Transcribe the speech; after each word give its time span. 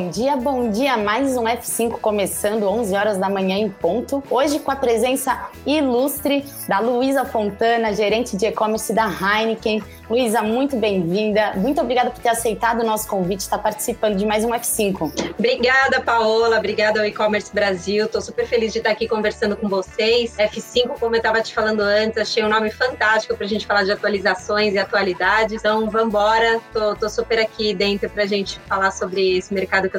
Bom 0.00 0.08
dia, 0.08 0.34
bom 0.34 0.70
dia. 0.70 0.96
Mais 0.96 1.36
um 1.36 1.44
F5 1.44 2.00
começando 2.00 2.62
11 2.62 2.96
horas 2.96 3.18
da 3.18 3.28
manhã 3.28 3.58
em 3.58 3.68
ponto. 3.68 4.24
Hoje 4.30 4.58
com 4.58 4.70
a 4.70 4.76
presença 4.76 5.50
ilustre 5.66 6.42
da 6.66 6.78
Luísa 6.78 7.26
Fontana, 7.26 7.92
gerente 7.92 8.34
de 8.34 8.46
e-commerce 8.46 8.94
da 8.94 9.04
Heineken. 9.04 9.82
Luísa, 10.08 10.42
muito 10.42 10.74
bem-vinda. 10.74 11.52
Muito 11.54 11.80
obrigada 11.82 12.10
por 12.10 12.18
ter 12.18 12.30
aceitado 12.30 12.80
o 12.80 12.84
nosso 12.84 13.06
convite, 13.06 13.40
estar 13.40 13.58
participando 13.58 14.16
de 14.16 14.24
mais 14.24 14.42
um 14.42 14.48
F5. 14.48 15.34
Obrigada, 15.38 16.00
Paola. 16.00 16.56
Obrigada 16.56 17.00
ao 17.00 17.06
E-Commerce 17.06 17.54
Brasil. 17.54 18.06
Estou 18.06 18.22
super 18.22 18.46
feliz 18.46 18.72
de 18.72 18.78
estar 18.78 18.90
aqui 18.90 19.06
conversando 19.06 19.54
com 19.54 19.68
vocês. 19.68 20.34
F5, 20.36 20.98
como 20.98 21.14
eu 21.14 21.18
estava 21.18 21.42
te 21.42 21.54
falando 21.54 21.80
antes, 21.80 22.16
achei 22.16 22.42
um 22.42 22.48
nome 22.48 22.70
fantástico 22.70 23.36
para 23.36 23.44
a 23.44 23.48
gente 23.48 23.66
falar 23.66 23.84
de 23.84 23.92
atualizações 23.92 24.72
e 24.74 24.78
atualidades. 24.78 25.60
Então, 25.60 25.90
vamos 25.90 26.08
embora. 26.08 26.58
Tô, 26.72 27.08
super 27.08 27.38
aqui 27.38 27.74
dentro 27.74 28.08
para 28.08 28.22
a 28.22 28.26
gente 28.26 28.58
falar 28.60 28.90
sobre 28.92 29.36
esse 29.36 29.52
mercado 29.52 29.89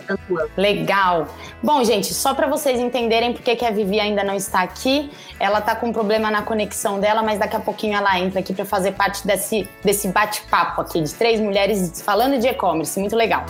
Legal. 0.58 1.28
Bom, 1.64 1.84
gente, 1.84 2.14
só 2.14 2.34
para 2.34 2.48
vocês 2.48 2.80
entenderem 2.80 3.34
por 3.34 3.42
que 3.42 3.66
a 3.66 3.72
Vivi 3.72 4.00
ainda 4.00 4.24
não 4.24 4.36
está 4.36 4.62
aqui, 4.62 5.10
ela 5.40 5.60
está 5.60 5.76
com 5.76 5.88
um 5.88 5.94
problema 5.94 6.30
na 6.30 6.42
conexão 6.42 7.00
dela, 7.00 7.22
mas 7.24 7.40
daqui 7.40 7.56
a 7.56 7.60
pouquinho 7.60 7.96
ela 7.96 8.20
entra 8.20 8.40
aqui 8.40 8.54
para 8.54 8.66
fazer 8.66 8.92
parte 8.94 9.26
desse, 9.26 9.68
desse 9.84 10.02
esse 10.02 10.08
bate-papo 10.08 10.82
aqui 10.82 11.02
de 11.02 11.14
três 11.14 11.40
mulheres 11.40 12.02
falando 12.02 12.40
de 12.40 12.48
e-commerce. 12.48 13.00
Muito 13.00 13.16
legal. 13.16 13.46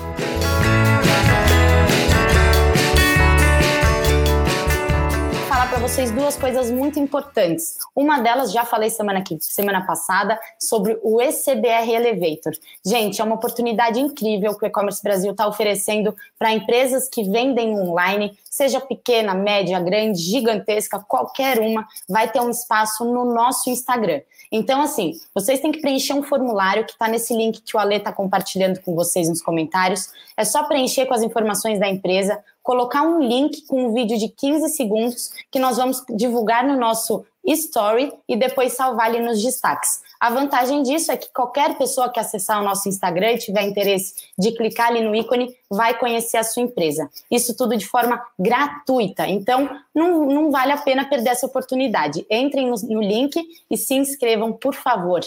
Falar 5.62 5.70
para 5.70 5.80
vocês 5.80 6.10
duas 6.12 6.36
coisas 6.36 6.72
muito 6.72 7.00
importantes. 7.00 7.78
Uma 7.96 8.20
delas 8.20 8.52
já 8.52 8.66
falei 8.66 8.90
semana 8.90 9.20
aqui, 9.20 9.38
semana 9.42 9.86
passada 9.86 10.40
sobre 10.58 10.98
o 11.04 11.22
ECBR 11.22 11.88
Elevator. 11.88 12.54
Gente, 12.84 13.22
é 13.22 13.24
uma 13.24 13.36
oportunidade 13.36 14.00
incrível 14.00 14.58
que 14.58 14.66
o 14.66 14.68
E-commerce 14.68 15.04
Brasil 15.04 15.32
está 15.32 15.48
oferecendo 15.48 16.16
para 16.40 16.52
empresas 16.52 17.08
que 17.08 17.24
vendem 17.24 17.78
online, 17.78 18.36
seja 18.50 18.80
pequena, 18.80 19.36
média, 19.36 19.80
grande, 19.80 20.20
gigantesca, 20.20 21.00
qualquer 21.00 21.60
uma, 21.60 21.86
vai 22.10 22.28
ter 22.28 22.40
um 22.40 22.50
espaço 22.50 23.06
no 23.06 23.26
nosso 23.26 23.70
Instagram. 23.70 24.22
Então, 24.52 24.82
assim, 24.82 25.14
vocês 25.34 25.62
têm 25.62 25.72
que 25.72 25.80
preencher 25.80 26.14
um 26.14 26.24
formulário 26.24 26.86
que 26.86 26.92
está 26.92 27.08
nesse 27.08 27.34
link 27.34 27.62
que 27.62 27.78
o 27.78 27.80
Ale 27.80 27.96
está 27.96 28.12
compartilhando 28.12 28.82
com 28.82 28.94
vocês 28.94 29.30
nos 29.30 29.42
comentários. 29.42 30.10
É 30.36 30.44
só 30.44 30.64
preencher 30.64 31.06
com 31.06 31.14
as 31.14 31.24
informações 31.24 31.80
da 31.80 31.88
empresa, 31.88 32.44
colocar 32.62 33.04
um 33.04 33.22
link 33.22 33.66
com 33.66 33.86
um 33.86 33.94
vídeo 33.94 34.18
de 34.18 34.28
15 34.28 34.68
segundos 34.76 35.32
que 35.50 35.58
nós 35.58 35.78
vamos 35.78 36.04
divulgar 36.10 36.68
no 36.68 36.78
nosso 36.78 37.26
story 37.46 38.14
e 38.28 38.36
depois 38.36 38.74
salvar 38.74 39.08
ali 39.08 39.20
nos 39.20 39.42
destaques. 39.42 40.02
A 40.20 40.30
vantagem 40.30 40.84
disso 40.84 41.12
é 41.12 41.18
que 41.18 41.32
qualquer 41.34 41.78
pessoa 41.78 42.10
que 42.10 42.20
acessar 42.20 42.62
o 42.62 42.64
nosso 42.64 42.88
Instagram 42.88 43.32
e 43.32 43.38
tiver 43.38 43.64
interesse 43.64 44.14
de 44.38 44.52
clicar 44.52 44.90
ali 44.90 45.02
no 45.02 45.16
ícone 45.16 45.56
vai 45.72 45.98
conhecer 45.98 46.36
a 46.36 46.44
sua 46.44 46.64
empresa. 46.64 47.10
Isso 47.32 47.56
tudo 47.56 47.78
de 47.78 47.88
forma 47.88 48.22
gratuita. 48.38 49.26
Então, 49.26 49.70
não, 49.96 50.26
não 50.26 50.52
vale 50.52 50.74
a 50.74 50.78
pena 50.78 51.06
perder 51.06 51.30
essa 51.30 51.46
oportunidade. 51.46 52.26
Entrem 52.30 52.68
no, 52.68 52.76
no 52.90 53.02
link 53.02 53.42
e 53.70 53.78
se 53.78 53.94
inscrevam, 53.94 54.52
por 54.52 54.76
favor. 54.76 55.22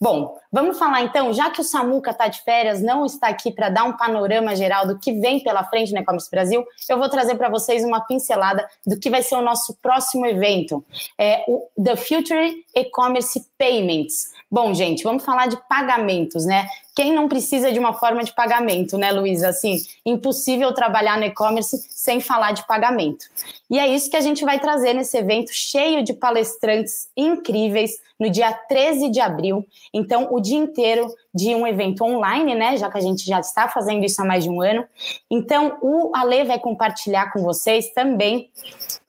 Bom, 0.00 0.38
vamos 0.50 0.78
falar 0.78 1.02
então, 1.02 1.32
já 1.34 1.50
que 1.50 1.60
o 1.60 1.64
Samuca 1.64 2.10
está 2.10 2.26
de 2.26 2.40
férias, 2.40 2.80
não 2.80 3.04
está 3.04 3.28
aqui 3.28 3.52
para 3.52 3.68
dar 3.68 3.84
um 3.84 3.96
panorama 3.96 4.56
geral 4.56 4.86
do 4.86 4.98
que 4.98 5.12
vem 5.12 5.40
pela 5.40 5.62
frente 5.64 5.92
no 5.92 5.98
E-Commerce 5.98 6.30
Brasil, 6.30 6.64
eu 6.88 6.98
vou 6.98 7.08
trazer 7.10 7.34
para 7.34 7.50
vocês 7.50 7.84
uma 7.84 8.00
pincelada 8.00 8.66
do 8.86 8.98
que 8.98 9.10
vai 9.10 9.22
ser 9.22 9.34
o 9.34 9.42
nosso 9.42 9.76
próximo 9.82 10.24
evento. 10.24 10.82
É, 11.18 11.44
o 11.46 11.68
The 11.82 11.96
Future 11.96 12.64
E-Commerce 12.74 13.46
Payments. 13.58 14.32
Bom, 14.52 14.74
gente, 14.74 15.02
vamos 15.02 15.24
falar 15.24 15.46
de 15.46 15.56
pagamentos, 15.66 16.44
né? 16.44 16.68
Quem 16.94 17.10
não 17.14 17.26
precisa 17.26 17.72
de 17.72 17.78
uma 17.78 17.94
forma 17.94 18.22
de 18.22 18.34
pagamento, 18.34 18.98
né, 18.98 19.10
Luísa? 19.10 19.48
Assim, 19.48 19.78
impossível 20.04 20.74
trabalhar 20.74 21.16
no 21.16 21.24
e-commerce 21.24 21.86
sem 21.88 22.20
falar 22.20 22.52
de 22.52 22.66
pagamento. 22.66 23.24
E 23.70 23.78
é 23.78 23.88
isso 23.88 24.10
que 24.10 24.16
a 24.16 24.20
gente 24.20 24.44
vai 24.44 24.60
trazer 24.60 24.92
nesse 24.92 25.16
evento 25.16 25.50
cheio 25.54 26.04
de 26.04 26.12
palestrantes 26.12 27.08
incríveis 27.16 27.92
no 28.20 28.28
dia 28.28 28.52
13 28.52 29.08
de 29.08 29.20
abril. 29.20 29.66
Então, 29.90 30.28
o 30.30 30.38
dia 30.38 30.58
inteiro 30.58 31.06
de 31.34 31.54
um 31.54 31.66
evento 31.66 32.04
online, 32.04 32.54
né? 32.54 32.76
Já 32.76 32.90
que 32.90 32.98
a 32.98 33.00
gente 33.00 33.24
já 33.24 33.40
está 33.40 33.70
fazendo 33.70 34.04
isso 34.04 34.20
há 34.20 34.24
mais 34.26 34.44
de 34.44 34.50
um 34.50 34.60
ano. 34.60 34.84
Então, 35.30 35.78
o 35.80 36.14
Ale 36.14 36.44
vai 36.44 36.58
compartilhar 36.58 37.32
com 37.32 37.42
vocês 37.42 37.90
também 37.94 38.50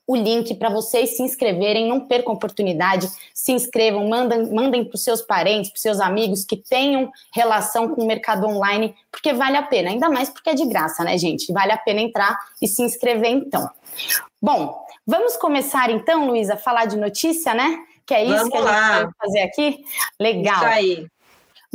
o 0.05 0.15
link 0.15 0.53
para 0.55 0.69
vocês 0.69 1.15
se 1.15 1.23
inscreverem, 1.23 1.87
não 1.87 2.01
percam 2.01 2.33
oportunidade, 2.33 3.07
se 3.33 3.51
inscrevam, 3.51 4.07
mandem, 4.07 4.51
mandem 4.53 4.83
para 4.83 4.95
os 4.95 5.03
seus 5.03 5.21
parentes, 5.21 5.71
para 5.71 5.77
os 5.77 5.81
seus 5.81 5.99
amigos 5.99 6.43
que 6.43 6.57
tenham 6.57 7.11
relação 7.33 7.89
com 7.89 8.03
o 8.03 8.07
mercado 8.07 8.45
online, 8.45 8.93
porque 9.09 9.33
vale 9.33 9.55
a 9.55 9.63
pena, 9.63 9.89
ainda 9.89 10.09
mais 10.09 10.29
porque 10.29 10.49
é 10.49 10.53
de 10.53 10.65
graça, 10.65 11.03
né, 11.03 11.17
gente? 11.17 11.51
Vale 11.53 11.71
a 11.71 11.77
pena 11.77 12.01
entrar 12.01 12.37
e 12.61 12.67
se 12.67 12.81
inscrever 12.81 13.31
então. 13.31 13.69
Bom, 14.41 14.85
vamos 15.07 15.37
começar 15.37 15.89
então, 15.89 16.27
Luísa, 16.27 16.55
a 16.55 16.57
falar 16.57 16.85
de 16.85 16.97
notícia, 16.97 17.53
né? 17.53 17.77
Que 18.05 18.13
é 18.13 18.25
isso 18.25 18.35
vamos 18.35 18.49
que 18.49 18.57
a 18.57 18.59
gente 18.59 18.69
lá. 18.69 19.03
vai 19.03 19.11
fazer 19.21 19.39
aqui? 19.39 19.85
Legal. 20.19 20.55
Isso 20.55 20.65
aí. 20.65 21.07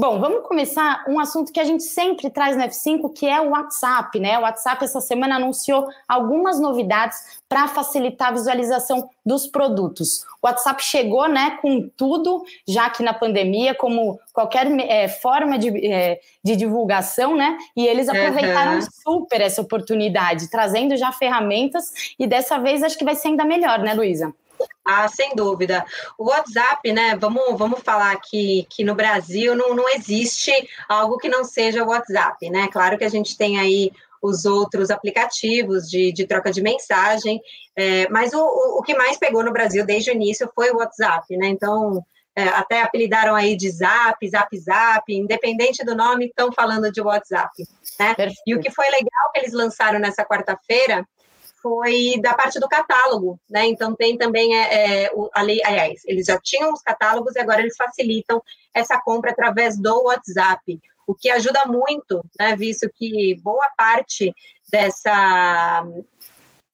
Bom, 0.00 0.20
vamos 0.20 0.46
começar 0.46 1.04
um 1.08 1.18
assunto 1.18 1.52
que 1.52 1.58
a 1.58 1.64
gente 1.64 1.82
sempre 1.82 2.30
traz 2.30 2.56
no 2.56 2.62
F5, 2.62 3.12
que 3.12 3.26
é 3.26 3.40
o 3.40 3.50
WhatsApp, 3.50 4.20
né? 4.20 4.38
O 4.38 4.42
WhatsApp 4.42 4.84
essa 4.84 5.00
semana 5.00 5.34
anunciou 5.34 5.88
algumas 6.06 6.60
novidades 6.60 7.18
para 7.48 7.66
facilitar 7.66 8.28
a 8.28 8.30
visualização 8.30 9.10
dos 9.26 9.48
produtos. 9.48 10.22
O 10.40 10.46
WhatsApp 10.46 10.84
chegou, 10.84 11.28
né, 11.28 11.58
com 11.60 11.90
tudo, 11.96 12.44
já 12.64 12.88
que 12.88 13.02
na 13.02 13.12
pandemia, 13.12 13.74
como 13.74 14.20
qualquer 14.32 14.70
é, 14.88 15.08
forma 15.08 15.58
de, 15.58 15.84
é, 15.84 16.20
de 16.44 16.54
divulgação, 16.54 17.34
né? 17.34 17.58
E 17.76 17.84
eles 17.84 18.08
aproveitaram 18.08 18.74
uhum. 18.74 18.86
super 19.02 19.40
essa 19.40 19.62
oportunidade, 19.62 20.48
trazendo 20.48 20.96
já 20.96 21.10
ferramentas, 21.10 22.14
e 22.16 22.24
dessa 22.24 22.56
vez 22.56 22.84
acho 22.84 22.96
que 22.96 23.04
vai 23.04 23.16
ser 23.16 23.28
ainda 23.28 23.44
melhor, 23.44 23.80
né, 23.80 23.94
Luísa? 23.94 24.32
Ah, 24.84 25.06
sem 25.08 25.34
dúvida. 25.34 25.84
O 26.16 26.30
WhatsApp, 26.30 26.92
né? 26.92 27.14
Vamos, 27.16 27.58
vamos 27.58 27.80
falar 27.80 28.16
que, 28.20 28.66
que 28.70 28.82
no 28.82 28.94
Brasil 28.94 29.54
não, 29.54 29.74
não 29.74 29.88
existe 29.90 30.52
algo 30.88 31.18
que 31.18 31.28
não 31.28 31.44
seja 31.44 31.84
o 31.84 31.88
WhatsApp, 31.88 32.48
né? 32.48 32.68
Claro 32.72 32.96
que 32.96 33.04
a 33.04 33.08
gente 33.10 33.36
tem 33.36 33.58
aí 33.58 33.92
os 34.22 34.44
outros 34.44 34.90
aplicativos 34.90 35.88
de, 35.88 36.10
de 36.12 36.26
troca 36.26 36.50
de 36.50 36.60
mensagem, 36.60 37.40
é, 37.76 38.08
mas 38.08 38.32
o, 38.32 38.40
o, 38.40 38.78
o, 38.78 38.82
que 38.82 38.94
mais 38.94 39.16
pegou 39.16 39.44
no 39.44 39.52
Brasil 39.52 39.86
desde 39.86 40.10
o 40.10 40.14
início 40.14 40.50
foi 40.54 40.70
o 40.70 40.78
WhatsApp, 40.78 41.36
né? 41.36 41.48
Então, 41.48 42.02
é, 42.34 42.44
até 42.48 42.82
apelidaram 42.82 43.34
aí 43.34 43.56
de 43.56 43.70
Zap, 43.70 44.28
Zap 44.28 44.56
Zap, 44.58 45.12
independente 45.12 45.84
do 45.84 45.94
nome, 45.94 46.26
estão 46.26 46.52
falando 46.52 46.90
de 46.90 47.00
WhatsApp, 47.00 47.52
né? 47.98 48.14
E 48.46 48.54
o 48.54 48.60
que 48.60 48.70
foi 48.70 48.86
legal 48.86 49.32
que 49.32 49.40
eles 49.40 49.52
lançaram 49.52 49.98
nessa 49.98 50.24
quarta-feira 50.24 51.06
foi 51.62 52.20
da 52.20 52.34
parte 52.34 52.58
do 52.60 52.68
catálogo, 52.68 53.38
né? 53.48 53.66
Então 53.66 53.94
tem 53.94 54.16
também 54.16 54.56
é, 54.56 55.04
é, 55.04 55.10
a 55.32 55.42
lei, 55.42 55.60
aliás, 55.64 56.02
eles 56.04 56.26
já 56.26 56.38
tinham 56.40 56.72
os 56.72 56.82
catálogos 56.82 57.34
e 57.34 57.40
agora 57.40 57.60
eles 57.60 57.76
facilitam 57.76 58.42
essa 58.74 59.00
compra 59.00 59.30
através 59.30 59.78
do 59.78 60.04
WhatsApp, 60.04 60.80
o 61.06 61.14
que 61.14 61.30
ajuda 61.30 61.64
muito, 61.66 62.24
né? 62.38 62.54
Visto 62.56 62.88
que 62.94 63.36
boa 63.42 63.68
parte 63.76 64.34
dessa 64.70 65.84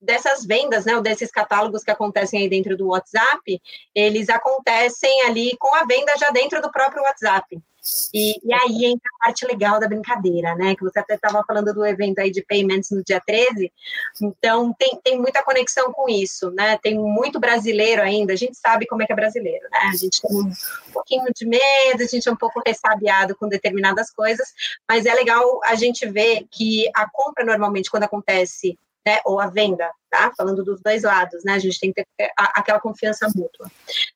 dessas 0.00 0.44
vendas, 0.44 0.84
né, 0.84 0.94
ou 0.94 1.00
desses 1.00 1.30
catálogos 1.30 1.82
que 1.82 1.90
acontecem 1.90 2.42
aí 2.42 2.48
dentro 2.48 2.76
do 2.76 2.88
WhatsApp, 2.88 3.58
eles 3.94 4.28
acontecem 4.28 5.22
ali 5.22 5.56
com 5.56 5.74
a 5.74 5.86
venda 5.86 6.12
já 6.18 6.28
dentro 6.28 6.60
do 6.60 6.70
próprio 6.70 7.02
WhatsApp. 7.02 7.58
E, 8.14 8.40
e, 8.42 8.54
aí 8.54 8.86
entra 8.86 9.10
a 9.14 9.24
parte 9.26 9.46
legal 9.46 9.78
da 9.78 9.86
brincadeira, 9.86 10.54
né? 10.54 10.74
Que 10.74 10.82
você 10.82 10.98
até 10.98 11.14
estava 11.14 11.44
falando 11.46 11.74
do 11.74 11.84
evento 11.84 12.18
aí 12.18 12.30
de 12.30 12.42
payments 12.42 12.90
no 12.90 13.04
dia 13.04 13.20
13. 13.20 13.70
Então, 14.22 14.72
tem, 14.78 14.98
tem 15.02 15.18
muita 15.18 15.42
conexão 15.42 15.92
com 15.92 16.08
isso, 16.08 16.50
né? 16.50 16.78
Tem 16.78 16.98
muito 16.98 17.38
brasileiro 17.38 18.00
ainda, 18.00 18.32
a 18.32 18.36
gente 18.36 18.56
sabe 18.56 18.86
como 18.86 19.02
é 19.02 19.06
que 19.06 19.12
é 19.12 19.16
brasileiro, 19.16 19.64
né? 19.70 19.78
A 19.92 19.96
gente 19.96 20.22
tem 20.22 20.34
um 20.34 20.92
pouquinho 20.92 21.26
de 21.34 21.46
medo, 21.46 22.02
a 22.02 22.06
gente 22.06 22.26
é 22.26 22.32
um 22.32 22.36
pouco 22.36 22.62
ressabiado 22.66 23.36
com 23.36 23.48
determinadas 23.48 24.10
coisas, 24.10 24.54
mas 24.88 25.04
é 25.04 25.12
legal 25.12 25.60
a 25.64 25.74
gente 25.74 26.06
ver 26.06 26.46
que 26.50 26.88
a 26.94 27.08
compra 27.10 27.44
normalmente, 27.44 27.90
quando 27.90 28.04
acontece 28.04 28.78
né, 29.06 29.20
ou 29.24 29.38
a 29.38 29.46
venda, 29.46 29.90
tá? 30.10 30.32
Falando 30.36 30.64
dos 30.64 30.80
dois 30.80 31.02
lados, 31.02 31.44
né? 31.44 31.54
A 31.54 31.58
gente 31.58 31.78
tem 31.78 31.92
que 31.92 32.04
ter 32.16 32.32
aquela 32.36 32.80
confiança 32.80 33.26
mútua. 33.34 33.70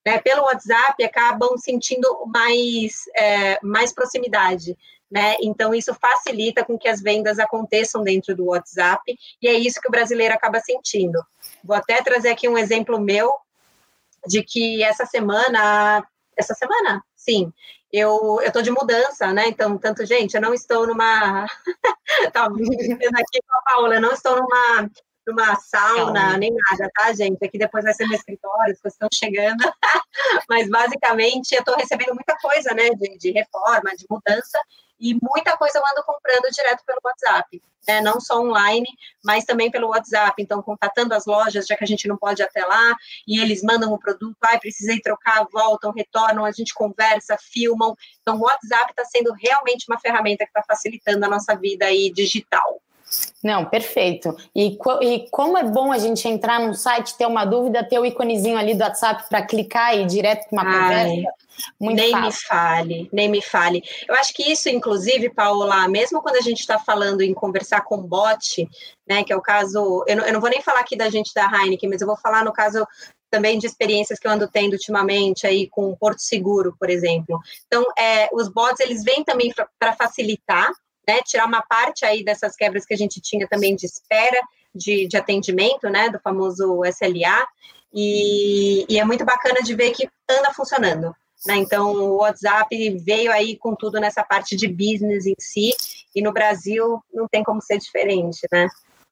Né? 0.05 0.19
Pelo 0.19 0.43
WhatsApp, 0.45 1.03
acabam 1.05 1.57
sentindo 1.59 2.25
mais, 2.27 3.05
é, 3.15 3.59
mais 3.63 3.93
proximidade, 3.93 4.77
né? 5.11 5.37
Então, 5.43 5.75
isso 5.75 5.95
facilita 5.95 6.65
com 6.65 6.79
que 6.79 6.89
as 6.89 7.03
vendas 7.03 7.39
aconteçam 7.39 8.03
dentro 8.03 8.35
do 8.35 8.47
WhatsApp, 8.47 9.03
e 9.43 9.49
é 9.49 9.53
isso 9.53 9.81
que 9.81 9.89
o 9.89 9.93
brasileiro 9.93 10.35
acaba 10.35 10.61
sentindo. 10.61 11.21
Vou 11.63 11.77
até 11.77 12.03
trazer 12.03 12.31
aqui 12.31 12.49
um 12.49 12.59
exemplo 12.59 12.99
meu 12.99 13.33
de 14.27 14.43
que 14.43 14.83
essa 14.83 15.07
semana, 15.07 16.07
essa 16.37 16.55
semana, 16.55 17.03
sim, 17.29 17.53
eu 17.93 18.41
eu 18.43 18.53
tô 18.53 18.63
de 18.63 18.71
mudança, 18.71 19.33
né? 19.33 19.49
Então, 19.49 19.79
tanto 19.79 20.05
gente, 20.07 20.35
eu 20.35 20.41
não 20.43 20.55
estou 20.55 20.87
numa 20.87 21.47
Estava 22.27 22.55
dizendo 22.57 23.17
aqui 23.19 23.41
com 23.47 23.55
a 23.59 23.63
Paula, 23.73 23.97
eu 23.97 24.03
não 24.03 24.13
estou 24.13 24.37
numa 24.37 24.91
numa 25.29 25.55
sauna, 25.57 26.39
nem 26.39 26.51
nada, 26.51 26.91
tá, 26.95 27.13
gente? 27.13 27.45
Aqui 27.45 27.59
depois 27.59 27.85
vai 27.85 27.93
ser 27.93 28.07
meu 28.07 28.17
escritório, 28.17 28.73
as 28.73 28.81
coisas 28.81 28.95
estão 28.95 29.09
chegando. 29.13 29.63
Mas 30.49 30.69
basicamente 30.69 31.53
eu 31.53 31.61
estou 31.61 31.77
recebendo 31.77 32.15
muita 32.15 32.37
coisa, 32.39 32.75
né? 32.75 32.89
De, 32.91 33.19
de 33.19 33.31
reforma, 33.31 33.95
de 33.97 34.07
mudança, 34.09 34.59
e 34.99 35.15
muita 35.23 35.57
coisa 35.57 35.79
eu 35.79 35.83
ando 35.93 36.05
comprando 36.05 36.51
direto 36.53 36.83
pelo 36.85 36.99
WhatsApp, 37.05 37.63
né? 37.87 38.01
não 38.01 38.21
só 38.21 38.41
online, 38.41 38.87
mas 39.25 39.45
também 39.45 39.71
pelo 39.71 39.89
WhatsApp. 39.89 40.43
Então, 40.43 40.61
contatando 40.61 41.15
as 41.15 41.25
lojas, 41.25 41.67
já 41.67 41.77
que 41.77 41.85
a 41.85 41.87
gente 41.87 42.09
não 42.09 42.17
pode 42.17 42.43
ir 42.43 42.45
até 42.45 42.65
lá, 42.65 42.97
e 43.27 43.41
eles 43.41 43.63
mandam 43.63 43.93
o 43.93 43.99
produto, 43.99 44.37
ai, 44.43 44.59
precisei 44.59 44.99
trocar, 45.01 45.47
voltam, 45.53 45.93
retornam, 45.93 46.45
a 46.45 46.51
gente 46.51 46.75
conversa, 46.75 47.39
filmam. 47.41 47.95
Então, 48.23 48.37
o 48.37 48.43
WhatsApp 48.43 48.91
está 48.91 49.05
sendo 49.05 49.33
realmente 49.33 49.87
uma 49.89 50.01
ferramenta 50.01 50.45
que 50.45 50.51
está 50.51 50.65
facilitando 50.67 51.25
a 51.25 51.29
nossa 51.29 51.55
vida 51.55 51.87
aí 51.87 52.11
digital. 52.13 52.81
Não, 53.43 53.65
perfeito. 53.65 54.37
E, 54.55 54.77
e, 55.01 55.29
como 55.31 55.57
é 55.57 55.65
bom 55.65 55.93
a 55.93 55.99
gente 55.99 56.27
entrar 56.27 56.61
num 56.61 56.75
site, 56.75 57.17
ter 57.17 57.27
uma 57.27 57.45
dúvida, 57.45 57.85
ter 57.85 57.99
o 57.99 58.05
íconezinho 58.05 58.59
ali 58.59 58.75
do 58.75 58.83
WhatsApp 58.83 59.29
para 59.29 59.43
clicar 59.43 59.97
e 59.97 60.03
ir 60.03 60.07
direto 60.07 60.49
para 60.49 60.63
uma 60.63 60.71
Ai, 60.71 60.81
conversa. 60.81 61.33
Muito 61.81 61.97
nem 61.97 62.11
fácil. 62.11 62.27
me 62.27 62.33
fale, 62.33 63.09
nem 63.13 63.29
me 63.29 63.43
fale. 63.43 63.83
Eu 64.09 64.15
acho 64.17 64.33
que 64.33 64.43
isso, 64.43 64.69
inclusive, 64.69 65.31
Paola, 65.31 65.89
mesmo 65.89 66.23
quando 66.23 66.37
a 66.37 66.41
gente 66.41 66.61
está 66.61 66.79
falando 66.79 67.21
em 67.21 67.35
conversar 67.35 67.83
com 67.83 67.99
bot, 67.99 68.69
né, 69.09 69.25
que 69.25 69.33
é 69.33 69.37
o 69.37 69.43
caso, 69.43 70.05
eu 70.07 70.17
não, 70.17 70.25
eu 70.25 70.33
não 70.33 70.41
vou 70.41 70.51
nem 70.51 70.63
falar 70.63 70.81
aqui 70.81 70.97
da 70.97 71.09
gente 71.09 71.33
da 71.35 71.51
Heineken, 71.51 71.89
mas 71.89 72.01
eu 72.01 72.07
vou 72.07 72.17
falar 72.17 72.45
no 72.45 72.53
caso 72.53 72.87
também 73.31 73.59
de 73.59 73.67
experiências 73.67 74.19
que 74.19 74.27
eu 74.27 74.31
ando 74.31 74.49
tendo 74.49 74.73
ultimamente 74.73 75.47
aí 75.47 75.69
com 75.69 75.95
Porto 75.97 76.21
Seguro, 76.21 76.75
por 76.79 76.89
exemplo. 76.89 77.39
Então, 77.67 77.85
é, 77.99 78.29
os 78.33 78.49
bots, 78.49 78.81
eles 78.81 79.05
vêm 79.05 79.23
também 79.23 79.53
para 79.79 79.93
facilitar, 79.95 80.71
né, 81.09 81.23
tirar 81.25 81.47
uma 81.47 81.63
parte 81.63 82.05
aí 82.05 82.23
dessas 82.23 82.55
quebras 82.55 82.85
que 82.85 82.93
a 82.93 82.97
gente 82.97 83.19
tinha 83.19 83.49
também 83.49 83.75
de 83.75 83.87
espera, 83.87 84.39
de, 84.75 85.09
de 85.09 85.17
atendimento, 85.17 85.89
né, 85.89 86.11
do 86.11 86.21
famoso 86.21 86.85
SLA, 86.85 87.47
e, 87.93 88.85
e 88.87 88.99
é 88.99 89.05
muito 89.05 89.25
bacana 89.25 89.63
de 89.63 89.75
ver 89.75 89.93
que 89.93 90.07
anda 90.29 90.53
funcionando. 90.53 91.17
Né? 91.47 91.57
Então, 91.57 91.93
o 91.93 92.17
WhatsApp 92.19 92.69
veio 92.99 93.33
aí 93.33 93.57
com 93.57 93.75
tudo 93.75 93.99
nessa 93.99 94.23
parte 94.23 94.55
de 94.55 94.69
business 94.69 95.25
em 95.25 95.35
si, 95.39 95.71
e 96.15 96.21
no 96.21 96.33
Brasil 96.33 97.03
não 97.15 97.27
tem 97.27 97.43
como 97.43 97.63
ser 97.63 97.79
diferente, 97.79 98.47
né? 98.53 98.69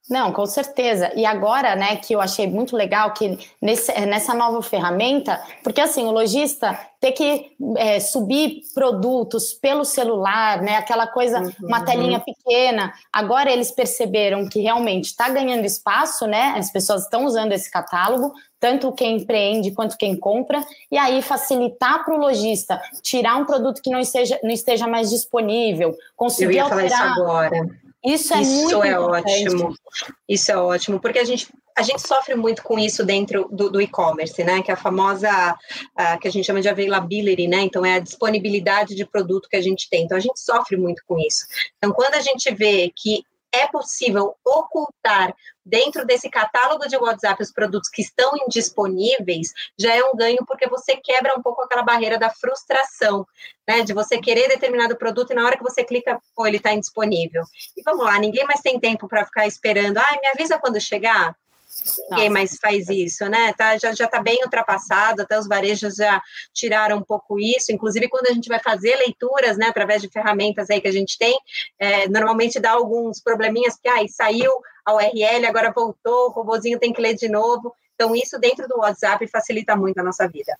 Não, 0.09 0.31
com 0.31 0.45
certeza. 0.45 1.11
E 1.15 1.25
agora, 1.25 1.75
né, 1.75 1.97
que 1.97 2.13
eu 2.13 2.21
achei 2.21 2.47
muito 2.47 2.77
legal 2.77 3.11
que 3.13 3.37
nesse, 3.61 3.91
nessa 4.05 4.33
nova 4.33 4.61
ferramenta, 4.61 5.41
porque 5.61 5.81
assim, 5.81 6.05
o 6.05 6.11
lojista 6.11 6.79
ter 6.99 7.11
que 7.11 7.51
é, 7.75 7.99
subir 7.99 8.61
produtos 8.73 9.53
pelo 9.53 9.83
celular, 9.83 10.61
né, 10.61 10.77
aquela 10.77 11.07
coisa, 11.07 11.41
uhum. 11.41 11.51
uma 11.61 11.83
telinha 11.83 12.21
pequena. 12.21 12.93
Agora 13.11 13.51
eles 13.51 13.69
perceberam 13.69 14.47
que 14.47 14.61
realmente 14.61 15.07
está 15.07 15.27
ganhando 15.29 15.65
espaço, 15.65 16.25
né? 16.25 16.55
As 16.57 16.71
pessoas 16.71 17.03
estão 17.03 17.25
usando 17.25 17.51
esse 17.51 17.69
catálogo, 17.69 18.33
tanto 18.59 18.91
quem 18.93 19.17
empreende 19.17 19.71
quanto 19.71 19.97
quem 19.97 20.15
compra, 20.15 20.63
e 20.89 20.97
aí 20.97 21.21
facilitar 21.21 22.03
para 22.05 22.15
o 22.15 22.17
lojista 22.17 22.81
tirar 23.03 23.35
um 23.35 23.45
produto 23.45 23.81
que 23.81 23.91
não 23.91 23.99
esteja, 23.99 24.39
não 24.41 24.51
esteja 24.51 24.87
mais 24.87 25.09
disponível, 25.09 25.95
conseguir 26.15 26.45
eu 26.45 26.63
ia 26.63 26.65
falar 26.65 26.83
alterar. 26.83 27.11
Isso 27.11 27.21
agora 27.21 27.86
isso 28.07 28.33
é 28.33 28.41
isso 28.41 28.51
muito 28.51 28.83
é 28.83 28.99
ótimo. 28.99 29.75
Isso 30.27 30.51
é 30.51 30.57
ótimo, 30.57 30.99
porque 30.99 31.19
a 31.19 31.25
gente 31.25 31.47
a 31.77 31.83
gente 31.83 32.01
sofre 32.01 32.33
muito 32.33 32.63
com 32.63 32.79
isso 32.79 33.05
dentro 33.05 33.47
do, 33.51 33.69
do 33.69 33.79
e-commerce, 33.79 34.43
né? 34.43 34.63
Que 34.63 34.71
é 34.71 34.73
a 34.73 34.77
famosa 34.77 35.29
uh, 35.53 36.19
que 36.19 36.27
a 36.27 36.31
gente 36.31 36.45
chama 36.45 36.59
de 36.59 36.67
availability, 36.67 37.47
né? 37.47 37.61
Então 37.61 37.85
é 37.85 37.95
a 37.95 37.99
disponibilidade 37.99 38.95
de 38.95 39.05
produto 39.05 39.47
que 39.47 39.55
a 39.55 39.61
gente 39.61 39.87
tem. 39.87 40.03
Então 40.03 40.17
a 40.17 40.21
gente 40.21 40.39
sofre 40.39 40.75
muito 40.75 41.03
com 41.05 41.19
isso. 41.19 41.45
Então 41.77 41.93
quando 41.93 42.15
a 42.15 42.19
gente 42.19 42.51
vê 42.55 42.91
que 42.95 43.23
é 43.53 43.67
possível 43.67 44.35
ocultar 44.45 45.33
dentro 45.65 46.05
desse 46.05 46.29
catálogo 46.29 46.87
de 46.87 46.95
WhatsApp 46.95 47.41
os 47.41 47.51
produtos 47.51 47.89
que 47.89 48.01
estão 48.01 48.31
indisponíveis, 48.45 49.51
já 49.77 49.95
é 49.95 50.03
um 50.03 50.15
ganho 50.15 50.45
porque 50.45 50.67
você 50.67 50.95
quebra 50.95 51.33
um 51.37 51.41
pouco 51.41 51.61
aquela 51.61 51.83
barreira 51.83 52.17
da 52.17 52.29
frustração, 52.29 53.27
né? 53.67 53.81
De 53.81 53.93
você 53.93 54.17
querer 54.19 54.47
determinado 54.47 54.95
produto 54.95 55.31
e 55.31 55.35
na 55.35 55.45
hora 55.45 55.57
que 55.57 55.63
você 55.63 55.83
clica, 55.83 56.21
pô, 56.35 56.47
ele 56.47 56.57
está 56.57 56.73
indisponível. 56.73 57.43
E 57.75 57.81
vamos 57.83 58.05
lá, 58.05 58.17
ninguém 58.17 58.45
mais 58.45 58.61
tem 58.61 58.79
tempo 58.79 59.07
para 59.07 59.25
ficar 59.25 59.45
esperando. 59.45 59.97
Ah, 59.97 60.17
me 60.21 60.27
avisa 60.29 60.57
quando 60.57 60.79
chegar. 60.79 61.35
Ninguém 62.09 62.29
mais 62.29 62.57
faz 62.61 62.89
isso, 62.89 63.27
né? 63.27 63.53
Tá, 63.53 63.77
já 63.77 63.91
está 63.91 64.21
bem 64.21 64.39
ultrapassado, 64.43 65.21
até 65.21 65.37
os 65.37 65.47
varejos 65.47 65.95
já 65.95 66.21
tiraram 66.53 66.97
um 66.97 67.03
pouco 67.03 67.39
isso. 67.39 67.71
Inclusive, 67.71 68.09
quando 68.09 68.27
a 68.27 68.33
gente 68.33 68.49
vai 68.49 68.59
fazer 68.59 68.95
leituras, 68.95 69.57
né, 69.57 69.67
através 69.67 70.01
de 70.01 70.09
ferramentas 70.09 70.69
aí 70.69 70.81
que 70.81 70.87
a 70.87 70.91
gente 70.91 71.17
tem, 71.17 71.37
é, 71.79 72.07
normalmente 72.07 72.59
dá 72.59 72.71
alguns 72.71 73.21
probleminhas, 73.21 73.75
que 73.75 73.87
ah, 73.87 74.05
saiu 74.07 74.51
a 74.85 74.93
URL, 74.95 75.45
agora 75.45 75.73
voltou, 75.75 76.27
o 76.27 76.31
robozinho 76.31 76.79
tem 76.79 76.93
que 76.93 77.01
ler 77.01 77.15
de 77.15 77.27
novo. 77.27 77.73
Então, 77.95 78.15
isso 78.15 78.39
dentro 78.39 78.67
do 78.67 78.77
WhatsApp 78.77 79.27
facilita 79.27 79.75
muito 79.75 79.97
a 79.97 80.03
nossa 80.03 80.27
vida. 80.27 80.55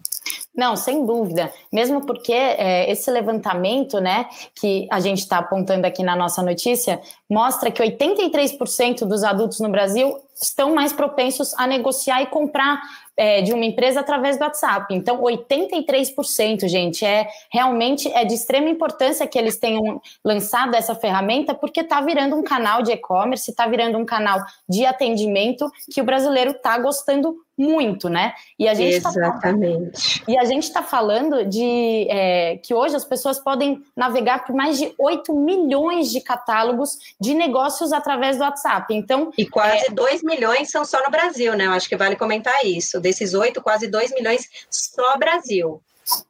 Não, 0.56 0.76
sem 0.76 1.06
dúvida. 1.06 1.54
Mesmo 1.72 2.06
porque 2.06 2.34
é, 2.34 2.90
esse 2.92 3.12
levantamento, 3.12 4.00
né, 4.00 4.28
que 4.56 4.88
a 4.92 5.00
gente 5.00 5.20
está 5.20 5.38
apontando 5.38 5.86
aqui 5.86 6.02
na 6.02 6.16
nossa 6.16 6.42
notícia, 6.42 7.00
mostra 7.30 7.70
que 7.70 7.82
83% 7.82 9.06
dos 9.06 9.24
adultos 9.24 9.60
no 9.60 9.70
Brasil 9.70 10.18
estão 10.42 10.74
mais 10.74 10.94
propensos 10.94 11.54
a 11.58 11.66
negociar 11.68 12.22
e 12.22 12.28
comprar 12.28 12.80
é, 13.16 13.42
de 13.42 13.52
uma 13.52 13.66
empresa 13.66 14.00
através 14.00 14.38
do 14.38 14.44
WhatsApp. 14.44 14.94
Então, 14.94 15.22
83%, 15.22 16.68
gente, 16.68 17.04
é 17.04 17.28
realmente 17.52 18.12
é 18.12 18.24
de 18.24 18.36
extrema 18.36 18.70
importância 18.70 19.28
que 19.28 19.38
eles 19.38 19.58
tenham 19.58 20.00
lançado 20.24 20.76
essa 20.76 20.94
ferramenta, 20.94 21.56
porque 21.56 21.82
está 21.82 22.00
virando 22.02 22.36
um 22.36 22.44
canal 22.44 22.84
de 22.84 22.92
e-commerce, 22.92 23.50
está 23.50 23.68
virando 23.68 23.98
um 23.98 24.06
canal 24.06 24.40
de 24.70 24.86
atendimento 24.86 25.70
que 25.92 26.00
o 26.00 26.06
brasileiro 26.06 26.52
está 26.52 26.78
gostando 26.78 27.36
muito, 27.58 28.08
né? 28.08 28.34
E 28.60 28.68
a 28.68 28.74
gente 28.74 29.02
tá 29.02 29.10
Exatamente. 29.10 30.20
Tá, 30.20 30.32
e 30.32 30.38
a 30.38 30.46
gente 30.46 30.64
está 30.64 30.84
falando 30.84 31.46
de 31.46 32.08
é, 32.10 32.58
que 32.58 32.74
hoje 32.74 32.96
as 32.96 33.04
pessoas 33.04 33.40
podem 33.40 33.84
navegar 33.96 34.46
por 34.46 34.56
mais 34.56 34.78
de 34.78 34.94
8 34.98 35.34
milhões 35.34 36.12
de 36.12 36.22
catálogos 36.22 36.98
de 37.20 37.34
negócios 37.34 37.92
através 37.92 38.38
do 38.38 38.44
WhatsApp. 38.44 38.94
Então, 38.94 39.32
e 39.38 39.46
quase 39.46 39.88
é, 39.88 39.90
2 39.90 40.24
milhões 40.24 40.70
são 40.70 40.86
só 40.86 41.04
no 41.04 41.10
Brasil, 41.10 41.56
né? 41.56 41.66
Eu 41.66 41.72
acho 41.72 41.90
que 41.90 41.98
vale 41.98 42.16
comentar 42.16 42.64
isso. 42.64 43.00
Desses 43.00 43.34
8, 43.34 43.62
quase 43.62 43.88
2 43.88 44.14
milhões 44.14 44.48
só 44.70 45.18
Brasil. 45.18 45.82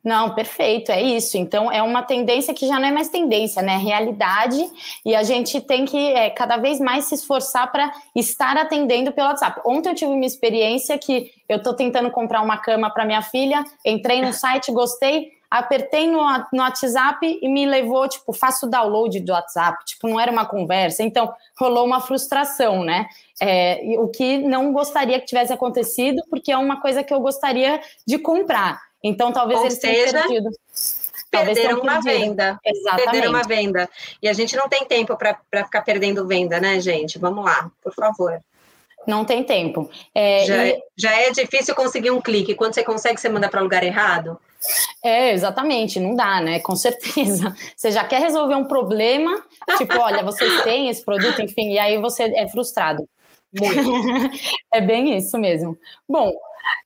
Não, 0.04 0.34
perfeito, 0.34 0.92
é 0.92 1.02
isso. 1.02 1.38
Então, 1.38 1.72
é 1.72 1.84
uma 1.84 2.02
tendência 2.02 2.54
que 2.54 2.68
já 2.68 2.80
não 2.80 2.88
é 2.88 2.92
mais 2.92 3.10
tendência, 3.10 3.62
né? 3.62 3.74
É 3.74 3.78
realidade, 3.78 4.66
e 5.06 5.16
a 5.16 5.24
gente 5.24 5.62
tem 5.62 5.86
que 5.86 5.98
é, 5.98 6.30
cada 6.30 6.58
vez 6.58 6.80
mais 6.80 7.06
se 7.06 7.16
esforçar 7.16 7.72
para 7.72 7.92
estar 8.16 8.58
atendendo 8.58 9.12
pelo 9.12 9.28
WhatsApp. 9.28 9.62
Ontem 9.66 9.90
eu 9.90 9.96
tive 9.96 10.12
uma 10.12 10.26
experiência 10.26 10.98
que 10.98 11.32
eu 11.48 11.58
estou 11.58 11.74
tentando 11.74 12.10
comprar 12.10 12.42
uma 12.42 12.58
cama 12.58 12.90
para 12.90 13.06
minha 13.06 13.22
filha, 13.22 13.64
entrei 13.86 14.22
no 14.22 14.34
site, 14.34 14.72
gostei, 14.72 15.32
apertei 15.50 16.08
no, 16.08 16.22
no 16.52 16.62
WhatsApp 16.62 17.40
e 17.42 17.48
me 17.48 17.66
levou, 17.66 18.08
tipo, 18.08 18.34
faço 18.34 18.68
download 18.68 19.20
do 19.20 19.32
WhatsApp, 19.32 19.86
tipo, 19.86 20.08
não 20.08 20.20
era 20.20 20.32
uma 20.32 20.46
conversa, 20.46 21.04
então 21.04 21.32
rolou 21.58 21.86
uma 21.86 22.02
frustração, 22.02 22.84
né? 22.84 23.08
É, 23.40 23.80
o 24.00 24.08
que 24.08 24.40
não 24.40 24.74
gostaria 24.74 25.20
que 25.20 25.26
tivesse 25.26 25.54
acontecido, 25.54 26.22
porque 26.30 26.52
é 26.52 26.58
uma 26.58 26.82
coisa 26.82 27.04
que 27.04 27.14
eu 27.14 27.20
gostaria 27.20 27.80
de 28.06 28.18
comprar. 28.18 28.87
Então, 29.04 29.32
talvez 29.32 29.60
Ou 29.60 29.66
eles 29.66 29.80
seja, 29.80 30.12
tenham 30.12 30.28
perdido. 30.28 30.50
Perderam 31.30 31.82
uma 31.82 32.02
venda. 32.02 32.60
Exatamente. 32.66 33.04
Perderam 33.04 33.30
uma 33.32 33.44
venda. 33.44 33.90
E 34.22 34.28
a 34.28 34.34
gente 34.34 34.56
não 34.56 34.70
tem 34.70 34.86
tempo 34.86 35.16
para 35.18 35.64
ficar 35.66 35.82
perdendo 35.82 36.26
venda, 36.26 36.60
né, 36.60 36.80
gente? 36.80 37.20
Vamos 37.20 37.44
lá, 37.44 37.70
por 37.84 37.94
favor. 37.94 38.40
Não 39.06 39.24
tem 39.24 39.44
tempo. 39.44 39.90
É, 40.14 40.46
já, 40.46 40.66
e... 40.66 40.72
é, 40.72 40.80
já 40.98 41.16
é 41.16 41.32
difícil 41.32 41.74
conseguir 41.76 42.12
um 42.12 42.22
clique. 42.22 42.56
Quando 42.56 42.74
você 42.74 42.84
consegue, 42.84 43.20
você 43.20 43.30
manda 43.30 43.50
para 43.50 43.62
lugar 43.62 43.84
errado? 43.84 44.40
É, 45.04 45.32
exatamente, 45.32 46.00
não 46.00 46.16
dá, 46.16 46.42
né? 46.42 46.60
Com 46.60 46.76
certeza. 46.76 47.56
Você 47.76 47.92
já 47.92 48.04
quer 48.04 48.20
resolver 48.20 48.56
um 48.56 48.66
problema, 48.66 49.42
tipo, 49.78 49.98
olha, 49.98 50.24
vocês 50.24 50.62
têm 50.64 50.90
esse 50.90 51.04
produto, 51.04 51.42
enfim, 51.42 51.74
e 51.74 51.80
aí 51.80 51.98
você 51.98 52.24
é 52.24 52.48
frustrado. 52.48 53.08
é 54.74 54.82
bem 54.82 55.18
isso 55.18 55.38
mesmo. 55.38 55.78
Bom, 56.08 56.34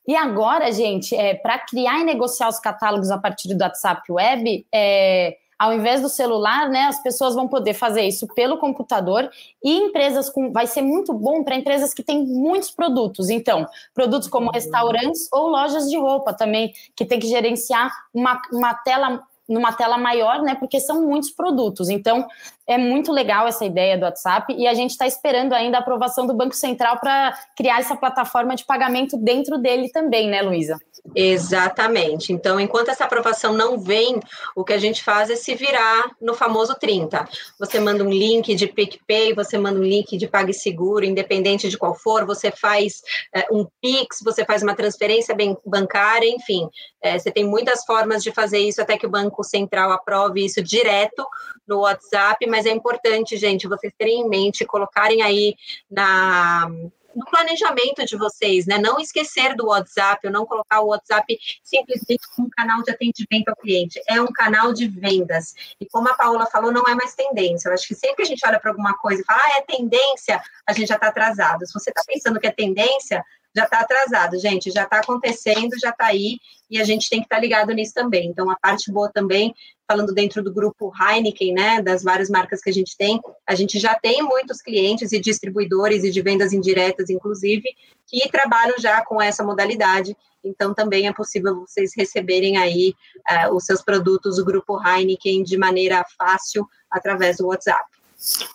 e 0.08 0.16
agora, 0.16 0.72
gente, 0.72 1.16
é, 1.16 1.36
para 1.36 1.60
criar 1.60 2.00
e 2.00 2.04
negociar 2.04 2.50
os 2.50 2.60
catálogos 2.60 3.12
a 3.12 3.18
partir 3.18 3.54
do 3.54 3.62
WhatsApp 3.62 4.02
Web, 4.12 4.66
é, 4.74 5.38
ao 5.62 5.72
invés 5.72 6.02
do 6.02 6.10
celular, 6.10 6.70
né, 6.70 6.86
as 6.86 7.04
pessoas 7.04 7.36
vão 7.36 7.48
poder 7.48 7.76
fazer 7.76 8.02
isso 8.02 8.26
pelo 8.34 8.58
computador 8.58 9.30
e 9.64 9.72
empresas 9.72 10.28
com 10.28 10.52
vai 10.52 10.66
ser 10.66 10.82
muito 10.82 11.14
bom 11.14 11.44
para 11.44 11.56
empresas 11.56 11.94
que 11.94 12.02
têm 12.02 12.26
muitos 12.26 12.72
produtos. 12.72 13.30
Então, 13.30 13.68
produtos 13.94 14.28
como 14.28 14.50
restaurantes 14.50 15.28
ou 15.32 15.50
lojas 15.50 15.88
de 15.88 15.98
roupa 16.00 16.34
também, 16.34 16.74
que 16.96 17.06
tem 17.06 17.20
que 17.20 17.28
gerenciar 17.28 17.92
uma, 18.12 18.42
uma 18.52 18.74
tela 18.74 19.22
numa 19.48 19.74
tela 19.74 19.98
maior, 19.98 20.42
né? 20.42 20.56
Porque 20.56 20.80
são 20.80 21.06
muitos 21.06 21.30
produtos. 21.30 21.90
Então, 21.90 22.26
é 22.72 22.78
muito 22.78 23.12
legal 23.12 23.48
essa 23.48 23.66
ideia 23.66 23.98
do 23.98 24.06
WhatsApp 24.06 24.54
e 24.58 24.68
a 24.68 24.74
gente 24.74 24.92
está 24.92 25.06
esperando 25.06 25.54
ainda 25.54 25.78
a 25.78 25.82
aprovação 25.82 26.26
do 26.26 26.34
Banco 26.34 26.56
Central 26.56 27.00
para 27.00 27.38
criar 27.56 27.80
essa 27.80 27.96
plataforma 27.96 28.56
de 28.56 28.66
pagamento 28.66 29.18
dentro 29.18 29.58
dele 29.58 29.90
também, 29.90 30.30
né, 30.30 30.42
Luísa? 30.42 30.78
Exatamente. 31.16 32.32
Então, 32.32 32.60
enquanto 32.60 32.90
essa 32.90 33.06
aprovação 33.06 33.54
não 33.54 33.80
vem, 33.80 34.20
o 34.56 34.64
que 34.64 34.74
a 34.74 34.78
gente 34.78 35.04
faz 35.04 35.30
é 35.30 35.36
se 35.36 35.56
virar 35.56 36.12
no 36.22 36.34
famoso 36.34 36.76
30. 36.80 37.28
Você 37.60 37.80
manda 37.80 38.04
um 38.04 38.10
link 38.10 38.54
de 38.56 38.68
PicPay, 38.68 39.34
você 39.34 39.58
manda 39.58 39.80
um 39.80 39.84
link 39.84 40.18
de 40.18 40.28
PagSeguro, 40.28 41.04
independente 41.04 41.70
de 41.70 41.78
qual 41.78 41.96
for, 41.96 42.26
você 42.26 42.52
faz 42.52 43.02
é, 43.34 43.48
um 43.52 43.66
Pix, 43.82 44.20
você 44.24 44.46
faz 44.46 44.62
uma 44.62 44.76
transferência 44.76 45.36
bancária, 45.66 46.28
enfim. 46.28 46.70
É, 47.02 47.18
você 47.18 47.32
tem 47.32 47.46
muitas 47.46 47.84
formas 47.84 48.24
de 48.24 48.32
fazer 48.32 48.60
isso 48.60 48.82
até 48.82 48.98
que 48.98 49.06
o 49.06 49.10
Banco 49.10 49.44
Central 49.44 49.92
aprove 49.92 50.46
isso 50.46 50.62
direto 50.62 51.26
no 51.68 51.80
WhatsApp, 51.80 52.46
mas 52.48 52.66
é 52.66 52.72
importante, 52.72 53.38
gente, 53.38 53.68
vocês 53.68 53.94
terem 53.98 54.22
em 54.22 54.30
mente, 54.30 54.66
colocarem 54.66 55.22
aí 55.22 55.56
na 55.90 56.70
no 57.16 57.26
planejamento 57.26 58.06
de 58.06 58.16
vocês, 58.16 58.66
né? 58.66 58.78
Não 58.78 59.00
esquecer 59.00 59.56
do 59.56 59.68
WhatsApp, 59.68 60.26
ou 60.26 60.34
não 60.34 60.46
colocar 60.46 60.82
o 60.82 60.88
WhatsApp 60.88 61.38
simplesmente 61.64 62.28
como 62.36 62.48
um 62.48 62.52
canal 62.52 62.82
de 62.84 62.92
atendimento 62.92 63.50
ao 63.50 63.56
cliente. 63.56 64.02
É 64.08 64.22
um 64.22 64.28
canal 64.28 64.74
de 64.74 64.88
vendas. 64.88 65.54
E 65.80 65.86
como 65.86 66.10
a 66.10 66.14
Paula 66.14 66.46
falou, 66.46 66.72
não 66.72 66.84
é 66.88 66.96
mais 66.96 67.14
tendência. 67.14 67.70
Eu 67.70 67.74
acho 67.74 67.88
que 67.88 67.96
sempre 67.96 68.18
que 68.18 68.22
a 68.24 68.26
gente 68.26 68.46
olha 68.46 68.60
para 68.60 68.72
alguma 68.72 68.98
coisa 68.98 69.22
e 69.22 69.26
fala, 69.26 69.42
ah, 69.44 69.58
é 69.58 69.62
tendência, 69.62 70.42
a 70.66 70.74
gente 70.74 70.88
já 70.88 70.96
está 70.96 71.08
atrasado. 71.08 71.66
Se 71.66 71.74
você 71.74 71.90
está 71.90 72.04
pensando 72.06 72.40
que 72.40 72.48
é 72.48 72.52
tendência, 72.52 73.24
já 73.56 73.66
está 73.66 73.80
atrasado, 73.80 74.40
gente, 74.40 74.72
já 74.72 74.84
está 74.84 75.00
acontecendo, 75.00 75.78
já 75.80 75.90
está 75.90 76.08
aí, 76.08 76.38
e 76.70 76.80
a 76.80 76.84
gente 76.84 77.10
tem 77.10 77.20
que 77.20 77.26
estar 77.26 77.36
tá 77.36 77.42
ligado 77.42 77.74
nisso 77.74 77.94
também. 77.94 78.30
Então, 78.30 78.50
a 78.50 78.56
parte 78.56 78.92
boa 78.92 79.12
também, 79.12 79.54
falando 79.88 80.14
dentro 80.14 80.42
do 80.42 80.54
grupo 80.54 80.92
Heineken, 80.98 81.54
né, 81.54 81.82
das 81.82 82.02
várias 82.02 82.30
marcas 82.30 82.62
que 82.62 82.70
a 82.70 82.74
gente 82.74 82.96
tem, 82.98 83.20
a 83.46 83.54
gente 83.54 83.78
já 83.78 83.94
tem 83.96 84.22
muitos 84.24 84.62
clientes 84.62 85.12
e 85.12 85.20
distribuidores 85.20 86.04
e 86.04 86.12
de 86.12 86.22
vendas 86.22 86.54
indiretas, 86.54 87.10
inclusive, 87.10 87.70
que 88.08 88.30
trabalham 88.30 88.76
já 88.80 89.04
com 89.04 89.22
essa 89.22 89.44
modalidade. 89.44 90.16
Então, 90.44 90.74
também 90.74 91.08
é 91.08 91.14
possível 91.14 91.60
vocês 91.60 91.92
receberem 91.96 92.58
aí 92.58 92.96
uh, 93.30 93.54
os 93.54 93.66
seus 93.66 93.82
produtos 93.82 94.38
do 94.38 94.46
grupo 94.46 94.82
Heineken 94.82 95.44
de 95.44 95.58
maneira 95.58 96.06
fácil 96.18 96.66
através 96.90 97.38
do 97.38 97.48
WhatsApp. 97.48 98.01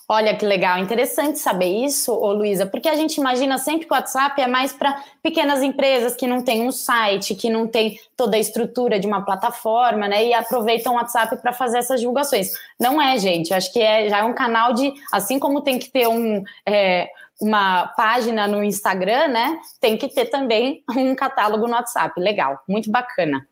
Olha 0.08 0.36
que 0.36 0.46
legal, 0.46 0.78
interessante 0.78 1.40
saber 1.40 1.84
isso, 1.84 2.12
ô 2.12 2.32
Luísa, 2.32 2.64
porque 2.66 2.88
a 2.88 2.94
gente 2.94 3.16
imagina 3.16 3.58
sempre 3.58 3.86
que 3.86 3.92
o 3.92 3.96
WhatsApp 3.96 4.40
é 4.40 4.46
mais 4.46 4.72
para 4.72 5.02
pequenas 5.20 5.60
empresas 5.60 6.14
que 6.14 6.24
não 6.24 6.40
têm 6.40 6.62
um 6.62 6.70
site, 6.70 7.34
que 7.34 7.50
não 7.50 7.66
tem 7.66 7.98
toda 8.16 8.36
a 8.36 8.40
estrutura 8.40 9.00
de 9.00 9.08
uma 9.08 9.24
plataforma, 9.24 10.06
né? 10.06 10.24
E 10.24 10.32
aproveitam 10.32 10.92
o 10.92 10.96
WhatsApp 10.96 11.36
para 11.42 11.52
fazer 11.52 11.78
essas 11.78 11.98
divulgações. 11.98 12.52
Não 12.78 13.02
é, 13.02 13.18
gente. 13.18 13.52
Acho 13.52 13.72
que 13.72 13.80
é, 13.80 14.08
já 14.08 14.18
é 14.18 14.22
um 14.22 14.34
canal 14.34 14.72
de. 14.72 14.92
Assim 15.12 15.40
como 15.40 15.60
tem 15.60 15.80
que 15.80 15.90
ter 15.90 16.06
um. 16.06 16.44
É, 16.64 17.08
uma 17.40 17.88
página 17.88 18.46
no 18.48 18.64
Instagram, 18.64 19.28
né? 19.28 19.58
Tem 19.80 19.96
que 19.96 20.08
ter 20.08 20.26
também 20.26 20.82
um 20.96 21.14
catálogo 21.14 21.66
no 21.66 21.74
WhatsApp. 21.74 22.18
Legal, 22.20 22.62
muito 22.68 22.90
bacana. 22.90 23.46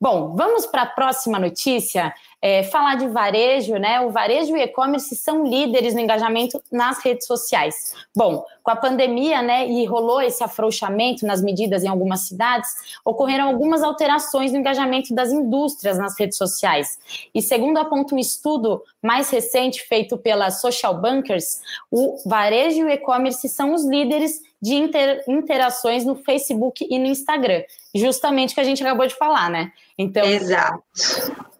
Bom, 0.00 0.36
vamos 0.36 0.64
para 0.64 0.82
a 0.82 0.86
próxima 0.86 1.40
notícia. 1.40 2.14
É, 2.40 2.62
falar 2.62 2.94
de 2.94 3.08
varejo, 3.08 3.74
né? 3.78 4.00
O 4.00 4.10
varejo 4.10 4.56
e 4.56 4.62
e-commerce 4.62 5.16
são 5.16 5.44
líderes 5.44 5.92
no 5.92 5.98
engajamento 5.98 6.62
nas 6.70 7.02
redes 7.02 7.26
sociais. 7.26 7.94
Bom, 8.14 8.44
com 8.62 8.70
a 8.70 8.76
pandemia, 8.76 9.42
né, 9.42 9.66
e 9.66 9.84
rolou 9.86 10.20
esse 10.20 10.44
afrouxamento 10.44 11.26
nas 11.26 11.42
medidas 11.42 11.82
em 11.82 11.88
algumas 11.88 12.20
cidades, 12.20 12.70
ocorreram 13.04 13.48
algumas 13.48 13.82
alterações 13.82 14.52
no 14.52 14.58
engajamento 14.58 15.12
das 15.12 15.32
indústrias 15.32 15.98
nas 15.98 16.16
redes 16.16 16.38
sociais. 16.38 16.98
E 17.34 17.42
segundo 17.42 17.78
aponta 17.78 18.14
um 18.14 18.18
estudo 18.18 18.84
mais 19.02 19.30
recente 19.30 19.82
feito 19.82 20.16
pela 20.16 20.50
Social 20.50 21.00
Bankers, 21.00 21.60
o 21.90 22.18
varejo 22.24 22.86
e 22.86 22.92
e-commerce 22.92 23.48
são 23.48 23.74
os 23.74 23.84
líderes 23.84 24.42
de 24.60 24.74
inter, 24.74 25.24
interações 25.28 26.04
no 26.04 26.16
Facebook 26.16 26.86
e 26.88 26.98
no 26.98 27.06
Instagram. 27.06 27.62
Justamente 27.98 28.54
que 28.54 28.60
a 28.60 28.64
gente 28.64 28.82
acabou 28.82 29.06
de 29.06 29.14
falar, 29.14 29.50
né? 29.50 29.72
Então, 29.96 30.24
Exato. 30.24 30.82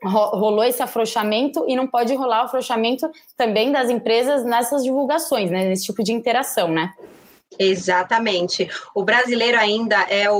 rolou 0.03 0.65
esse 0.65 0.83
afrouxamento 0.83 1.65
e 1.69 1.75
não 1.75 1.87
pode 1.87 2.15
rolar 2.15 2.43
o 2.43 2.45
afrouxamento 2.47 3.11
também 3.37 3.73
das 3.73 3.91
empresas 3.91 4.45
nessas 4.45 4.85
divulgações, 4.85 5.51
né? 5.51 5.69
Nesse 5.69 5.87
tipo 5.87 6.03
de 6.03 6.13
interação, 6.13 6.69
né? 6.69 6.93
Exatamente. 7.59 8.69
O 8.95 9.03
brasileiro 9.03 9.59
ainda 9.59 10.03
é 10.03 10.31
o, 10.31 10.37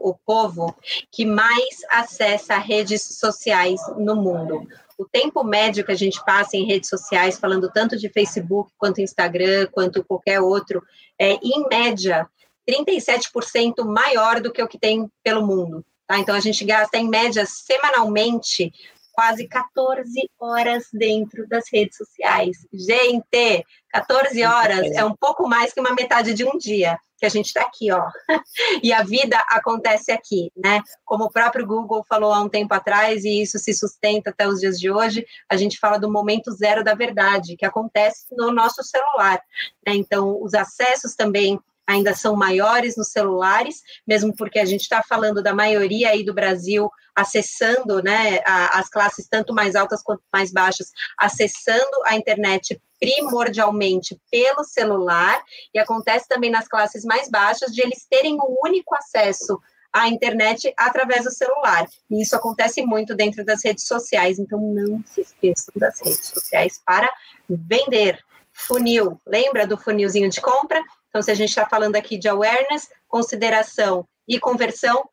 o 0.00 0.14
povo 0.26 0.74
que 1.10 1.24
mais 1.24 1.78
acessa 1.88 2.58
redes 2.58 3.02
sociais 3.18 3.80
no 3.96 4.16
mundo. 4.16 4.66
O 4.98 5.06
tempo 5.06 5.42
médio 5.42 5.84
que 5.84 5.92
a 5.92 5.96
gente 5.96 6.22
passa 6.24 6.58
em 6.58 6.66
redes 6.66 6.90
sociais, 6.90 7.38
falando 7.38 7.70
tanto 7.72 7.96
de 7.96 8.10
Facebook 8.10 8.70
quanto 8.76 9.00
Instagram, 9.00 9.66
quanto 9.72 10.04
qualquer 10.04 10.40
outro, 10.40 10.82
é, 11.18 11.38
em 11.42 11.66
média, 11.70 12.28
37% 12.68 13.84
maior 13.84 14.40
do 14.40 14.52
que 14.52 14.62
o 14.62 14.68
que 14.68 14.78
tem 14.78 15.08
pelo 15.22 15.46
mundo. 15.46 15.84
Tá? 16.06 16.18
Então, 16.18 16.34
a 16.34 16.40
gente 16.40 16.64
gasta, 16.64 16.98
em 16.98 17.08
média, 17.08 17.44
semanalmente, 17.46 18.72
quase 19.12 19.46
14 19.46 20.30
horas 20.38 20.84
dentro 20.92 21.46
das 21.48 21.64
redes 21.72 21.96
sociais. 21.96 22.66
Gente, 22.72 23.66
14 23.90 24.42
horas 24.44 24.90
é 24.92 25.04
um 25.04 25.14
pouco 25.14 25.48
mais 25.48 25.72
que 25.72 25.80
uma 25.80 25.94
metade 25.94 26.32
de 26.34 26.44
um 26.44 26.56
dia 26.56 26.98
que 27.20 27.26
a 27.26 27.28
gente 27.28 27.46
está 27.46 27.60
aqui, 27.60 27.92
ó. 27.92 28.08
E 28.82 28.92
a 28.94 29.02
vida 29.02 29.36
acontece 29.50 30.10
aqui, 30.10 30.50
né? 30.56 30.80
Como 31.04 31.24
o 31.24 31.30
próprio 31.30 31.66
Google 31.66 32.02
falou 32.08 32.32
há 32.32 32.40
um 32.40 32.48
tempo 32.48 32.72
atrás, 32.72 33.24
e 33.24 33.42
isso 33.42 33.58
se 33.58 33.74
sustenta 33.74 34.30
até 34.30 34.48
os 34.48 34.58
dias 34.58 34.80
de 34.80 34.90
hoje, 34.90 35.26
a 35.48 35.56
gente 35.56 35.78
fala 35.78 35.98
do 35.98 36.10
momento 36.10 36.50
zero 36.50 36.82
da 36.82 36.94
verdade, 36.94 37.56
que 37.56 37.66
acontece 37.66 38.24
no 38.32 38.50
nosso 38.50 38.82
celular. 38.82 39.42
Né? 39.86 39.96
Então, 39.96 40.42
os 40.42 40.54
acessos 40.54 41.14
também 41.14 41.60
ainda 41.90 42.14
são 42.14 42.36
maiores 42.36 42.96
nos 42.96 43.08
celulares, 43.08 43.82
mesmo 44.06 44.34
porque 44.34 44.60
a 44.60 44.64
gente 44.64 44.82
está 44.82 45.02
falando 45.02 45.42
da 45.42 45.52
maioria 45.52 46.10
aí 46.10 46.24
do 46.24 46.32
Brasil 46.32 46.88
acessando, 47.16 48.00
né, 48.02 48.40
a, 48.46 48.78
as 48.78 48.88
classes 48.88 49.26
tanto 49.28 49.52
mais 49.52 49.74
altas 49.74 50.02
quanto 50.02 50.22
mais 50.32 50.52
baixas, 50.52 50.92
acessando 51.18 52.02
a 52.06 52.14
internet 52.14 52.80
primordialmente 53.00 54.20
pelo 54.30 54.62
celular, 54.62 55.42
e 55.74 55.78
acontece 55.78 56.28
também 56.28 56.50
nas 56.50 56.68
classes 56.68 57.04
mais 57.04 57.28
baixas 57.28 57.72
de 57.72 57.82
eles 57.82 58.06
terem 58.08 58.34
um 58.34 58.56
único 58.64 58.94
acesso 58.94 59.58
à 59.92 60.08
internet 60.08 60.72
através 60.76 61.24
do 61.24 61.30
celular. 61.30 61.86
E 62.08 62.22
isso 62.22 62.36
acontece 62.36 62.82
muito 62.82 63.16
dentro 63.16 63.44
das 63.44 63.64
redes 63.64 63.86
sociais, 63.86 64.38
então 64.38 64.60
não 64.60 65.02
se 65.04 65.22
esqueçam 65.22 65.74
das 65.76 66.00
redes 66.00 66.26
sociais 66.26 66.80
para 66.86 67.08
vender. 67.48 68.18
Funil, 68.52 69.18
lembra 69.26 69.66
do 69.66 69.78
funilzinho 69.78 70.28
de 70.28 70.40
compra? 70.40 70.82
Então, 71.10 71.20
se 71.20 71.30
a 71.30 71.34
gente 71.34 71.50
está 71.50 71.68
falando 71.68 71.96
aqui 71.96 72.16
de 72.16 72.28
awareness, 72.28 72.88
consideração 73.06 74.06
e 74.26 74.40
conversão, 74.40 75.08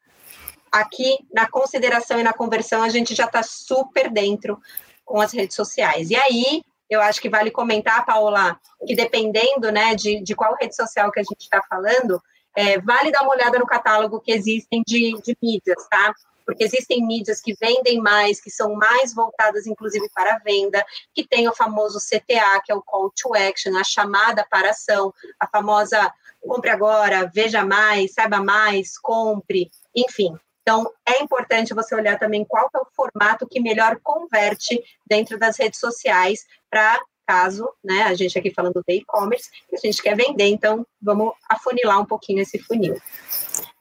aqui 0.72 1.18
na 1.34 1.50
consideração 1.50 2.20
e 2.20 2.24
na 2.24 2.34
conversão 2.34 2.84
a 2.84 2.89
gente 2.89 3.13
já 3.16 3.25
está 3.25 3.42
super 3.44 4.10
dentro 4.10 4.60
com 5.04 5.20
as 5.20 5.34
redes 5.34 5.56
sociais. 5.56 6.10
E 6.12 6.16
aí, 6.16 6.62
eu 6.89 7.01
acho 7.01 7.20
que 7.20 7.30
vale 7.30 7.51
comentar, 7.51 8.06
Paula, 8.06 8.60
que 8.86 8.96
dependendo 8.96 9.72
né, 9.72 9.96
de, 9.96 10.22
de 10.22 10.36
qual 10.36 10.56
rede 10.56 10.75
social 10.75 11.12
que 11.12 11.20
a 11.20 11.24
gente 11.24 11.42
está 11.42 11.62
falando, 11.68 12.22
é, 12.56 12.80
vale 12.80 13.12
dar 13.12 13.24
uma 13.24 13.34
olhada 13.34 13.60
no 13.60 13.66
catálogo 13.66 14.20
que 14.20 14.32
existem 14.32 14.84
de, 14.86 15.13
de 15.22 15.38
mídias, 15.42 15.88
tá? 15.89 16.13
Porque 16.48 16.63
existem 16.63 17.06
mídias 17.06 17.42
que 17.42 17.54
vendem 17.60 18.00
mais, 18.00 18.39
que 18.39 18.50
são 18.50 18.74
mais 18.74 19.13
voltadas, 19.13 19.68
inclusive, 19.68 20.08
para 20.16 20.36
a 20.36 20.39
venda, 20.39 20.84
que 21.13 21.27
tem 21.27 21.46
o 21.50 21.54
famoso 21.54 22.00
CTA, 22.00 22.62
que 22.63 22.72
é 22.72 22.75
o 22.75 22.82
Call 22.82 23.12
to 23.12 23.36
Action, 23.36 23.77
a 23.77 23.84
chamada 23.84 24.48
para 24.50 24.70
ação, 24.70 25.13
a 25.38 25.46
famosa 25.46 26.10
compre 26.39 26.70
agora, 26.70 27.30
veja 27.36 27.66
mais, 27.66 28.13
saiba 28.13 28.39
mais, 28.39 28.98
compre, 28.98 29.70
enfim. 29.94 30.34
Então, 30.62 30.89
é 31.06 31.22
importante 31.22 31.74
você 31.74 31.94
olhar 31.94 32.18
também 32.18 32.46
qual 32.46 32.70
é 32.74 32.77
o 32.77 32.88
formato 32.96 33.46
que 33.46 33.60
melhor 33.60 34.00
converte 34.01 34.82
dentro 35.06 35.38
das 35.38 35.58
redes 35.58 35.82
sociais 35.82 36.46
para 36.70 36.98
caso, 37.27 37.70
né, 37.84 38.04
a 38.04 38.13
gente 38.13 38.39
aqui 38.39 38.54
falando 38.54 38.82
de 38.88 38.94
e-commerce, 38.96 39.50
a 39.74 39.86
gente 39.86 40.01
quer 40.01 40.16
vender, 40.16 40.48
então 40.48 40.88
vamos 41.01 41.34
afunilar 41.50 42.00
um 42.00 42.06
pouquinho 42.06 42.42
esse 42.42 42.58
funil. 42.58 42.96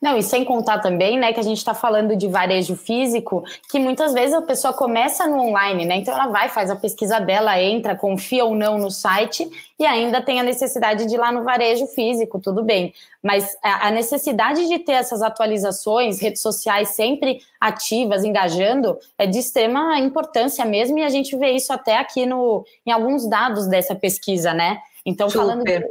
Não, 0.07 0.17
e 0.17 0.23
sem 0.23 0.45
contar 0.45 0.79
também, 0.79 1.19
né, 1.19 1.33
que 1.33 1.41
a 1.41 1.43
gente 1.43 1.59
está 1.59 1.75
falando 1.75 2.15
de 2.15 2.29
varejo 2.29 2.77
físico, 2.77 3.43
que 3.69 3.77
muitas 3.77 4.15
vezes 4.15 4.37
a 4.37 4.41
pessoa 4.41 4.73
começa 4.73 5.27
no 5.27 5.37
online, 5.37 5.85
né? 5.85 5.97
Então 5.97 6.15
ela 6.15 6.29
vai, 6.29 6.49
faz 6.49 6.71
a 6.71 6.77
pesquisa 6.77 7.19
dela, 7.19 7.61
entra, 7.61 7.97
confia 7.97 8.45
ou 8.45 8.55
não 8.55 8.79
no 8.79 8.89
site 8.89 9.51
e 9.77 9.85
ainda 9.85 10.23
tem 10.23 10.39
a 10.39 10.45
necessidade 10.45 11.07
de 11.07 11.15
ir 11.17 11.19
lá 11.19 11.33
no 11.33 11.43
varejo 11.43 11.89
físico, 11.89 12.39
tudo 12.39 12.63
bem. 12.63 12.95
Mas 13.21 13.59
a 13.61 13.91
necessidade 13.91 14.69
de 14.69 14.79
ter 14.79 14.93
essas 14.93 15.23
atualizações, 15.23 16.21
redes 16.21 16.41
sociais 16.41 16.91
sempre 16.91 17.41
ativas, 17.61 18.23
engajando, 18.23 18.97
é 19.19 19.27
de 19.27 19.41
extrema 19.41 19.99
importância 19.99 20.65
mesmo, 20.65 21.01
e 21.01 21.03
a 21.03 21.09
gente 21.09 21.37
vê 21.37 21.51
isso 21.51 21.73
até 21.73 21.99
aqui 21.99 22.25
no, 22.25 22.65
em 22.87 22.93
alguns 22.93 23.29
dados 23.29 23.67
dessa 23.67 23.97
pesquisa, 23.97 24.55
né? 24.55 24.79
Então, 25.05 25.29
Super. 25.29 25.45
falando. 25.45 25.65
De, 25.65 25.85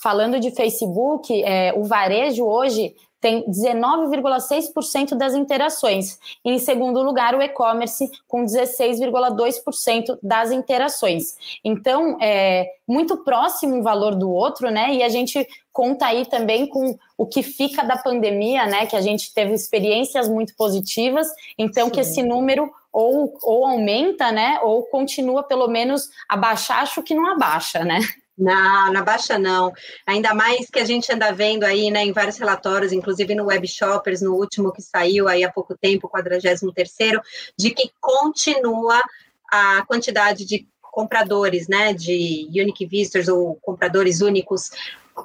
falando 0.00 0.40
de 0.40 0.52
Facebook, 0.52 1.42
é, 1.42 1.74
o 1.76 1.82
varejo 1.84 2.44
hoje 2.44 2.94
tem 3.20 3.44
19,6% 3.50 5.16
das 5.16 5.34
interações. 5.34 6.18
E, 6.44 6.50
em 6.50 6.58
segundo 6.58 7.02
lugar, 7.02 7.34
o 7.34 7.42
e-commerce, 7.42 8.10
com 8.26 8.44
16,2% 8.44 10.18
das 10.22 10.50
interações. 10.50 11.36
Então, 11.64 12.16
é 12.20 12.66
muito 12.86 13.18
próximo 13.24 13.76
um 13.76 13.82
valor 13.82 14.14
do 14.14 14.30
outro, 14.30 14.70
né? 14.70 14.94
E 14.94 15.02
a 15.02 15.08
gente 15.08 15.46
conta 15.72 16.06
aí 16.06 16.26
também 16.26 16.66
com 16.66 16.98
o 17.16 17.26
que 17.26 17.42
fica 17.42 17.84
da 17.84 17.96
pandemia, 17.96 18.66
né? 18.66 18.86
Que 18.86 18.96
a 18.96 19.00
gente 19.00 19.32
teve 19.32 19.52
experiências 19.52 20.28
muito 20.28 20.54
positivas, 20.56 21.26
então 21.56 21.86
Sim. 21.86 21.92
que 21.92 22.00
esse 22.00 22.22
número 22.22 22.70
ou, 22.92 23.36
ou 23.42 23.66
aumenta, 23.66 24.32
né? 24.32 24.58
Ou 24.62 24.84
continua 24.84 25.42
pelo 25.42 25.68
menos 25.68 26.08
abaixar, 26.28 26.82
acho 26.82 27.02
que 27.02 27.14
não 27.14 27.30
abaixa, 27.30 27.84
né? 27.84 28.00
Não, 28.38 28.92
não 28.92 29.00
abaixa 29.00 29.36
não. 29.38 29.72
Ainda 30.06 30.32
mais 30.32 30.70
que 30.70 30.78
a 30.78 30.84
gente 30.84 31.12
anda 31.12 31.32
vendo 31.32 31.64
aí, 31.64 31.90
né, 31.90 32.04
em 32.04 32.12
vários 32.12 32.38
relatórios, 32.38 32.92
inclusive 32.92 33.34
no 33.34 33.46
Web 33.46 33.66
Shoppers, 33.66 34.22
no 34.22 34.34
último 34.34 34.72
que 34.72 34.80
saiu 34.80 35.26
aí 35.26 35.42
há 35.42 35.50
pouco 35.50 35.76
tempo, 35.76 36.08
43 36.08 36.60
terceiro, 36.72 37.20
de 37.58 37.70
que 37.70 37.90
continua 38.00 39.02
a 39.50 39.84
quantidade 39.86 40.44
de 40.44 40.68
compradores, 40.80 41.68
né, 41.68 41.92
de 41.92 42.48
unique 42.54 42.86
visitors 42.86 43.28
ou 43.28 43.56
compradores 43.60 44.20
únicos 44.20 44.70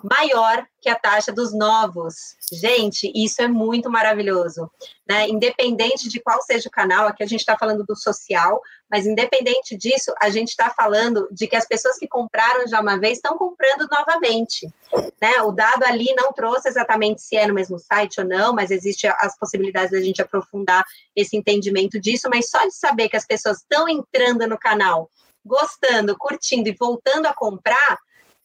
maior 0.03 0.65
que 0.81 0.89
a 0.89 0.95
taxa 0.95 1.31
dos 1.31 1.53
novos. 1.53 2.35
Gente, 2.51 3.11
isso 3.15 3.41
é 3.41 3.47
muito 3.47 3.89
maravilhoso. 3.89 4.69
Né? 5.07 5.27
Independente 5.29 6.09
de 6.09 6.19
qual 6.19 6.41
seja 6.41 6.67
o 6.67 6.71
canal, 6.71 7.07
aqui 7.07 7.23
a 7.23 7.27
gente 7.27 7.39
está 7.39 7.57
falando 7.57 7.85
do 7.85 7.95
social, 7.95 8.61
mas 8.89 9.05
independente 9.05 9.77
disso, 9.77 10.13
a 10.21 10.29
gente 10.29 10.49
está 10.49 10.69
falando 10.69 11.27
de 11.31 11.47
que 11.47 11.55
as 11.55 11.67
pessoas 11.67 11.97
que 11.97 12.07
compraram 12.07 12.67
já 12.67 12.79
uma 12.79 12.99
vez 12.99 13.17
estão 13.17 13.37
comprando 13.37 13.87
novamente. 13.89 14.67
Né? 15.21 15.41
O 15.43 15.51
dado 15.51 15.83
ali 15.85 16.13
não 16.15 16.31
trouxe 16.33 16.69
exatamente 16.69 17.21
se 17.21 17.35
é 17.35 17.47
no 17.47 17.53
mesmo 17.53 17.79
site 17.79 18.21
ou 18.21 18.27
não, 18.27 18.53
mas 18.53 18.71
existe 18.71 19.07
as 19.07 19.37
possibilidades 19.37 19.91
da 19.91 20.01
gente 20.01 20.21
aprofundar 20.21 20.83
esse 21.15 21.35
entendimento 21.35 21.99
disso, 21.99 22.29
mas 22.29 22.49
só 22.49 22.63
de 22.65 22.75
saber 22.75 23.09
que 23.09 23.17
as 23.17 23.25
pessoas 23.25 23.57
estão 23.57 23.87
entrando 23.87 24.47
no 24.47 24.57
canal, 24.57 25.09
gostando, 25.45 26.17
curtindo 26.17 26.69
e 26.69 26.75
voltando 26.75 27.25
a 27.25 27.33
comprar, 27.33 27.99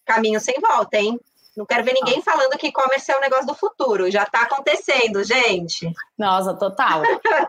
caminho 0.04 0.40
sem 0.40 0.54
volta, 0.60 0.96
hein? 0.96 1.20
Não 1.58 1.66
quero 1.66 1.82
ver 1.82 1.92
ninguém 1.92 2.22
falando 2.22 2.56
que 2.56 2.68
e-commerce 2.68 3.10
é 3.10 3.16
o 3.16 3.18
um 3.18 3.20
negócio 3.20 3.44
do 3.44 3.54
futuro. 3.54 4.08
Já 4.08 4.22
está 4.22 4.42
acontecendo, 4.42 5.24
gente. 5.24 5.92
Nossa, 6.16 6.54
total. 6.54 7.02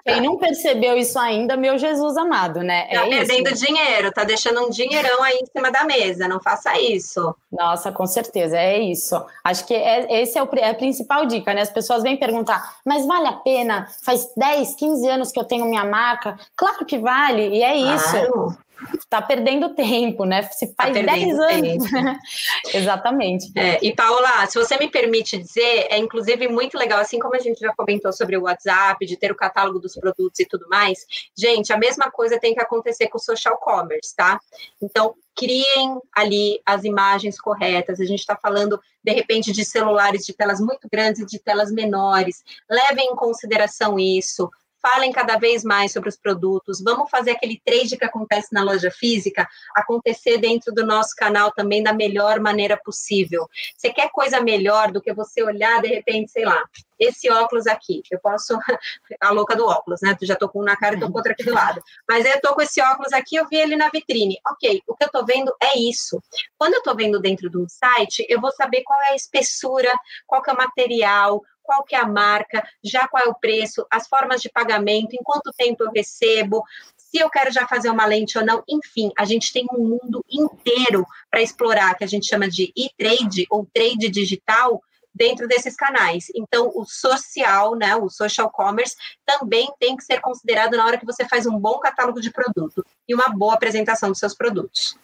Quem 0.04 0.20
não 0.20 0.36
percebeu 0.36 0.98
isso 0.98 1.20
ainda, 1.20 1.56
meu 1.56 1.78
Jesus 1.78 2.18
amado, 2.18 2.64
né? 2.64 2.88
É 2.90 2.96
tá 2.96 3.06
perdendo 3.06 3.54
dinheiro, 3.54 4.12
tá 4.12 4.24
deixando 4.24 4.66
um 4.66 4.70
dinheirão 4.72 5.22
aí 5.22 5.38
em 5.40 5.46
cima 5.46 5.72
da 5.72 5.84
mesa. 5.84 6.28
Não 6.28 6.42
faça 6.42 6.76
isso. 6.80 7.36
Nossa, 7.52 7.92
com 7.92 8.08
certeza, 8.08 8.58
é 8.58 8.80
isso. 8.80 9.24
Acho 9.44 9.64
que 9.68 9.76
é, 9.76 10.22
esse 10.24 10.40
é, 10.40 10.42
o, 10.42 10.50
é 10.56 10.72
a 10.72 10.74
principal 10.74 11.28
dica, 11.28 11.54
né? 11.54 11.62
As 11.62 11.70
pessoas 11.70 12.02
vêm 12.02 12.18
perguntar, 12.18 12.78
mas 12.84 13.06
vale 13.06 13.28
a 13.28 13.34
pena? 13.34 13.88
Faz 14.04 14.28
10, 14.36 14.74
15 14.74 15.08
anos 15.08 15.32
que 15.32 15.40
eu 15.40 15.46
tenho 15.46 15.68
minha 15.68 15.86
marca. 15.86 16.36
Claro 16.56 16.84
que 16.84 16.98
vale, 16.98 17.48
e 17.50 17.62
é 17.62 17.76
isso. 17.76 18.10
Claro 18.10 18.58
está 18.98 19.22
perdendo 19.22 19.74
tempo, 19.76 20.26
né? 20.26 20.44
Se 20.44 20.68
tá 20.74 20.84
faz 20.84 20.96
tá 20.96 21.14
10 21.14 21.40
anos. 21.40 21.84
Exatamente. 22.74 23.52
É, 23.56 23.84
e, 23.84 23.94
Paola, 23.94 24.46
se 24.48 24.58
você 24.58 24.78
me 24.78 24.90
permite 24.90 25.38
dizer, 25.38 25.88
é 25.90 25.98
inclusive 25.98 26.48
muito 26.48 26.78
legal, 26.78 27.00
assim 27.00 27.20
como 27.20 27.36
a 27.36 27.40
gente 27.40 27.60
já 27.60 27.74
comentou 27.74 28.14
sobre 28.14 28.38
o 28.38 28.44
WhatsApp, 28.44 29.06
de 29.06 29.18
ter 29.18 29.32
o 29.32 29.36
catálogo 29.36 29.80
dos 29.80 29.96
produtos 29.96 30.40
e 30.40 30.46
tudo 30.46 30.68
mais, 30.70 31.06
gente, 31.38 31.74
a 31.74 31.78
mesma 31.78 32.10
coisa 32.12 32.40
tem 32.40 32.54
que 32.54 32.62
acontecer 32.62 33.08
com 33.08 33.18
o 33.18 33.22
social 33.22 33.58
commerce, 33.58 34.16
tá? 34.16 34.40
Então, 34.82 35.16
criem 35.36 36.00
ali 36.14 36.60
as 36.66 36.84
imagens 36.84 37.40
corretas. 37.40 38.00
A 38.00 38.06
gente 38.06 38.20
está 38.20 38.36
falando, 38.36 38.80
de 39.04 39.12
repente, 39.12 39.52
de 39.52 39.64
celulares 39.64 40.26
de 40.26 40.34
telas 40.34 40.60
muito 40.60 40.88
grandes 40.92 41.22
e 41.22 41.26
de 41.26 41.40
telas 41.40 41.72
menores. 41.72 42.44
Levem 42.70 43.12
em 43.12 43.16
consideração 43.16 43.98
isso 43.98 44.50
falem 44.82 45.12
cada 45.12 45.38
vez 45.38 45.64
mais 45.64 45.92
sobre 45.92 46.10
os 46.10 46.18
produtos, 46.18 46.82
vamos 46.84 47.10
fazer 47.10 47.32
aquele 47.32 47.62
trade 47.64 47.98
que 47.98 48.06
acontece 48.06 48.54
na 48.54 48.64
loja 48.64 48.92
física 48.92 49.48
acontecer 49.76 50.38
dentro 50.38 50.74
do 50.74 50.86
nosso 50.86 51.16
canal 51.16 51.52
também 51.52 51.84
da 51.84 51.94
melhor 51.94 52.40
maneira 52.40 52.78
possível. 52.78 53.48
Você 53.76 53.92
quer 53.92 54.10
coisa 54.12 54.42
melhor 54.42 54.92
do 54.92 55.02
que 55.02 55.14
você 55.14 55.44
olhar, 55.44 55.82
de 55.82 55.88
repente, 55.88 56.32
sei 56.32 56.46
lá, 56.46 56.64
esse 57.00 57.30
óculos 57.30 57.66
aqui, 57.68 58.02
eu 58.12 58.20
posso, 58.20 58.58
a 59.22 59.32
louca 59.32 59.56
do 59.56 59.66
óculos, 59.66 60.02
né? 60.02 60.16
Tu 60.20 60.26
já 60.26 60.36
tô 60.36 60.50
com 60.50 60.60
um 60.60 60.64
na 60.64 60.76
cara 60.76 60.96
e 60.96 61.00
tô 61.00 61.10
com 61.10 61.18
outro 61.18 61.32
aqui 61.32 61.44
do 61.44 61.54
lado. 61.54 61.82
Mas 62.08 62.26
eu 62.26 62.40
tô 62.42 62.54
com 62.54 62.62
esse 62.62 62.82
óculos 62.82 63.14
aqui, 63.14 63.36
eu 63.36 63.48
vi 63.48 63.58
ele 63.58 63.76
na 63.76 63.90
vitrine. 63.90 64.38
Ok, 64.52 64.82
o 64.88 64.96
que 64.96 65.04
eu 65.04 65.10
tô 65.10 65.26
vendo 65.26 65.54
é 65.62 65.78
isso. 65.78 66.22
Quando 66.58 66.74
eu 66.74 66.84
tô 66.84 66.96
vendo 66.96 67.20
dentro 67.20 67.50
de 67.50 67.58
um 67.58 67.68
site, 67.68 68.26
eu 68.30 68.42
vou 68.42 68.52
saber 68.52 68.84
qual 68.84 69.00
é 69.04 69.14
a 69.14 69.16
espessura, 69.16 69.92
qual 70.28 70.42
que 70.42 70.50
é 70.50 70.54
o 70.54 70.58
material, 70.58 71.42
qual 71.64 71.84
que 71.84 71.96
é 71.96 72.00
a 72.00 72.08
marca, 72.08 72.68
já 72.84 73.08
qual 73.08 73.24
é 73.24 73.30
o 73.30 73.36
preço, 73.36 73.86
as 73.92 74.08
formas 74.08 74.42
de 74.42 74.50
pagamento, 74.50 75.14
em 75.14 75.24
quanto 75.24 75.54
tempo 75.56 75.84
eu 75.84 75.92
recebo, 75.92 76.64
se 76.98 77.18
eu 77.18 77.30
quero 77.30 77.52
já 77.52 77.68
fazer 77.68 77.90
uma 77.90 78.06
lente 78.06 78.38
ou 78.38 78.46
não, 78.46 78.64
enfim, 78.68 79.12
a 79.18 79.26
gente 79.26 79.52
tem 79.52 79.66
um 79.74 79.84
mundo 79.84 80.24
inteiro 80.30 81.06
para 81.30 81.42
explorar, 81.42 81.96
que 81.96 82.04
a 82.04 82.08
gente 82.08 82.28
chama 82.28 82.48
de 82.48 82.72
e-trade 82.76 83.46
ou 83.50 83.68
trade 83.74 84.10
digital, 84.10 84.82
dentro 85.20 85.48
desses 85.48 85.76
canais. 85.76 86.28
Então, 86.34 86.72
o 86.74 86.86
social, 86.86 87.76
né, 87.76 87.94
o 87.98 88.10
social 88.10 88.50
commerce, 88.50 88.96
também 89.26 89.70
tem 89.78 89.98
que 89.98 90.06
ser 90.06 90.22
considerado 90.22 90.78
na 90.78 90.86
hora 90.86 90.98
que 90.98 91.06
você 91.06 91.28
faz 91.28 91.46
um 91.46 91.60
bom 91.60 91.78
catálogo 91.80 92.22
de 92.22 92.32
produto 92.32 92.86
e 93.08 93.14
uma 93.14 93.28
boa 93.30 93.54
apresentação 93.54 94.10
dos 94.10 94.20
seus 94.20 94.34
produtos. 94.34 94.98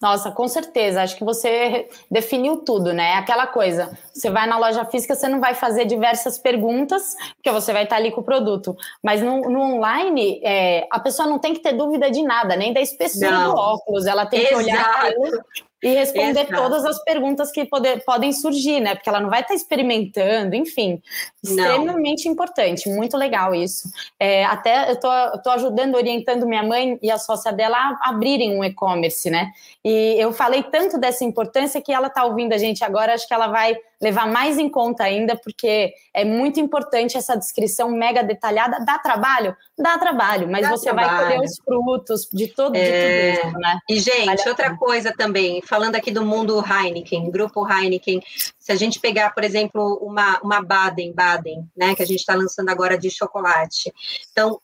Nossa, 0.00 0.30
com 0.30 0.46
certeza. 0.48 1.02
Acho 1.02 1.16
que 1.16 1.24
você 1.24 1.88
definiu 2.10 2.58
tudo, 2.58 2.92
né? 2.92 3.14
Aquela 3.14 3.46
coisa. 3.46 3.96
Você 4.12 4.30
vai 4.30 4.46
na 4.46 4.58
loja 4.58 4.84
física, 4.84 5.14
você 5.14 5.28
não 5.28 5.40
vai 5.40 5.54
fazer 5.54 5.84
diversas 5.84 6.38
perguntas, 6.38 7.14
porque 7.36 7.50
você 7.50 7.72
vai 7.72 7.84
estar 7.84 7.96
ali 7.96 8.10
com 8.10 8.20
o 8.20 8.24
produto. 8.24 8.76
Mas 9.02 9.22
no, 9.22 9.42
no 9.42 9.60
online, 9.60 10.40
é, 10.44 10.86
a 10.90 10.98
pessoa 10.98 11.28
não 11.28 11.38
tem 11.38 11.54
que 11.54 11.60
ter 11.60 11.72
dúvida 11.72 12.10
de 12.10 12.22
nada, 12.22 12.56
nem 12.56 12.72
da 12.72 12.80
espessura 12.80 13.30
não. 13.30 13.54
do 13.54 13.60
óculos. 13.60 14.06
Ela 14.06 14.26
tem 14.26 14.40
Exato. 14.40 14.54
que 14.56 14.62
olhar 14.62 15.06
aquilo 15.06 15.44
e 15.84 15.88
responder 15.92 16.46
Exato. 16.46 16.54
todas 16.54 16.84
as 16.86 17.04
perguntas 17.04 17.52
que 17.52 17.66
poder, 17.66 18.02
podem 18.06 18.32
surgir, 18.32 18.80
né? 18.80 18.94
Porque 18.94 19.06
ela 19.06 19.20
não 19.20 19.28
vai 19.28 19.42
estar 19.42 19.52
experimentando, 19.52 20.56
enfim. 20.56 21.02
Extremamente 21.42 22.24
não. 22.24 22.32
importante, 22.32 22.88
muito 22.88 23.18
legal 23.18 23.54
isso. 23.54 23.90
É, 24.18 24.46
até 24.46 24.90
eu 24.90 24.98
tô, 24.98 25.50
ajudando, 25.50 25.94
orientando 25.94 26.46
minha 26.46 26.62
mãe 26.62 26.98
e 27.02 27.10
a 27.10 27.18
sócia 27.18 27.52
dela 27.52 27.76
a 27.76 28.08
abrirem 28.08 28.58
um 28.58 28.64
e-commerce, 28.64 29.28
né? 29.28 29.52
E 29.84 30.16
eu 30.18 30.32
falei 30.32 30.62
tanto 30.62 30.96
dessa 30.96 31.22
importância 31.22 31.82
que 31.82 31.92
ela 31.92 32.06
está 32.06 32.24
ouvindo 32.24 32.54
a 32.54 32.58
gente 32.58 32.82
agora, 32.82 33.12
acho 33.12 33.28
que 33.28 33.34
ela 33.34 33.48
vai 33.48 33.76
levar 34.00 34.26
mais 34.26 34.58
em 34.58 34.68
conta 34.68 35.04
ainda, 35.04 35.34
porque 35.34 35.94
é 36.12 36.24
muito 36.24 36.60
importante 36.60 37.16
essa 37.16 37.36
descrição 37.36 37.90
mega 37.90 38.22
detalhada. 38.22 38.84
Dá 38.84 38.98
trabalho? 38.98 39.56
Dá 39.78 39.98
trabalho, 39.98 40.46
mas 40.48 40.62
Dá 40.62 40.70
você 40.70 40.84
trabalho. 40.84 41.08
vai 41.08 41.24
colher 41.24 41.40
os 41.40 41.56
frutos 41.64 42.28
de, 42.32 42.48
todo, 42.48 42.76
é... 42.76 43.32
de 43.32 43.38
tudo 43.38 43.48
isso, 43.48 43.58
né? 43.58 43.78
E, 43.88 44.00
gente, 44.00 44.26
vale 44.26 44.48
outra 44.48 44.76
coisa 44.76 45.12
também, 45.16 45.62
falando 45.74 45.96
aqui 45.96 46.12
do 46.12 46.24
mundo 46.24 46.62
Heineken, 46.64 47.32
grupo 47.32 47.68
Heineken, 47.68 48.22
se 48.56 48.70
a 48.70 48.76
gente 48.76 49.00
pegar, 49.00 49.30
por 49.30 49.42
exemplo, 49.42 49.98
uma, 50.00 50.38
uma 50.38 50.62
Baden, 50.62 51.12
Baden, 51.12 51.68
né, 51.76 51.96
que 51.96 52.02
a 52.02 52.06
gente 52.06 52.20
está 52.20 52.32
lançando 52.32 52.68
agora 52.68 52.96
de 52.96 53.10
chocolate. 53.10 53.92
Então, 54.30 54.60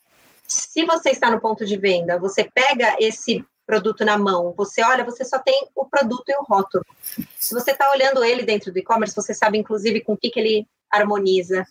se 0.46 0.84
você 0.84 1.10
está 1.10 1.28
no 1.28 1.40
ponto 1.40 1.66
de 1.66 1.76
venda, 1.76 2.16
você 2.16 2.48
pega 2.54 2.94
esse 3.00 3.44
produto 3.66 4.04
na 4.04 4.16
mão, 4.16 4.54
você 4.56 4.84
olha, 4.84 5.02
você 5.02 5.24
só 5.24 5.40
tem 5.40 5.66
o 5.74 5.84
produto 5.84 6.28
e 6.28 6.36
o 6.36 6.44
rótulo. 6.44 6.84
Se 7.36 7.52
você 7.54 7.72
está 7.72 7.90
olhando 7.90 8.22
ele 8.22 8.44
dentro 8.44 8.72
do 8.72 8.78
e-commerce, 8.78 9.12
você 9.12 9.34
sabe 9.34 9.58
inclusive 9.58 10.02
com 10.02 10.12
o 10.12 10.16
que, 10.16 10.30
que 10.30 10.38
ele 10.38 10.66
harmoniza, 10.88 11.66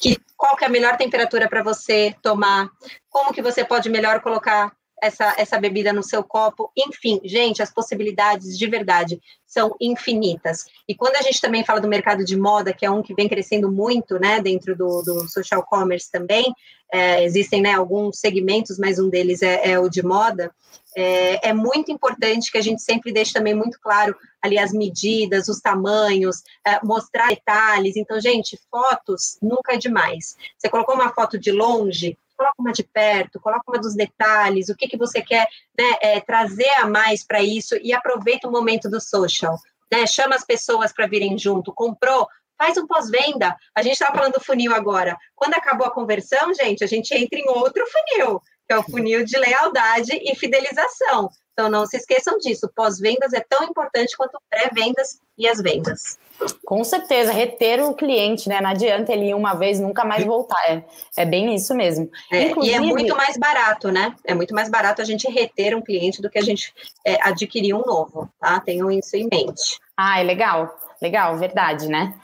que, 0.00 0.16
qual 0.36 0.56
que 0.56 0.62
é 0.62 0.68
a 0.68 0.70
melhor 0.70 0.96
temperatura 0.96 1.48
para 1.48 1.64
você 1.64 2.14
tomar, 2.22 2.70
como 3.10 3.32
que 3.32 3.42
você 3.42 3.64
pode 3.64 3.90
melhor 3.90 4.20
colocar 4.20 4.72
essa, 5.02 5.34
essa 5.36 5.58
bebida 5.58 5.92
no 5.92 6.02
seu 6.02 6.22
copo. 6.22 6.70
Enfim, 6.76 7.20
gente, 7.24 7.60
as 7.60 7.72
possibilidades 7.72 8.56
de 8.56 8.66
verdade 8.68 9.20
são 9.44 9.74
infinitas. 9.80 10.64
E 10.88 10.94
quando 10.94 11.16
a 11.16 11.22
gente 11.22 11.40
também 11.40 11.64
fala 11.64 11.80
do 11.80 11.88
mercado 11.88 12.24
de 12.24 12.36
moda, 12.36 12.72
que 12.72 12.86
é 12.86 12.90
um 12.90 13.02
que 13.02 13.12
vem 13.12 13.28
crescendo 13.28 13.70
muito, 13.70 14.18
né, 14.20 14.40
dentro 14.40 14.76
do, 14.76 15.02
do 15.02 15.28
social 15.28 15.64
commerce 15.68 16.10
também, 16.10 16.54
é, 16.92 17.24
existem, 17.24 17.60
né, 17.60 17.72
alguns 17.72 18.18
segmentos, 18.18 18.78
mas 18.78 18.98
um 18.98 19.08
deles 19.08 19.42
é, 19.42 19.72
é 19.72 19.80
o 19.80 19.88
de 19.88 20.02
moda, 20.02 20.52
é, 20.96 21.48
é, 21.48 21.52
muito 21.52 21.90
importante 21.90 22.52
que 22.52 22.58
a 22.58 22.62
gente 22.62 22.82
sempre 22.82 23.12
deixe 23.12 23.32
também 23.32 23.54
muito 23.54 23.80
claro 23.80 24.14
ali 24.40 24.58
as 24.58 24.72
medidas, 24.72 25.48
os 25.48 25.60
tamanhos, 25.60 26.42
é, 26.66 26.84
mostrar 26.84 27.28
detalhes. 27.28 27.96
Então, 27.96 28.20
gente, 28.20 28.58
fotos 28.70 29.38
nunca 29.40 29.74
é 29.74 29.78
demais. 29.78 30.36
Você 30.58 30.68
colocou 30.68 30.94
uma 30.94 31.12
foto 31.12 31.38
de 31.38 31.50
longe, 31.50 32.18
coloca 32.42 32.54
uma 32.58 32.72
de 32.72 32.82
perto, 32.82 33.40
coloca 33.40 33.62
uma 33.68 33.80
dos 33.80 33.94
detalhes, 33.94 34.68
o 34.68 34.76
que, 34.76 34.88
que 34.88 34.96
você 34.96 35.22
quer 35.22 35.46
né, 35.78 35.96
é, 36.00 36.20
trazer 36.20 36.70
a 36.78 36.86
mais 36.86 37.24
para 37.24 37.40
isso 37.40 37.76
e 37.80 37.92
aproveita 37.92 38.48
o 38.48 38.50
momento 38.50 38.90
do 38.90 39.00
social. 39.00 39.56
Né, 39.90 40.06
chama 40.06 40.34
as 40.34 40.44
pessoas 40.44 40.92
para 40.92 41.06
virem 41.06 41.38
junto, 41.38 41.72
comprou, 41.72 42.26
faz 42.58 42.76
um 42.76 42.86
pós-venda. 42.86 43.54
A 43.74 43.82
gente 43.82 43.92
estava 43.92 44.16
falando 44.16 44.34
do 44.34 44.40
funil 44.40 44.74
agora. 44.74 45.16
Quando 45.36 45.54
acabou 45.54 45.86
a 45.86 45.92
conversão, 45.92 46.52
gente, 46.54 46.82
a 46.82 46.86
gente 46.86 47.14
entra 47.14 47.38
em 47.38 47.48
outro 47.48 47.84
funil, 47.86 48.40
que 48.66 48.74
é 48.74 48.78
o 48.78 48.82
funil 48.82 49.24
de 49.24 49.38
lealdade 49.38 50.12
e 50.12 50.34
fidelização. 50.34 51.30
Então, 51.52 51.68
não 51.68 51.86
se 51.86 51.96
esqueçam 51.96 52.38
disso. 52.38 52.70
Pós-vendas 52.74 53.32
é 53.32 53.40
tão 53.40 53.64
importante 53.64 54.16
quanto 54.16 54.40
pré-vendas 54.48 55.20
e 55.36 55.46
as 55.46 55.60
vendas. 55.60 56.18
Com 56.64 56.82
certeza, 56.82 57.30
reter 57.30 57.82
o 57.82 57.94
cliente, 57.94 58.48
né? 58.48 58.60
Não 58.60 58.70
adianta 58.70 59.12
ele 59.12 59.28
ir 59.28 59.34
uma 59.34 59.54
vez 59.54 59.78
nunca 59.78 60.04
mais 60.04 60.24
voltar. 60.24 60.60
É, 60.66 60.82
é 61.18 61.24
bem 61.24 61.54
isso 61.54 61.74
mesmo. 61.74 62.10
É, 62.32 62.48
Inclusive... 62.48 62.74
E 62.74 62.76
é 62.76 62.80
muito 62.80 63.16
mais 63.16 63.36
barato, 63.36 63.90
né? 63.90 64.14
É 64.24 64.34
muito 64.34 64.54
mais 64.54 64.70
barato 64.70 65.02
a 65.02 65.04
gente 65.04 65.30
reter 65.30 65.76
um 65.76 65.82
cliente 65.82 66.22
do 66.22 66.30
que 66.30 66.38
a 66.38 66.42
gente 66.42 66.72
é, 67.06 67.16
adquirir 67.22 67.74
um 67.74 67.82
novo, 67.84 68.28
tá? 68.40 68.58
Tenham 68.60 68.90
isso 68.90 69.16
em 69.16 69.28
mente. 69.30 69.78
Ah, 69.96 70.20
é 70.20 70.22
legal. 70.22 70.74
Legal, 71.02 71.36
verdade, 71.36 71.88
né? 71.88 72.14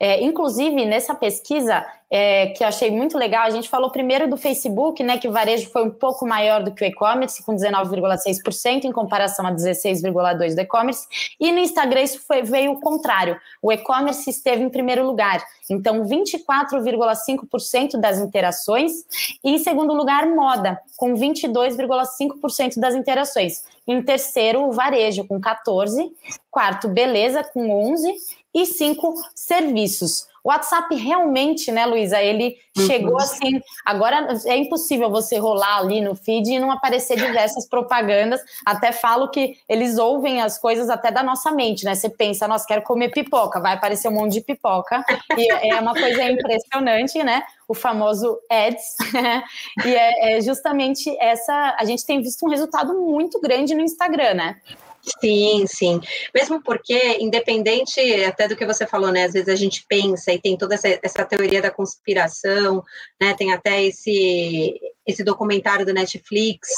É, 0.00 0.22
inclusive, 0.22 0.86
nessa 0.86 1.14
pesquisa, 1.14 1.86
é, 2.14 2.48
que 2.48 2.62
eu 2.62 2.68
achei 2.68 2.90
muito 2.90 3.16
legal, 3.16 3.46
a 3.46 3.50
gente 3.50 3.70
falou 3.70 3.90
primeiro 3.90 4.28
do 4.28 4.36
Facebook, 4.36 5.02
né, 5.02 5.16
que 5.16 5.26
o 5.26 5.32
varejo 5.32 5.70
foi 5.70 5.82
um 5.82 5.90
pouco 5.90 6.26
maior 6.26 6.62
do 6.62 6.70
que 6.70 6.84
o 6.84 6.86
e-commerce, 6.86 7.42
com 7.42 7.56
19,6%, 7.56 8.84
em 8.84 8.92
comparação 8.92 9.46
a 9.46 9.50
16,2% 9.50 10.54
do 10.54 10.60
e-commerce, 10.60 11.06
e 11.40 11.50
no 11.50 11.58
Instagram 11.58 12.02
isso 12.02 12.20
foi, 12.26 12.42
veio 12.42 12.72
o 12.72 12.80
contrário, 12.82 13.40
o 13.62 13.72
e-commerce 13.72 14.28
esteve 14.28 14.62
em 14.62 14.68
primeiro 14.68 15.06
lugar, 15.06 15.42
então 15.70 16.04
24,5% 16.04 17.98
das 17.98 18.18
interações, 18.18 18.92
e 19.42 19.52
em 19.52 19.58
segundo 19.58 19.94
lugar, 19.94 20.26
moda, 20.26 20.78
com 20.98 21.14
22,5% 21.14 22.78
das 22.78 22.94
interações. 22.94 23.64
Em 23.88 24.02
terceiro, 24.02 24.68
o 24.68 24.72
varejo, 24.72 25.26
com 25.26 25.40
14%, 25.40 26.10
quarto, 26.50 26.88
beleza, 26.88 27.42
com 27.42 27.68
11%, 27.68 28.12
e 28.54 28.66
cinco, 28.66 29.14
serviços. 29.34 30.26
O 30.44 30.48
WhatsApp 30.50 30.94
realmente, 30.96 31.70
né, 31.70 31.86
Luísa, 31.86 32.20
ele 32.20 32.56
uhum. 32.76 32.86
chegou 32.86 33.16
assim. 33.16 33.60
Agora 33.84 34.28
é 34.46 34.56
impossível 34.56 35.08
você 35.08 35.38
rolar 35.38 35.78
ali 35.78 36.00
no 36.00 36.16
feed 36.16 36.52
e 36.52 36.58
não 36.58 36.70
aparecer 36.70 37.16
diversas 37.16 37.68
propagandas. 37.68 38.40
Até 38.66 38.90
falo 38.90 39.30
que 39.30 39.56
eles 39.68 39.98
ouvem 39.98 40.40
as 40.40 40.58
coisas 40.58 40.90
até 40.90 41.12
da 41.12 41.22
nossa 41.22 41.52
mente, 41.52 41.84
né? 41.84 41.94
Você 41.94 42.10
pensa, 42.10 42.48
nossa, 42.48 42.66
quero 42.66 42.82
comer 42.82 43.10
pipoca, 43.10 43.60
vai 43.60 43.74
aparecer 43.74 44.08
um 44.08 44.14
monte 44.14 44.32
de 44.32 44.40
pipoca. 44.40 45.04
E 45.36 45.72
é 45.72 45.80
uma 45.80 45.94
coisa 45.94 46.24
impressionante, 46.24 47.22
né? 47.22 47.44
O 47.68 47.74
famoso 47.74 48.38
ads. 48.50 48.96
e 49.86 49.94
é, 49.94 50.38
é 50.38 50.40
justamente 50.40 51.16
essa. 51.20 51.76
A 51.78 51.84
gente 51.84 52.04
tem 52.04 52.20
visto 52.20 52.44
um 52.44 52.50
resultado 52.50 52.94
muito 52.94 53.40
grande 53.40 53.74
no 53.74 53.80
Instagram, 53.80 54.34
né? 54.34 54.56
Sim, 55.20 55.66
sim. 55.66 56.00
Mesmo 56.32 56.62
porque, 56.62 57.18
independente 57.18 58.00
até 58.24 58.46
do 58.46 58.56
que 58.56 58.64
você 58.64 58.86
falou, 58.86 59.10
né? 59.10 59.24
Às 59.24 59.32
vezes 59.32 59.48
a 59.48 59.56
gente 59.56 59.84
pensa 59.88 60.32
e 60.32 60.40
tem 60.40 60.56
toda 60.56 60.76
essa, 60.76 60.88
essa 61.02 61.24
teoria 61.24 61.60
da 61.60 61.72
conspiração, 61.72 62.84
né? 63.20 63.34
Tem 63.34 63.52
até 63.52 63.82
esse, 63.82 64.80
esse 65.04 65.24
documentário 65.24 65.84
do 65.84 65.92
Netflix, 65.92 66.68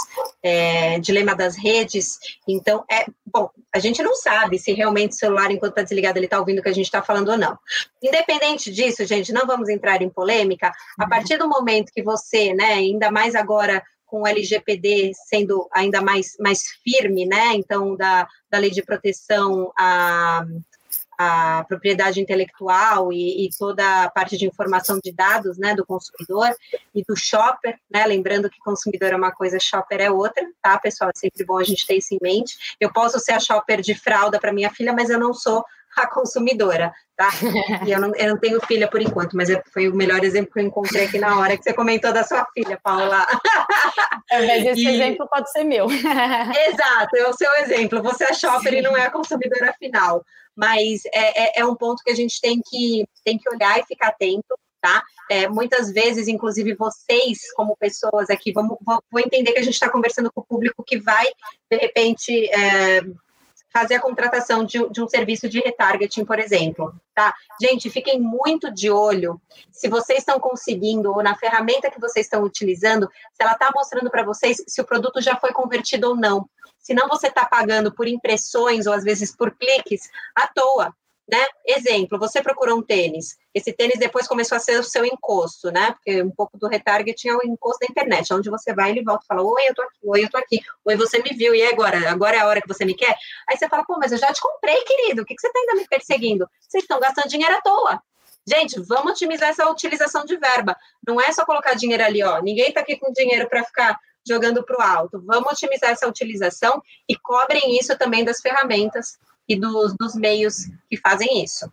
é, 0.43 0.99
Dilema 1.01 1.35
das 1.35 1.55
Redes. 1.55 2.19
Então, 2.49 2.83
é 2.91 3.05
bom, 3.27 3.51
a 3.75 3.79
gente 3.79 4.03
não 4.03 4.15
sabe 4.15 4.59
se 4.59 4.73
realmente 4.73 5.13
o 5.13 5.17
celular, 5.17 5.51
enquanto 5.51 5.73
está 5.73 5.83
desligado, 5.83 6.19
ele 6.19 6.27
está 6.27 6.39
ouvindo 6.39 6.61
o 6.61 6.63
que 6.63 6.71
a 6.71 6.75
gente 6.75 6.87
está 6.87 7.03
falando 7.03 7.29
ou 7.29 7.37
não. 7.37 7.59
Independente 8.03 8.73
disso, 8.73 9.05
gente, 9.05 9.35
não 9.35 9.47
vamos 9.47 9.69
entrar 9.69 10.01
em 10.01 10.09
polêmica. 10.09 10.73
A 10.99 11.05
uhum. 11.05 11.11
partir 11.11 11.37
do 11.37 11.49
momento 11.49 11.93
que 11.93 12.03
você, 12.03 12.55
né, 12.55 12.73
ainda 12.73 13.11
mais 13.11 13.35
agora 13.35 13.83
com 14.15 14.23
o 14.23 14.27
LGPD 14.29 15.11
sendo 15.29 15.69
ainda 15.73 16.01
mais, 16.01 16.37
mais 16.39 16.63
firme, 16.85 17.27
né? 17.27 17.53
Então, 17.55 17.97
da, 17.97 18.29
da 18.49 18.59
lei 18.59 18.71
de 18.71 18.81
proteção 18.81 19.73
à, 19.77 20.47
à 21.19 21.65
propriedade 21.67 22.21
intelectual 22.21 23.13
e, 23.13 23.45
e, 23.45 23.51
toda 23.59 24.05
a 24.05 24.09
parte 24.09 24.37
de 24.37 24.47
informação 24.47 25.01
de 25.03 25.11
dados, 25.11 25.59
né, 25.59 25.75
do 25.75 25.85
consumidor 25.85 26.55
e 26.95 27.03
do 27.03 27.17
shopper, 27.17 27.77
né? 27.91 28.07
Lembrando 28.07 28.49
que 28.49 28.61
consumidor 28.61 29.11
é 29.11 29.17
uma 29.17 29.33
coisa, 29.33 29.59
shopper 29.59 30.01
é 30.01 30.13
outra, 30.13 30.47
tá, 30.63 30.79
pessoal? 30.79 31.11
É 31.13 31.19
sempre 31.19 31.45
bom 31.45 31.59
a 31.59 31.65
gente 31.65 31.85
ter 31.85 31.97
isso 31.97 32.15
em 32.15 32.19
mente. 32.23 32.77
Eu 32.79 32.93
posso 32.93 33.19
ser 33.19 33.33
a 33.33 33.41
shopper 33.41 33.81
de 33.81 33.97
fralda 33.97 34.39
para 34.39 34.53
minha 34.53 34.71
filha, 34.71 34.93
mas 34.93 35.11
eu 35.11 35.19
não 35.19 35.35
sou 35.35 35.65
a 35.97 36.07
consumidora, 36.07 36.93
tá? 37.17 37.31
E 37.87 37.93
eu 37.93 38.01
não, 38.01 38.15
eu 38.15 38.31
não 38.31 38.39
tenho 38.39 38.61
filha 38.67 38.89
por 38.89 39.01
enquanto, 39.01 39.37
mas 39.37 39.51
é, 39.51 39.63
foi 39.73 39.89
o 39.89 39.95
melhor 39.95 40.23
exemplo 40.25 40.53
que 40.53 40.61
eu 40.61 40.65
encontrei 40.65 41.05
aqui 41.05 41.19
na 41.19 41.39
hora 41.39 41.57
que 41.57 41.63
você 41.63 41.73
comentou 41.73 42.13
da 42.13 42.25
sua 42.25 42.47
filha, 42.53 42.79
Paula. 42.83 43.27
É, 44.31 44.47
mas 44.47 44.67
esse 44.67 44.83
e... 44.83 44.89
exemplo 44.89 45.29
pode 45.29 45.51
ser 45.53 45.65
meu. 45.65 45.87
Exato, 45.91 47.17
é 47.17 47.29
o 47.29 47.33
seu 47.35 47.53
exemplo. 47.57 48.03
Você 48.03 48.25
é 48.25 48.35
shopper 48.35 48.73
Sim. 48.73 48.79
e 48.79 48.83
não 48.83 48.97
é 48.97 49.07
a 49.07 49.11
consumidora 49.11 49.73
final. 49.79 50.25
Mas 50.57 51.03
é, 51.13 51.45
é, 51.45 51.61
é, 51.61 51.67
um 51.67 51.75
ponto 51.75 52.03
que 52.03 52.11
a 52.11 52.15
gente 52.15 52.41
tem 52.41 52.61
que, 52.65 53.05
tem 53.25 53.39
que 53.39 53.49
olhar 53.51 53.79
e 53.79 53.87
ficar 53.87 54.09
atento, 54.09 54.57
tá? 54.81 55.03
É, 55.31 55.49
muitas 55.49 55.91
vezes, 55.91 56.29
inclusive 56.29 56.75
vocês, 56.75 57.53
como 57.55 57.77
pessoas 57.77 58.31
aqui, 58.31 58.53
vamos, 58.53 58.77
vou 58.85 59.21
entender 59.21 59.53
que 59.53 59.59
a 59.59 59.63
gente 59.63 59.75
está 59.75 59.89
conversando 59.89 60.31
com 60.33 60.43
o 60.43 60.47
público 60.47 60.85
que 60.87 60.99
vai, 60.99 61.27
de 61.71 61.77
repente, 61.77 62.49
é, 62.51 63.01
fazer 63.77 63.97
a 63.97 64.01
contratação 64.01 64.65
de, 64.65 64.89
de, 64.89 65.03
um 65.03 65.09
serviço 65.09 65.49
de 65.49 65.59
retargeting, 65.59 66.25
por 66.25 66.39
exemplo, 66.39 66.95
tá? 67.13 67.35
Gente, 67.61 67.91
fiquem 67.91 68.21
muito 68.21 68.73
de 68.73 68.89
olho 68.89 69.41
se 69.73 69.89
vocês 69.89 70.21
estão 70.21 70.39
conseguindo, 70.39 71.11
ou 71.11 71.23
na 71.25 71.35
ferramenta 71.35 71.91
que 71.91 72.01
vocês 72.01 72.27
estão 72.27 72.45
utilizando, 72.45 73.11
se 73.33 73.43
ela 73.43 73.53
está 73.53 73.73
mostrando 73.75 74.09
para 74.11 74.23
vocês 74.23 74.63
se 74.69 74.81
o 74.81 74.85
produto 74.85 75.21
já 75.21 75.35
foi 75.35 75.53
convertido 75.53 76.11
ou 76.11 76.17
não. 76.17 76.49
Senão 76.79 77.09
você 77.09 77.27
está 77.27 77.45
pagando 77.45 77.93
por 77.93 78.07
impressões 78.07 78.87
ou 78.87 78.93
às 78.93 79.03
vezes 79.03 79.35
por 79.35 79.51
cliques 79.51 80.09
à 80.37 80.47
toa 80.47 80.95
né? 81.29 81.43
Exemplo, 81.67 82.19
você 82.19 82.43
procurou 82.43 82.79
um 82.79 82.83
tênis. 82.83 83.37
Esse 83.55 83.73
tênis 83.73 83.99
depois 83.99 84.29
começou 84.29 84.57
a 84.57 84.59
ser 84.59 84.79
o 84.79 84.85
seu 84.85 85.05
encosto, 85.05 85.71
né? 85.71 85.93
Porque 85.93 86.23
um 86.23 86.31
pouco 86.31 86.59
do 86.59 86.69
retargeting 86.69 87.29
é 87.29 87.37
o 87.37 87.45
encosto 87.45 87.79
da 87.81 87.87
internet, 87.91 88.33
onde 88.33 88.51
você 88.51 88.75
vai, 88.75 88.91
ele 88.91 89.03
volta 89.03 89.25
e 89.25 89.27
fala: 89.27 89.43
Oi, 89.43 89.69
eu 89.69 89.75
tô 89.75 89.83
aqui, 89.83 89.99
oi, 90.03 90.25
eu 90.25 90.31
tô 90.31 90.37
aqui, 90.37 90.61
oi, 90.85 90.97
você 90.97 91.19
me 91.23 91.31
viu, 91.31 91.55
e 91.55 91.63
agora? 91.65 92.11
Agora 92.11 92.37
é 92.37 92.41
a 92.41 92.47
hora 92.47 92.61
que 92.61 92.69
você 92.69 92.85
me 92.85 92.95
quer? 92.95 93.17
Aí 93.49 93.57
você 93.57 93.69
fala: 93.69 93.85
Pô, 93.85 93.97
mas 93.99 94.13
eu 94.13 94.19
já 94.19 94.33
te 94.33 94.41
comprei, 94.41 94.83
querido, 94.83 95.23
o 95.23 95.25
que, 95.25 95.35
que 95.35 95.41
você 95.41 95.51
tá 95.51 95.59
ainda 95.59 95.75
me 95.77 95.89
perseguindo? 95.89 96.49
Vocês 96.61 96.85
estão 96.85 97.01
gastando 97.01 97.29
dinheiro 97.29 97.55
à 97.55 97.61
toa. 97.61 98.03
Gente, 98.47 98.79
vamos 98.81 99.13
otimizar 99.13 99.49
essa 99.49 99.67
utilização 99.71 100.27
de 100.27 100.37
verba. 100.37 100.77
Não 101.07 101.19
é 101.19 101.33
só 101.33 101.47
colocar 101.47 101.73
dinheiro 101.73 102.05
ali, 102.05 102.23
ó. 102.23 102.43
Ninguém 102.43 102.71
tá 102.71 102.81
aqui 102.81 102.99
com 102.99 103.11
dinheiro 103.11 103.49
para 103.49 103.65
ficar 103.65 103.99
jogando 104.27 104.63
para 104.63 104.79
o 104.79 104.83
alto. 104.83 105.23
Vamos 105.25 105.53
otimizar 105.53 105.91
essa 105.91 106.07
utilização 106.07 106.83
e 107.09 107.17
cobrem 107.17 107.79
isso 107.79 107.97
também 107.97 108.23
das 108.23 108.43
ferramentas 108.43 109.19
e 109.49 109.57
dos, 109.57 109.95
dos 109.97 110.15
meios 110.15 110.67
que 110.89 110.97
fazem 110.97 111.43
isso. 111.43 111.71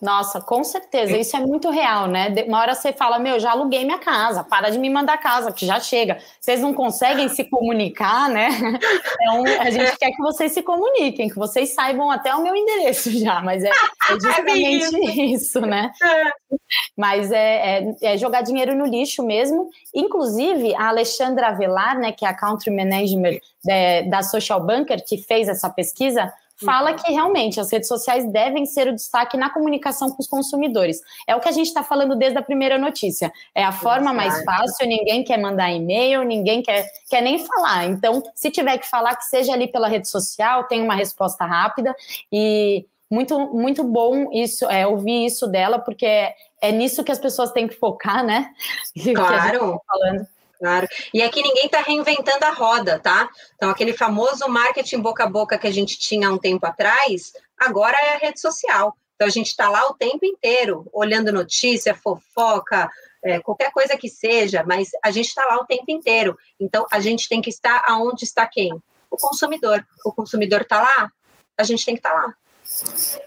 Nossa, 0.00 0.42
com 0.42 0.62
certeza, 0.62 1.16
isso 1.16 1.34
é 1.36 1.40
muito 1.40 1.70
real, 1.70 2.06
né? 2.06 2.28
Uma 2.46 2.60
hora 2.60 2.74
você 2.74 2.92
fala, 2.92 3.18
meu, 3.18 3.40
já 3.40 3.52
aluguei 3.52 3.82
minha 3.82 3.98
casa, 3.98 4.44
para 4.44 4.68
de 4.68 4.78
me 4.78 4.90
mandar 4.90 5.16
casa, 5.16 5.50
que 5.50 5.64
já 5.64 5.80
chega. 5.80 6.18
Vocês 6.38 6.60
não 6.60 6.74
conseguem 6.74 7.30
se 7.30 7.44
comunicar, 7.44 8.28
né? 8.28 8.48
Então, 8.50 9.44
a 9.58 9.70
gente 9.70 9.96
quer 9.96 10.10
que 10.10 10.20
vocês 10.20 10.52
se 10.52 10.62
comuniquem, 10.62 11.30
que 11.30 11.36
vocês 11.36 11.72
saibam 11.72 12.10
até 12.10 12.34
o 12.34 12.42
meu 12.42 12.54
endereço 12.54 13.10
já, 13.10 13.40
mas 13.40 13.64
é, 13.64 13.70
é 13.70 13.72
justamente 14.20 15.32
isso, 15.32 15.62
né? 15.62 15.90
É. 16.02 16.56
Mas 16.94 17.32
é, 17.32 17.78
é, 17.78 17.96
é, 18.02 18.18
jogar 18.18 18.42
dinheiro 18.42 18.74
no 18.74 18.84
lixo 18.84 19.24
mesmo. 19.24 19.70
Inclusive, 19.94 20.74
a 20.74 20.88
Alexandra 20.88 21.48
Avelar, 21.48 21.98
né, 21.98 22.12
que 22.12 22.26
é 22.26 22.28
a 22.28 22.34
Country 22.34 22.70
Manager 22.70 23.40
da 24.08 24.22
Social 24.22 24.60
Banker, 24.60 25.02
que 25.04 25.16
fez 25.18 25.48
essa 25.48 25.70
pesquisa, 25.70 26.32
fala 26.64 26.92
uhum. 26.92 26.96
que 26.96 27.12
realmente 27.12 27.60
as 27.60 27.70
redes 27.70 27.88
sociais 27.88 28.30
devem 28.32 28.64
ser 28.64 28.88
o 28.88 28.94
destaque 28.94 29.36
na 29.36 29.50
comunicação 29.50 30.10
com 30.10 30.20
os 30.20 30.26
consumidores. 30.26 31.00
É 31.26 31.36
o 31.36 31.40
que 31.40 31.48
a 31.48 31.52
gente 31.52 31.66
está 31.66 31.82
falando 31.82 32.16
desde 32.16 32.38
a 32.38 32.42
primeira 32.42 32.78
notícia. 32.78 33.32
É 33.54 33.64
a 33.64 33.72
forma 33.72 34.12
mais 34.12 34.42
fácil, 34.44 34.86
ninguém 34.86 35.22
quer 35.22 35.38
mandar 35.38 35.70
e-mail, 35.70 36.22
ninguém 36.22 36.62
quer, 36.62 36.86
quer 37.08 37.20
nem 37.20 37.44
falar. 37.44 37.86
Então, 37.86 38.22
se 38.34 38.50
tiver 38.50 38.78
que 38.78 38.88
falar, 38.88 39.16
que 39.16 39.24
seja 39.24 39.52
ali 39.52 39.68
pela 39.68 39.88
rede 39.88 40.08
social, 40.08 40.64
tem 40.64 40.82
uma 40.82 40.94
resposta 40.94 41.44
rápida 41.44 41.94
e 42.32 42.86
muito, 43.10 43.38
muito 43.54 43.84
bom 43.84 44.32
isso, 44.32 44.64
é, 44.66 44.86
ouvir 44.86 45.26
isso 45.26 45.46
dela, 45.46 45.78
porque 45.78 46.06
é, 46.06 46.34
é 46.60 46.72
nisso 46.72 47.04
que 47.04 47.12
as 47.12 47.18
pessoas 47.18 47.52
têm 47.52 47.68
que 47.68 47.74
focar, 47.74 48.24
né? 48.24 48.50
Claro. 49.14 49.72
Tá 49.72 49.80
falando. 49.86 50.35
Claro. 50.58 50.86
E 51.12 51.22
aqui 51.22 51.42
ninguém 51.42 51.66
está 51.66 51.80
reinventando 51.80 52.44
a 52.44 52.50
roda, 52.50 52.98
tá? 52.98 53.28
Então, 53.56 53.70
aquele 53.70 53.92
famoso 53.92 54.48
marketing 54.48 55.00
boca 55.00 55.24
a 55.24 55.28
boca 55.28 55.58
que 55.58 55.66
a 55.66 55.72
gente 55.72 55.98
tinha 55.98 56.28
há 56.28 56.32
um 56.32 56.38
tempo 56.38 56.64
atrás, 56.66 57.32
agora 57.58 57.96
é 58.02 58.14
a 58.14 58.18
rede 58.18 58.40
social. 58.40 58.96
Então, 59.14 59.28
a 59.28 59.30
gente 59.30 59.48
está 59.48 59.68
lá 59.68 59.86
o 59.88 59.94
tempo 59.94 60.24
inteiro, 60.24 60.88
olhando 60.92 61.32
notícia, 61.32 61.94
fofoca, 61.94 62.90
é, 63.22 63.40
qualquer 63.40 63.70
coisa 63.72 63.96
que 63.96 64.08
seja, 64.08 64.62
mas 64.66 64.90
a 65.02 65.10
gente 65.10 65.28
está 65.28 65.44
lá 65.46 65.56
o 65.56 65.66
tempo 65.66 65.90
inteiro. 65.90 66.38
Então, 66.60 66.86
a 66.90 67.00
gente 67.00 67.28
tem 67.28 67.42
que 67.42 67.50
estar 67.50 67.82
aonde 67.86 68.24
está 68.24 68.46
quem? 68.46 68.72
O 69.10 69.16
consumidor. 69.16 69.84
O 70.04 70.12
consumidor 70.12 70.62
está 70.62 70.80
lá, 70.80 71.10
a 71.58 71.64
gente 71.64 71.84
tem 71.84 71.94
que 71.94 72.00
estar 72.00 72.10
tá 72.10 72.26
lá. 72.26 72.34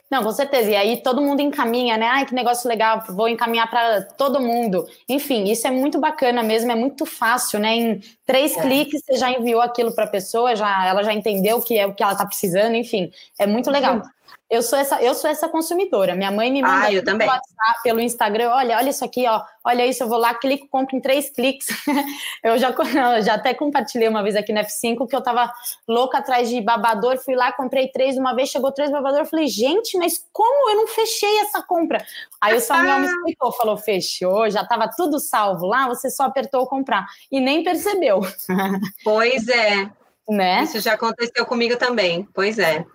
Não, 0.10 0.24
com 0.24 0.32
certeza. 0.32 0.72
E 0.72 0.76
aí 0.76 1.02
todo 1.02 1.22
mundo 1.22 1.42
encaminha, 1.42 1.98
né? 1.98 2.08
Ai, 2.08 2.26
que 2.26 2.34
negócio 2.34 2.68
legal, 2.68 3.04
vou 3.10 3.28
encaminhar 3.28 3.70
para 3.70 4.02
todo 4.02 4.40
mundo. 4.40 4.88
Enfim, 5.08 5.46
isso 5.46 5.68
é 5.68 5.72
muito 5.72 6.00
bacana 6.00 6.44
mesmo, 6.44 6.72
é 6.72 6.76
muito 6.76 7.06
fácil, 7.06 7.60
né? 7.60 7.76
Em 7.76 8.02
três 8.26 8.56
é. 8.58 8.62
cliques 8.62 9.02
você 9.06 9.16
já 9.18 9.32
enviou 9.32 9.62
aquilo 9.62 9.94
para 9.94 10.06
a 10.06 10.10
pessoa, 10.10 10.56
já, 10.56 10.86
ela 10.86 11.04
já 11.04 11.14
entendeu 11.14 11.58
o 11.58 11.62
que 11.62 11.78
é 11.78 11.86
o 11.86 11.94
que 11.94 12.04
ela 12.04 12.14
está 12.14 12.26
precisando, 12.26 12.76
enfim, 12.76 13.12
é 13.38 13.46
muito 13.46 13.70
legal. 13.70 14.02
Eu 14.50 14.64
sou 14.64 14.80
essa, 14.80 15.00
eu 15.02 15.14
sou 15.14 15.30
essa 15.30 15.48
consumidora. 15.48 16.16
Minha 16.16 16.32
mãe 16.32 16.52
me 16.52 16.64
manda 16.64 16.88
ah, 16.88 16.90
pelo 16.90 17.20
WhatsApp, 17.20 17.84
pelo 17.84 18.00
Instagram, 18.00 18.50
olha, 18.50 18.78
olha 18.78 18.90
isso 18.90 19.06
aqui, 19.06 19.28
ó, 19.28 19.44
olha 19.64 19.86
isso, 19.86 20.02
eu 20.02 20.08
vou 20.08 20.18
lá, 20.18 20.34
clico, 20.34 20.68
compro 20.68 20.98
em 20.98 21.00
três 21.00 21.30
cliques. 21.30 21.68
eu 22.44 22.58
já, 22.58 22.70
eu 23.16 23.22
já 23.22 23.36
até 23.36 23.54
compartilhei 23.54 24.08
uma 24.08 24.24
vez 24.24 24.36
aqui 24.36 24.52
no 24.52 24.60
F5 24.62 25.08
que 25.08 25.16
eu 25.16 25.22
tava 25.22 25.52
louca 25.88 26.18
atrás 26.18 26.50
de 26.50 26.60
babador, 26.62 27.20
fui 27.20 27.36
lá, 27.36 27.52
comprei 27.52 27.90
três 27.90 28.18
uma 28.18 28.34
vez, 28.34 28.50
chegou 28.50 28.72
três 28.72 28.90
babador, 28.90 29.24
falei, 29.26 29.48
gente, 29.48 29.96
mas 30.00 30.26
como 30.34 30.72
eu 30.72 30.78
não 30.78 30.88
fechei 30.88 31.42
essa 31.42 31.62
compra? 31.62 32.04
Aí 32.42 32.58
o 32.58 32.60
Samuel 32.60 33.02
me 33.02 33.08
explicou, 33.08 33.52
falou, 33.52 33.78
fechou, 33.78 34.50
já 34.50 34.66
tava 34.66 34.90
tudo 34.90 35.20
salvo 35.20 35.68
lá, 35.68 35.88
você 35.88 36.10
só 36.10 36.24
apertou 36.24 36.66
comprar 36.66 37.06
e 37.32 37.40
nem 37.40 37.64
percebeu. 37.64 38.22
Pois 39.04 39.48
é. 39.48 39.90
Né? 40.30 40.64
Isso 40.64 40.80
já 40.80 40.94
aconteceu 40.94 41.46
comigo 41.46 41.76
também, 41.76 42.28
pois 42.34 42.60
é. 42.60 42.86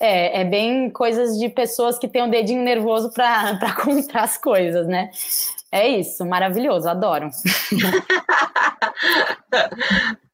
É, 0.00 0.42
é 0.42 0.44
bem 0.44 0.90
coisas 0.90 1.36
de 1.38 1.48
pessoas 1.48 1.98
que 1.98 2.06
têm 2.06 2.22
o 2.22 2.26
um 2.26 2.30
dedinho 2.30 2.62
nervoso 2.62 3.10
para 3.12 3.74
comprar 3.82 4.22
as 4.22 4.38
coisas, 4.38 4.86
né? 4.86 5.10
É 5.70 5.86
isso, 5.86 6.24
maravilhoso, 6.24 6.88
adoro. 6.88 7.28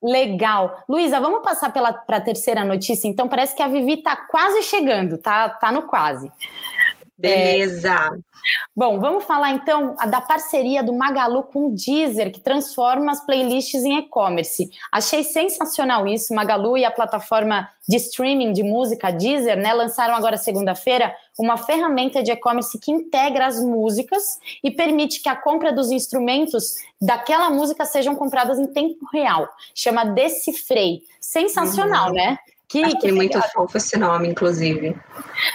Legal. 0.01 0.85
Luísa, 0.89 1.19
vamos 1.19 1.43
passar 1.43 1.73
para 1.73 1.89
a 2.09 2.21
terceira 2.21 2.65
notícia, 2.65 3.09
então? 3.09 3.27
Parece 3.27 3.57
que 3.57 3.63
a 3.63 3.69
Vivi 3.69 3.95
está 3.95 4.15
quase 4.15 4.63
chegando, 4.63 5.19
tá, 5.19 5.49
tá 5.49 5.73
no 5.73 5.83
quase. 5.83 6.31
Beleza. 7.17 7.91
É... 7.91 8.35
Bom, 8.77 9.01
vamos 9.01 9.25
falar 9.25 9.53
então 9.53 9.97
da 10.11 10.21
parceria 10.21 10.83
do 10.83 10.93
Magalu 10.93 11.45
com 11.45 11.69
o 11.69 11.75
Deezer, 11.75 12.31
que 12.31 12.41
transforma 12.41 13.13
as 13.13 13.25
playlists 13.25 13.85
em 13.85 13.99
e-commerce. 13.99 14.69
Achei 14.93 15.25
sensacional 15.25 16.07
isso. 16.07 16.35
Magalu 16.35 16.77
e 16.77 16.85
a 16.85 16.91
plataforma 16.91 17.69
de 17.89 17.97
streaming 17.97 18.53
de 18.53 18.63
música 18.63 19.11
Deezer, 19.11 19.57
né, 19.57 19.73
lançaram 19.73 20.15
agora 20.15 20.37
segunda-feira 20.37 21.15
uma 21.39 21.57
ferramenta 21.57 22.23
de 22.23 22.33
e-commerce 22.33 22.79
que 22.79 22.93
integra 22.93 23.47
as 23.47 23.63
músicas 23.63 24.39
e 24.63 24.71
permite 24.71 25.21
que 25.23 25.29
a 25.29 25.37
compra 25.37 25.73
dos 25.73 25.91
instrumentos 25.91 26.77
daquela 27.01 27.51
música 27.51 27.85
sejam 27.85 28.15
compradas 28.15 28.59
em 28.59 28.67
tempo 28.67 29.07
real. 29.13 29.49
Chama 29.75 30.05
Decifrei. 30.05 31.03
Sensacional, 31.21 32.09
uhum. 32.09 32.15
né? 32.15 32.39
Que, 32.69 32.97
que 32.97 33.13
muito 33.13 33.41
fofo 33.53 33.77
esse 33.77 33.97
nome, 33.99 34.29
inclusive. 34.29 34.97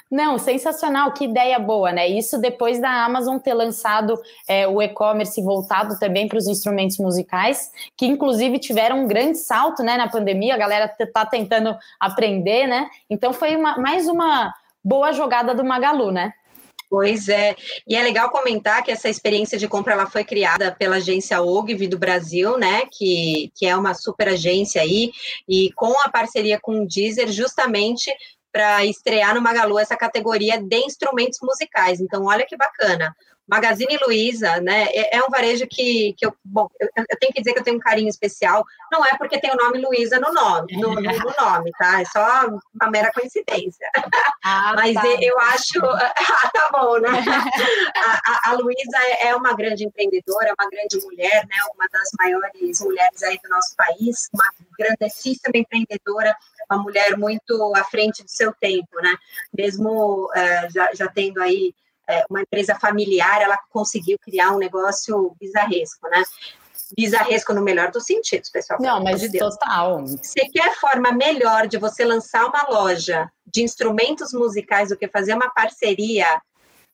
Não, 0.09 0.37
sensacional, 0.37 1.11
que 1.11 1.25
ideia 1.25 1.57
boa, 1.59 1.91
né? 1.91 2.07
Isso 2.07 2.39
depois 2.39 2.79
da 2.79 3.03
Amazon 3.03 3.37
ter 3.37 3.53
lançado 3.53 4.19
é, 4.47 4.67
o 4.67 4.81
e-commerce 4.81 5.41
voltado 5.41 5.97
também 5.99 6.27
para 6.27 6.37
os 6.37 6.47
instrumentos 6.47 6.97
musicais, 6.97 7.71
que 7.97 8.05
inclusive 8.05 8.59
tiveram 8.59 9.03
um 9.03 9.07
grande 9.07 9.37
salto 9.37 9.83
né, 9.83 9.97
na 9.97 10.07
pandemia, 10.07 10.53
a 10.53 10.57
galera 10.57 10.93
está 10.99 11.25
tentando 11.25 11.75
aprender, 11.99 12.67
né? 12.67 12.89
Então 13.09 13.33
foi 13.33 13.55
uma, 13.55 13.77
mais 13.77 14.07
uma 14.07 14.53
boa 14.83 15.11
jogada 15.11 15.53
do 15.53 15.63
Magalu, 15.63 16.11
né? 16.11 16.33
Pois 16.89 17.29
é, 17.29 17.55
e 17.87 17.95
é 17.95 18.01
legal 18.01 18.31
comentar 18.31 18.83
que 18.83 18.91
essa 18.91 19.07
experiência 19.07 19.59
de 19.59 19.67
compra 19.67 19.93
ela 19.93 20.09
foi 20.09 20.23
criada 20.23 20.71
pela 20.71 20.95
agência 20.95 21.39
Ogilvy 21.39 21.87
do 21.87 21.99
Brasil, 21.99 22.57
né, 22.57 22.87
que, 22.91 23.51
que 23.55 23.67
é 23.67 23.75
uma 23.75 23.93
super 23.93 24.29
agência 24.29 24.81
aí, 24.81 25.11
e 25.47 25.71
com 25.73 25.93
a 26.03 26.09
parceria 26.09 26.59
com 26.59 26.81
o 26.81 26.87
Deezer, 26.87 27.31
justamente 27.31 28.11
para 28.51 28.83
estrear 28.85 29.35
no 29.35 29.41
Magalu 29.41 29.77
essa 29.77 29.95
categoria 29.95 30.59
de 30.59 30.77
instrumentos 30.77 31.37
musicais. 31.43 31.99
Então, 32.01 32.25
olha 32.25 32.45
que 32.47 32.57
bacana. 32.57 33.15
Magazine 33.49 33.97
Luiza, 34.05 34.61
né? 34.61 34.85
É, 34.89 35.17
é, 35.17 35.23
um 35.23 35.29
varejo 35.29 35.65
que, 35.67 36.13
que 36.13 36.25
eu, 36.25 36.33
bom, 36.45 36.69
eu, 36.79 36.87
eu, 36.95 37.17
tenho 37.19 37.33
que 37.33 37.41
dizer 37.41 37.53
que 37.53 37.59
eu 37.59 37.63
tenho 37.63 37.77
um 37.77 37.81
carinho 37.81 38.07
especial. 38.07 38.63
Não 38.91 39.03
é 39.03 39.17
porque 39.17 39.39
tem 39.39 39.51
o 39.51 39.55
nome 39.55 39.79
Luiza 39.79 40.19
no 40.19 40.31
nome, 40.31 40.77
no, 40.77 40.93
no, 40.93 41.01
no, 41.01 41.35
nome, 41.39 41.71
tá? 41.71 41.99
É 41.99 42.05
só 42.05 42.47
uma 42.79 42.91
mera 42.91 43.11
coincidência. 43.11 43.89
Ah, 44.41 44.73
Mas 44.73 44.93
tá. 44.93 45.05
eu 45.21 45.37
acho, 45.37 45.79
ah, 45.85 46.49
tá 46.53 46.69
bom, 46.71 46.97
né? 46.97 47.09
A, 47.95 48.49
a, 48.49 48.51
a 48.51 48.53
Luiza 48.53 48.97
é, 49.03 49.27
é 49.27 49.35
uma 49.35 49.53
grande 49.53 49.83
empreendedora, 49.83 50.55
uma 50.57 50.69
grande 50.69 50.97
mulher, 51.03 51.45
né? 51.45 51.57
Uma 51.75 51.85
das 51.91 52.09
maiores 52.17 52.79
mulheres 52.79 53.21
aí 53.21 53.37
do 53.43 53.49
nosso 53.49 53.75
país, 53.75 54.29
uma 54.33 54.45
grandíssima 54.77 55.51
empreendedora, 55.53 56.35
uma 56.71 56.81
mulher 56.81 57.17
muito 57.17 57.73
à 57.75 57.83
frente 57.83 58.23
do 58.23 58.29
seu 58.29 58.53
tempo, 58.53 58.95
né? 59.01 59.13
Mesmo 59.55 60.25
uh, 60.27 60.73
já, 60.73 60.93
já 60.93 61.07
tendo 61.09 61.41
aí 61.41 61.73
é, 62.09 62.25
uma 62.29 62.41
empresa 62.41 62.75
familiar, 62.75 63.41
ela 63.41 63.57
conseguiu 63.69 64.17
criar 64.19 64.51
um 64.51 64.57
negócio 64.57 65.35
bizarresco, 65.39 66.09
né? 66.09 66.23
Bizarresco 66.97 67.53
no 67.53 67.61
melhor 67.61 67.91
dos 67.91 68.03
sentidos, 68.05 68.49
pessoal. 68.49 68.79
Não, 68.81 69.03
mas 69.03 69.21
de 69.21 69.29
Deus. 69.29 69.53
total. 69.53 70.07
Você 70.07 70.49
quer 70.49 70.75
forma 70.79 71.11
melhor 71.11 71.67
de 71.67 71.77
você 71.77 72.03
lançar 72.03 72.47
uma 72.47 72.67
loja 72.67 73.29
de 73.45 73.61
instrumentos 73.61 74.33
musicais 74.33 74.89
do 74.89 74.97
que 74.97 75.07
fazer 75.07 75.35
uma 75.35 75.51
parceria 75.51 76.41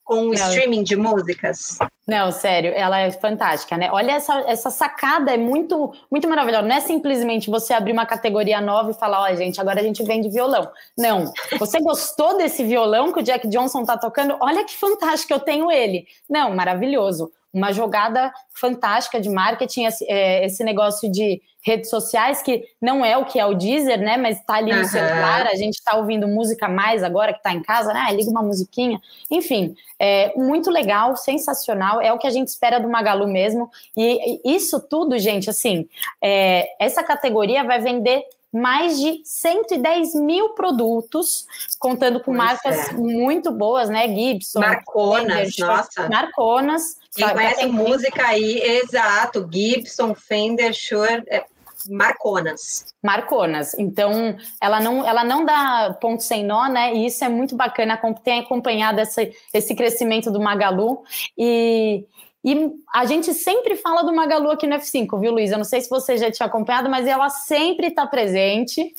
com 0.05 0.27
o 0.27 0.33
streaming 0.33 0.83
de 0.83 0.95
músicas? 0.95 1.79
Não, 2.07 2.31
sério, 2.31 2.71
ela 2.75 2.99
é 2.99 3.11
fantástica, 3.11 3.75
né? 3.75 3.89
Olha 3.91 4.11
essa, 4.11 4.39
essa 4.41 4.69
sacada, 4.69 5.33
é 5.33 5.37
muito, 5.37 5.91
muito 6.09 6.29
maravilhosa. 6.29 6.67
Não 6.67 6.75
é 6.75 6.79
simplesmente 6.79 7.49
você 7.49 7.73
abrir 7.73 7.91
uma 7.91 8.05
categoria 8.05 8.61
nova 8.61 8.91
e 8.91 8.93
falar, 8.93 9.23
ó, 9.23 9.33
oh, 9.33 9.35
gente, 9.35 9.59
agora 9.59 9.81
a 9.81 9.83
gente 9.83 10.03
vende 10.03 10.29
violão. 10.29 10.69
Não. 10.95 11.33
Você 11.57 11.79
gostou 11.81 12.37
desse 12.37 12.63
violão 12.63 13.11
que 13.11 13.19
o 13.19 13.23
Jack 13.23 13.47
Johnson 13.47 13.83
tá 13.83 13.97
tocando? 13.97 14.37
Olha 14.39 14.63
que 14.63 14.77
fantástico, 14.77 15.33
eu 15.33 15.39
tenho 15.39 15.71
ele. 15.71 16.05
Não, 16.29 16.55
maravilhoso 16.55 17.31
uma 17.55 17.71
jogada 17.71 18.33
fantástica 18.53 19.19
de 19.19 19.29
marketing, 19.29 19.85
esse, 19.85 20.05
é, 20.09 20.45
esse, 20.45 20.61
negócio 20.61 21.09
de 21.09 21.41
redes 21.63 21.89
sociais, 21.89 22.41
que 22.41 22.65
não 22.81 23.03
é 23.03 23.17
o 23.17 23.23
que 23.23 23.39
é 23.39 23.45
o 23.45 23.53
Deezer, 23.53 23.99
né? 23.99 24.17
Mas 24.17 24.37
está 24.37 24.55
ali 24.55 24.73
no 24.73 24.79
uhum. 24.79 24.87
celular, 24.87 25.47
a 25.47 25.55
gente 25.55 25.75
está 25.75 25.95
ouvindo 25.95 26.27
música 26.27 26.67
mais 26.67 27.01
agora 27.01 27.31
que 27.31 27.39
está 27.39 27.53
em 27.53 27.63
casa, 27.63 27.93
né? 27.93 28.07
Liga 28.11 28.29
uma 28.29 28.43
musiquinha. 28.43 28.99
Enfim, 29.31 29.73
é 29.97 30.33
muito 30.35 30.69
legal, 30.69 31.15
sensacional, 31.15 32.01
é 32.01 32.11
o 32.11 32.19
que 32.19 32.27
a 32.27 32.31
gente 32.31 32.49
espera 32.49 32.77
do 32.77 32.89
Magalu 32.89 33.27
mesmo. 33.27 33.71
E 33.95 34.41
isso 34.43 34.79
tudo, 34.81 35.17
gente, 35.17 35.49
assim, 35.49 35.87
é, 36.21 36.67
essa 36.77 37.01
categoria 37.01 37.63
vai 37.63 37.79
vender 37.79 38.21
mais 38.55 38.99
de 38.99 39.21
110 39.25 40.15
mil 40.15 40.49
produtos, 40.49 41.45
contando 41.77 42.19
com 42.19 42.31
pois 42.31 42.37
marcas 42.37 42.89
é. 42.89 42.93
muito 42.93 43.51
boas, 43.51 43.89
né? 43.89 44.07
Gibson, 44.07 44.59
Marconas, 44.59 45.57
nossa. 45.57 46.09
Marconas. 46.09 47.04
Quem 47.15 47.29
conhece 47.29 47.65
música 47.67 48.27
aí, 48.27 48.59
exato, 48.59 49.47
Gibson, 49.51 50.13
Fender, 50.13 50.73
Shure, 50.73 51.23
é, 51.27 51.45
Marconas. 51.89 52.93
Marconas. 53.01 53.73
Então, 53.77 54.35
ela 54.61 54.79
não, 54.79 55.07
ela 55.07 55.23
não 55.23 55.45
dá 55.45 55.95
ponto 56.01 56.21
sem 56.23 56.43
nó, 56.43 56.67
né? 56.67 56.93
E 56.93 57.05
isso 57.05 57.23
é 57.23 57.29
muito 57.29 57.55
bacana, 57.55 57.99
tem 58.23 58.39
acompanhado 58.41 58.99
esse, 58.99 59.31
esse 59.53 59.75
crescimento 59.75 60.29
do 60.31 60.41
Magalu. 60.41 61.03
E, 61.37 62.05
e 62.43 62.71
a 62.93 63.05
gente 63.05 63.33
sempre 63.33 63.75
fala 63.75 64.03
do 64.03 64.13
Magalu 64.13 64.51
aqui 64.51 64.67
no 64.67 64.75
F5, 64.75 65.19
viu, 65.19 65.31
Luiz? 65.31 65.51
Eu 65.51 65.57
não 65.57 65.65
sei 65.65 65.81
se 65.81 65.89
você 65.89 66.17
já 66.17 66.31
tinha 66.31 66.47
acompanhado, 66.47 66.89
mas 66.89 67.07
ela 67.07 67.29
sempre 67.29 67.87
está 67.87 68.05
presente. 68.05 68.93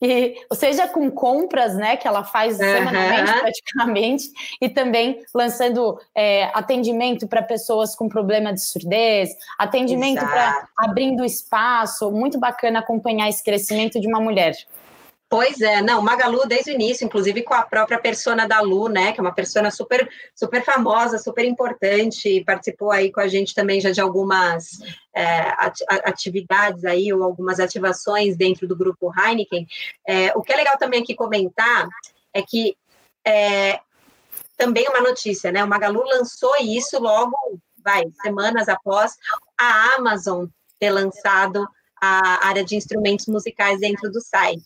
E, 0.00 0.34
seja 0.52 0.86
com 0.86 1.10
compras, 1.10 1.74
né, 1.74 1.96
que 1.96 2.06
ela 2.06 2.22
faz 2.22 2.58
uhum. 2.58 2.66
semanalmente 2.66 3.40
praticamente, 3.40 4.30
e 4.60 4.68
também 4.68 5.22
lançando 5.34 5.98
é, 6.14 6.50
atendimento 6.52 7.26
para 7.26 7.42
pessoas 7.42 7.94
com 7.94 8.08
problema 8.08 8.52
de 8.52 8.60
surdez, 8.60 9.30
atendimento 9.58 10.20
para 10.20 10.68
abrindo 10.76 11.24
espaço, 11.24 12.10
muito 12.10 12.38
bacana 12.38 12.80
acompanhar 12.80 13.28
esse 13.28 13.42
crescimento 13.42 13.98
de 13.98 14.06
uma 14.06 14.20
mulher. 14.20 14.54
Pois 15.28 15.60
é, 15.60 15.82
não, 15.82 16.00
Magalu 16.00 16.46
desde 16.46 16.70
o 16.70 16.74
início, 16.74 17.04
inclusive 17.04 17.42
com 17.42 17.52
a 17.52 17.62
própria 17.62 17.98
persona 17.98 18.46
da 18.46 18.60
Lu, 18.60 18.88
né, 18.88 19.10
que 19.10 19.18
é 19.18 19.22
uma 19.22 19.34
persona 19.34 19.72
super, 19.72 20.08
super 20.32 20.64
famosa, 20.64 21.18
super 21.18 21.44
importante, 21.44 22.44
participou 22.46 22.92
aí 22.92 23.10
com 23.10 23.18
a 23.18 23.26
gente 23.26 23.52
também 23.52 23.80
já 23.80 23.90
de 23.90 24.00
algumas 24.00 24.78
é, 25.12 25.52
atividades 26.04 26.84
aí, 26.84 27.12
ou 27.12 27.24
algumas 27.24 27.58
ativações 27.58 28.36
dentro 28.36 28.68
do 28.68 28.76
grupo 28.76 29.12
Heineken. 29.18 29.66
É, 30.06 30.32
o 30.36 30.42
que 30.42 30.52
é 30.52 30.56
legal 30.56 30.78
também 30.78 31.02
aqui 31.02 31.12
comentar 31.12 31.88
é 32.32 32.40
que 32.40 32.76
é, 33.26 33.80
também 34.56 34.88
uma 34.88 35.00
notícia, 35.00 35.50
né, 35.50 35.64
o 35.64 35.68
Magalu 35.68 36.04
lançou 36.04 36.54
isso 36.60 37.00
logo, 37.00 37.36
vai, 37.82 38.04
semanas 38.22 38.68
após 38.68 39.16
a 39.58 39.96
Amazon 39.96 40.46
ter 40.78 40.90
lançado 40.90 41.66
a 42.00 42.46
área 42.46 42.64
de 42.64 42.76
instrumentos 42.76 43.26
musicais 43.26 43.80
dentro 43.80 44.10
do 44.10 44.20
site. 44.20 44.62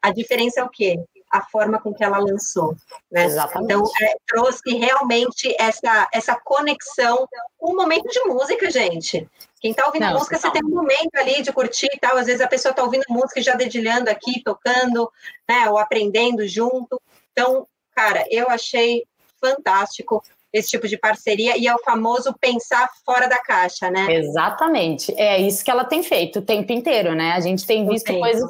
A 0.00 0.10
diferença 0.12 0.60
é 0.60 0.64
o 0.64 0.68
quê? 0.68 0.98
A 1.30 1.42
forma 1.42 1.78
com 1.78 1.94
que 1.94 2.02
ela 2.02 2.18
lançou. 2.18 2.74
Né? 3.10 3.24
Exatamente. 3.24 3.72
Então, 3.72 3.84
é, 4.00 4.14
trouxe 4.26 4.74
realmente 4.76 5.54
essa, 5.58 6.08
essa 6.12 6.34
conexão 6.42 7.28
com 7.58 7.72
o 7.72 7.76
momento 7.76 8.08
de 8.08 8.20
música, 8.24 8.70
gente. 8.70 9.28
Quem 9.60 9.72
está 9.72 9.86
ouvindo 9.86 10.06
Não, 10.06 10.14
música, 10.14 10.38
você 10.38 10.50
tem 10.50 10.64
um 10.64 10.70
momento 10.70 11.14
ali 11.14 11.42
de 11.42 11.52
curtir 11.52 11.88
e 11.92 11.98
tal. 11.98 12.16
Às 12.16 12.26
vezes 12.26 12.40
a 12.40 12.48
pessoa 12.48 12.70
está 12.70 12.82
ouvindo 12.82 13.04
música 13.08 13.40
e 13.40 13.42
já 13.42 13.54
dedilhando 13.54 14.08
aqui, 14.08 14.42
tocando, 14.42 15.10
né, 15.48 15.68
ou 15.68 15.76
aprendendo 15.78 16.48
junto. 16.48 17.00
Então, 17.32 17.66
cara, 17.94 18.24
eu 18.30 18.48
achei 18.48 19.04
fantástico. 19.38 20.22
Esse 20.52 20.68
tipo 20.68 20.88
de 20.88 20.96
parceria 20.96 21.56
e 21.56 21.66
é 21.66 21.74
o 21.74 21.78
famoso 21.78 22.34
pensar 22.40 22.88
fora 23.04 23.28
da 23.28 23.38
caixa, 23.38 23.90
né? 23.90 24.06
Exatamente. 24.12 25.14
É 25.16 25.40
isso 25.40 25.64
que 25.64 25.70
ela 25.70 25.84
tem 25.84 26.02
feito 26.02 26.40
o 26.40 26.42
tempo 26.42 26.72
inteiro, 26.72 27.14
né? 27.14 27.32
A 27.32 27.40
gente 27.40 27.66
tem 27.66 27.86
visto 27.86 28.12
coisas. 28.18 28.48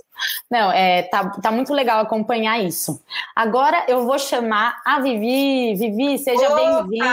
Não, 0.50 0.70
é, 0.72 1.02
tá, 1.02 1.28
tá 1.28 1.50
muito 1.50 1.72
legal 1.72 2.00
acompanhar 2.00 2.62
isso. 2.62 3.00
Agora 3.34 3.84
eu 3.88 4.04
vou 4.04 4.18
chamar 4.18 4.80
a 4.84 5.00
Vivi. 5.00 5.74
Vivi, 5.74 6.18
seja 6.18 6.54
bem-vinda. 6.54 7.06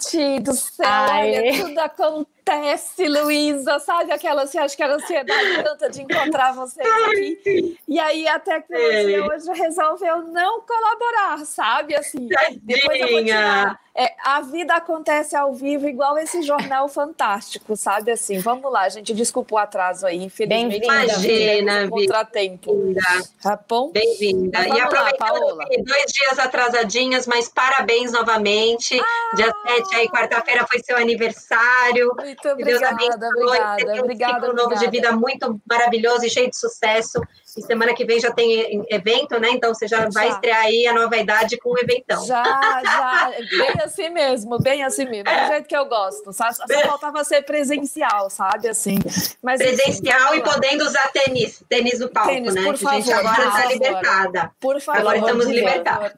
Gente 0.00 0.40
do 0.40 0.54
céu, 0.54 0.86
olha, 0.86 1.64
tudo 1.64 1.78
acontece 1.78 2.37
acontece, 2.48 3.06
Luísa? 3.08 3.78
Sabe 3.78 4.12
aquela, 4.12 4.46
você 4.46 4.58
acha 4.58 4.76
que 4.76 4.82
era 4.82 4.94
ansiedade 4.94 5.62
tanta 5.62 5.90
de 5.90 6.02
encontrar 6.02 6.52
vocês 6.52 6.86
aqui? 7.06 7.78
E 7.86 8.00
aí 8.00 8.26
a 8.26 8.38
tecnologia 8.38 9.24
hoje 9.24 9.52
resolveu 9.52 10.22
não 10.28 10.62
colaborar, 10.62 11.44
sabe? 11.44 11.94
Assim, 11.94 12.28
Tadinha. 12.28 12.60
depois 12.62 13.00
eu 13.00 13.08
vou 13.10 13.24
tirar 13.24 13.80
é, 13.98 14.14
a 14.24 14.40
vida 14.42 14.74
acontece 14.74 15.34
ao 15.34 15.52
vivo, 15.52 15.88
igual 15.88 16.16
esse 16.18 16.40
jornal 16.42 16.86
fantástico, 16.88 17.76
sabe? 17.76 18.12
Assim, 18.12 18.38
vamos 18.38 18.70
lá, 18.72 18.88
gente. 18.88 19.12
Desculpa 19.12 19.56
o 19.56 19.58
atraso 19.58 20.06
aí, 20.06 20.22
infelizmente. 20.22 20.86
Bem-vinda, 20.86 21.86
um 21.86 21.90
contratempo. 21.90 22.74
Bem-vinda. 22.76 23.00
Tá? 23.42 23.58
Bem-vinda. 23.92 24.68
E 24.68 24.80
aproveitando 24.80 25.56
lá, 25.56 25.64
dois 25.64 26.12
dias 26.12 26.38
atrasadinhas, 26.38 27.26
mas 27.26 27.48
parabéns 27.48 28.12
novamente. 28.12 29.00
Ah, 29.00 29.36
Dia 29.36 29.52
7 29.66 29.96
aí, 29.96 30.08
quarta-feira, 30.08 30.64
foi 30.68 30.78
seu 30.78 30.96
aniversário. 30.96 32.14
Muito 32.16 32.48
obrigada, 32.48 33.28
obrigada. 33.28 33.94
Um 33.94 33.98
obrigada, 33.98 34.34
ciclo 34.34 34.52
novo 34.54 34.76
de 34.76 34.88
vida 34.88 35.10
muito 35.10 35.60
maravilhoso 35.68 36.24
e 36.24 36.30
cheio 36.30 36.48
de 36.48 36.56
sucesso. 36.56 37.20
E 37.56 37.62
semana 37.62 37.94
que 37.94 38.04
vem 38.04 38.20
já 38.20 38.30
tem 38.32 38.84
evento, 38.90 39.38
né? 39.40 39.50
Então 39.50 39.72
você 39.72 39.88
já, 39.88 40.02
já. 40.02 40.08
vai 40.12 40.28
estrear 40.28 40.60
aí 40.64 40.86
a 40.86 40.92
nova 40.92 41.16
idade 41.16 41.56
com 41.58 41.70
o 41.70 41.78
eventão. 41.78 42.24
Já, 42.26 42.44
já. 42.84 43.32
Bem 43.58 43.74
assim 43.82 44.10
mesmo, 44.10 44.58
bem 44.58 44.84
assim 44.84 45.06
mesmo. 45.06 45.24
Do 45.24 45.46
jeito 45.48 45.66
que 45.66 45.76
eu 45.76 45.86
gosto. 45.86 46.32
Só, 46.32 46.52
só 46.52 46.66
faltava 46.66 47.24
ser 47.24 47.42
presencial, 47.42 48.28
sabe? 48.28 48.68
Assim. 48.68 48.98
Mas, 49.42 49.58
presencial 49.60 50.34
e 50.34 50.42
podendo 50.42 50.84
usar 50.84 51.10
tênis, 51.12 51.62
tênis 51.68 52.00
no 52.00 52.08
palco, 52.08 52.30
tênis, 52.30 52.54
né? 52.54 52.62
Por 52.62 52.76
favor, 52.76 52.96
a 52.96 53.00
gente 53.00 53.12
agora 53.12 53.48
está 53.48 53.64
libertada. 53.66 54.50
Por 54.60 54.80
favor. 54.80 55.00
Agora 55.00 55.18
estamos 55.18 55.46
libertados. 55.46 56.12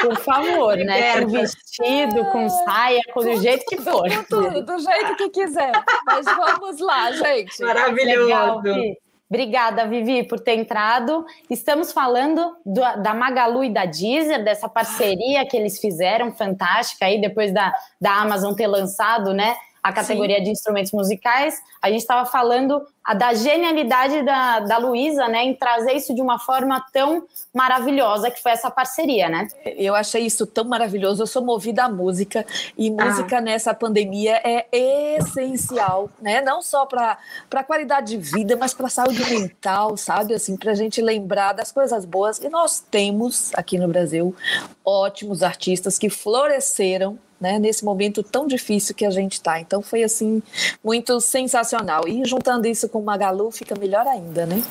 Por 0.00 0.16
favor, 0.18 0.76
né? 0.76 1.20
Com 1.20 1.28
vestido, 1.28 2.24
com 2.30 2.48
saia, 2.48 3.00
com 3.12 3.20
do 3.20 3.36
jeito 3.40 3.64
que 3.66 3.78
for. 3.78 4.04
Tudo, 4.28 4.62
do 4.62 4.78
jeito 4.78 5.16
que 5.16 5.30
quiser. 5.30 5.72
Mas 6.04 6.24
vamos 6.26 6.80
lá, 6.80 7.12
gente. 7.12 7.60
Maravilhoso. 7.62 8.26
Legal, 8.26 8.62
Obrigada, 9.34 9.84
Vivi, 9.84 10.22
por 10.22 10.38
ter 10.38 10.56
entrado. 10.56 11.26
Estamos 11.50 11.90
falando 11.90 12.56
do, 12.64 12.80
da 13.02 13.12
Magalu 13.12 13.64
e 13.64 13.68
da 13.68 13.84
Deezer, 13.84 14.44
dessa 14.44 14.68
parceria 14.68 15.44
que 15.44 15.56
eles 15.56 15.80
fizeram, 15.80 16.30
fantástica, 16.30 17.06
aí 17.06 17.20
depois 17.20 17.52
da, 17.52 17.74
da 18.00 18.12
Amazon 18.12 18.54
ter 18.54 18.68
lançado, 18.68 19.34
né? 19.34 19.56
A 19.84 19.92
categoria 19.92 20.38
Sim. 20.38 20.44
de 20.44 20.50
instrumentos 20.50 20.92
musicais, 20.92 21.62
a 21.82 21.90
gente 21.90 22.00
estava 22.00 22.24
falando 22.24 22.86
a, 23.04 23.12
da 23.12 23.34
genialidade 23.34 24.22
da, 24.22 24.60
da 24.60 24.78
Luísa, 24.78 25.28
né, 25.28 25.44
em 25.44 25.54
trazer 25.54 25.92
isso 25.92 26.14
de 26.14 26.22
uma 26.22 26.38
forma 26.38 26.82
tão 26.90 27.26
maravilhosa 27.52 28.30
que 28.30 28.42
foi 28.42 28.52
essa 28.52 28.70
parceria, 28.70 29.28
né? 29.28 29.46
Eu 29.62 29.94
achei 29.94 30.24
isso 30.24 30.46
tão 30.46 30.64
maravilhoso. 30.64 31.22
Eu 31.22 31.26
sou 31.26 31.44
movida 31.44 31.84
à 31.84 31.88
música 31.88 32.46
e 32.78 32.88
ah. 32.88 33.04
música 33.04 33.42
nessa 33.42 33.74
pandemia 33.74 34.40
é 34.42 34.66
essencial, 34.72 36.08
né? 36.18 36.40
Não 36.40 36.62
só 36.62 36.86
para 36.86 37.18
a 37.52 37.62
qualidade 37.62 38.16
de 38.16 38.16
vida, 38.16 38.56
mas 38.56 38.72
para 38.72 38.86
a 38.86 38.90
saúde 38.90 39.22
mental, 39.28 39.98
sabe? 39.98 40.32
Assim, 40.32 40.56
para 40.56 40.72
a 40.72 40.74
gente 40.74 41.02
lembrar 41.02 41.52
das 41.52 41.70
coisas 41.70 42.06
boas. 42.06 42.38
E 42.38 42.48
nós 42.48 42.80
temos 42.80 43.52
aqui 43.54 43.76
no 43.76 43.86
Brasil 43.86 44.34
ótimos 44.82 45.42
artistas 45.42 45.98
que 45.98 46.08
floresceram 46.08 47.18
né, 47.44 47.58
nesse 47.58 47.84
momento 47.84 48.22
tão 48.22 48.46
difícil 48.46 48.94
que 48.94 49.04
a 49.04 49.10
gente 49.10 49.34
está. 49.34 49.60
Então 49.60 49.82
foi 49.82 50.02
assim 50.02 50.42
muito 50.82 51.20
sensacional. 51.20 52.08
E 52.08 52.24
juntando 52.24 52.66
isso 52.66 52.88
com 52.88 53.00
o 53.00 53.04
Magalu 53.04 53.50
fica 53.50 53.78
melhor 53.78 54.06
ainda, 54.06 54.46
né? 54.46 54.62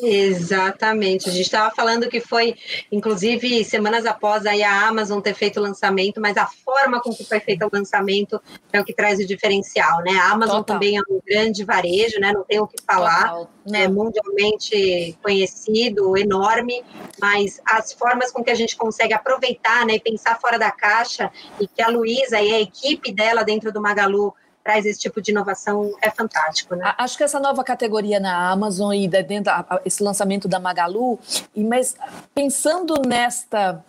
Exatamente. 0.00 1.28
A 1.28 1.32
gente 1.32 1.46
estava 1.46 1.74
falando 1.74 2.08
que 2.08 2.20
foi, 2.20 2.54
inclusive, 2.92 3.64
semanas 3.64 4.06
após 4.06 4.46
aí 4.46 4.62
a 4.62 4.86
Amazon 4.86 5.20
ter 5.20 5.34
feito 5.34 5.58
o 5.58 5.62
lançamento, 5.62 6.20
mas 6.20 6.36
a 6.36 6.46
forma 6.46 7.00
com 7.00 7.12
que 7.12 7.24
foi 7.24 7.40
feito 7.40 7.66
o 7.66 7.70
lançamento 7.72 8.40
é 8.72 8.80
o 8.80 8.84
que 8.84 8.94
traz 8.94 9.18
o 9.18 9.26
diferencial, 9.26 10.02
né? 10.02 10.12
A 10.12 10.30
Amazon 10.30 10.58
Total. 10.58 10.76
também 10.76 10.96
é 10.96 11.00
um 11.00 11.20
grande 11.26 11.64
varejo, 11.64 12.20
né? 12.20 12.32
Não 12.32 12.44
tem 12.44 12.60
o 12.60 12.66
que 12.68 12.80
falar. 12.86 13.48
É 13.72 13.88
mundialmente 13.88 15.18
conhecido, 15.20 16.16
enorme, 16.16 16.82
mas 17.20 17.60
as 17.66 17.92
formas 17.92 18.30
com 18.30 18.44
que 18.44 18.50
a 18.50 18.54
gente 18.54 18.76
consegue 18.76 19.14
aproveitar, 19.14 19.84
né, 19.84 19.94
e 19.94 20.00
pensar 20.00 20.38
fora 20.40 20.58
da 20.58 20.70
caixa 20.70 21.30
e 21.60 21.66
que 21.66 21.82
a 21.82 21.88
Luísa 21.88 22.19
Luísa 22.20 22.40
e 22.40 22.54
a 22.54 22.60
equipe 22.60 23.12
dela 23.12 23.42
dentro 23.42 23.72
do 23.72 23.80
Magalu 23.80 24.34
traz 24.62 24.84
esse 24.84 25.00
tipo 25.00 25.22
de 25.22 25.30
inovação 25.30 25.94
é 26.02 26.10
fantástico, 26.10 26.74
né? 26.74 26.94
Acho 26.98 27.16
que 27.16 27.24
essa 27.24 27.40
nova 27.40 27.64
categoria 27.64 28.20
na 28.20 28.50
Amazon 28.50 28.92
e 28.92 29.08
dentro 29.08 29.52
esse 29.84 30.02
lançamento 30.02 30.46
da 30.46 30.60
Magalu, 30.60 31.18
mas 31.56 31.96
pensando 32.34 32.94
nesta 33.06 33.82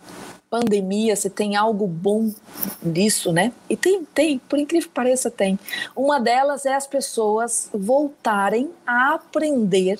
pandemia, 0.52 1.16
se 1.16 1.30
tem 1.30 1.56
algo 1.56 1.86
bom 1.86 2.30
disso, 2.82 3.32
né? 3.32 3.54
E 3.70 3.74
tem, 3.74 4.04
tem, 4.04 4.38
por 4.38 4.58
incrível 4.58 4.86
que 4.86 4.94
pareça, 4.94 5.30
tem. 5.30 5.58
Uma 5.96 6.20
delas 6.20 6.66
é 6.66 6.74
as 6.74 6.86
pessoas 6.86 7.70
voltarem 7.72 8.70
a 8.86 9.14
aprender 9.14 9.98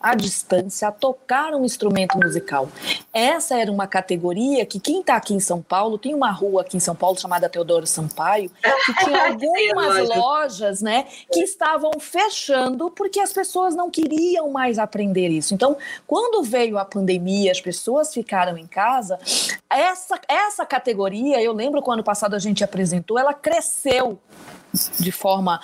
à 0.00 0.16
distância, 0.16 0.88
a 0.88 0.92
tocar 0.92 1.54
um 1.54 1.64
instrumento 1.64 2.18
musical. 2.18 2.68
Essa 3.12 3.56
era 3.56 3.70
uma 3.70 3.86
categoria 3.86 4.66
que 4.66 4.80
quem 4.80 4.98
está 4.98 5.14
aqui 5.14 5.32
em 5.32 5.38
São 5.38 5.62
Paulo, 5.62 5.96
tem 5.96 6.12
uma 6.12 6.32
rua 6.32 6.62
aqui 6.62 6.76
em 6.76 6.80
São 6.80 6.96
Paulo 6.96 7.16
chamada 7.16 7.48
Teodoro 7.48 7.86
Sampaio, 7.86 8.50
que 8.84 8.94
tinha 9.04 9.28
algumas 9.28 10.08
lojas, 10.08 10.82
né, 10.82 11.06
que 11.32 11.40
estavam 11.40 11.92
fechando 12.00 12.90
porque 12.90 13.20
as 13.20 13.32
pessoas 13.32 13.76
não 13.76 13.88
queriam 13.88 14.50
mais 14.50 14.76
aprender 14.76 15.28
isso. 15.28 15.54
Então, 15.54 15.76
quando 16.04 16.42
veio 16.42 16.78
a 16.78 16.84
pandemia, 16.84 17.52
as 17.52 17.60
pessoas 17.60 18.12
ficaram 18.12 18.58
em 18.58 18.66
casa, 18.66 19.20
essa, 19.84 20.20
essa 20.26 20.66
categoria, 20.66 21.40
eu 21.42 21.52
lembro 21.52 21.82
quando 21.82 21.98
ano 21.98 22.04
passado 22.04 22.34
a 22.34 22.38
gente 22.38 22.64
apresentou, 22.64 23.18
ela 23.18 23.34
cresceu 23.34 24.18
de 24.98 25.12
forma 25.12 25.60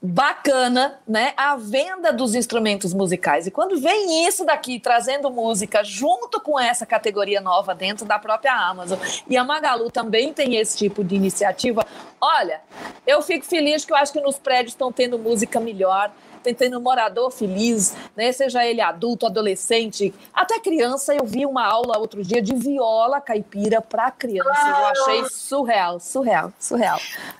bacana, 0.00 1.00
né, 1.06 1.32
a 1.36 1.56
venda 1.56 2.12
dos 2.12 2.34
instrumentos 2.34 2.94
musicais. 2.94 3.46
E 3.46 3.50
quando 3.50 3.80
vem 3.80 4.26
isso 4.26 4.44
daqui 4.44 4.78
trazendo 4.78 5.30
música 5.30 5.82
junto 5.82 6.40
com 6.40 6.60
essa 6.60 6.86
categoria 6.86 7.40
nova 7.40 7.74
dentro 7.74 8.06
da 8.06 8.18
própria 8.18 8.52
Amazon, 8.52 8.98
e 9.28 9.36
a 9.36 9.42
Magalu 9.42 9.90
também 9.90 10.32
tem 10.32 10.56
esse 10.56 10.76
tipo 10.76 11.02
de 11.02 11.16
iniciativa, 11.16 11.84
olha, 12.20 12.60
eu 13.06 13.20
fico 13.22 13.44
feliz 13.44 13.84
que 13.84 13.92
eu 13.92 13.96
acho 13.96 14.12
que 14.12 14.20
nos 14.20 14.38
prédios 14.38 14.72
estão 14.72 14.92
tendo 14.92 15.18
música 15.18 15.58
melhor 15.58 16.12
tendo 16.54 16.78
um 16.78 16.82
morador 16.82 17.30
feliz, 17.30 17.94
né? 18.16 18.32
seja 18.32 18.64
ele 18.64 18.80
adulto, 18.80 19.26
adolescente, 19.26 20.14
até 20.32 20.58
criança. 20.58 21.14
Eu 21.14 21.24
vi 21.24 21.46
uma 21.46 21.64
aula 21.64 21.98
outro 21.98 22.22
dia 22.22 22.42
de 22.42 22.54
viola 22.54 23.20
caipira 23.20 23.80
para 23.80 24.10
criança. 24.10 24.50
Ah, 24.52 24.78
eu 24.78 24.86
achei 24.86 25.28
surreal, 25.30 26.00
surreal, 26.00 26.52
surreal. 26.58 26.98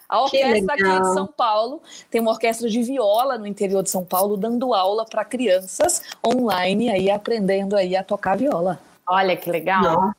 A 0.09 0.23
orquestra 0.23 0.75
aqui 0.75 1.01
de 1.01 1.13
São 1.13 1.27
Paulo 1.27 1.83
tem 2.11 2.21
uma 2.21 2.31
orquestra 2.31 2.69
de 2.69 2.83
viola 2.83 3.37
no 3.37 3.47
interior 3.47 3.83
de 3.83 3.91
São 3.91 4.05
Paulo 4.05 4.37
dando 4.37 4.73
aula 4.73 5.05
para 5.05 5.25
crianças 5.25 6.03
online 6.25 6.91
aí 6.91 7.11
aprendendo 7.11 7.77
aí 7.77 7.97
a 7.97 8.03
tocar 8.03 8.37
viola. 8.37 8.79
Olha 9.09 9.37
que 9.37 9.51
legal. 9.51 10.13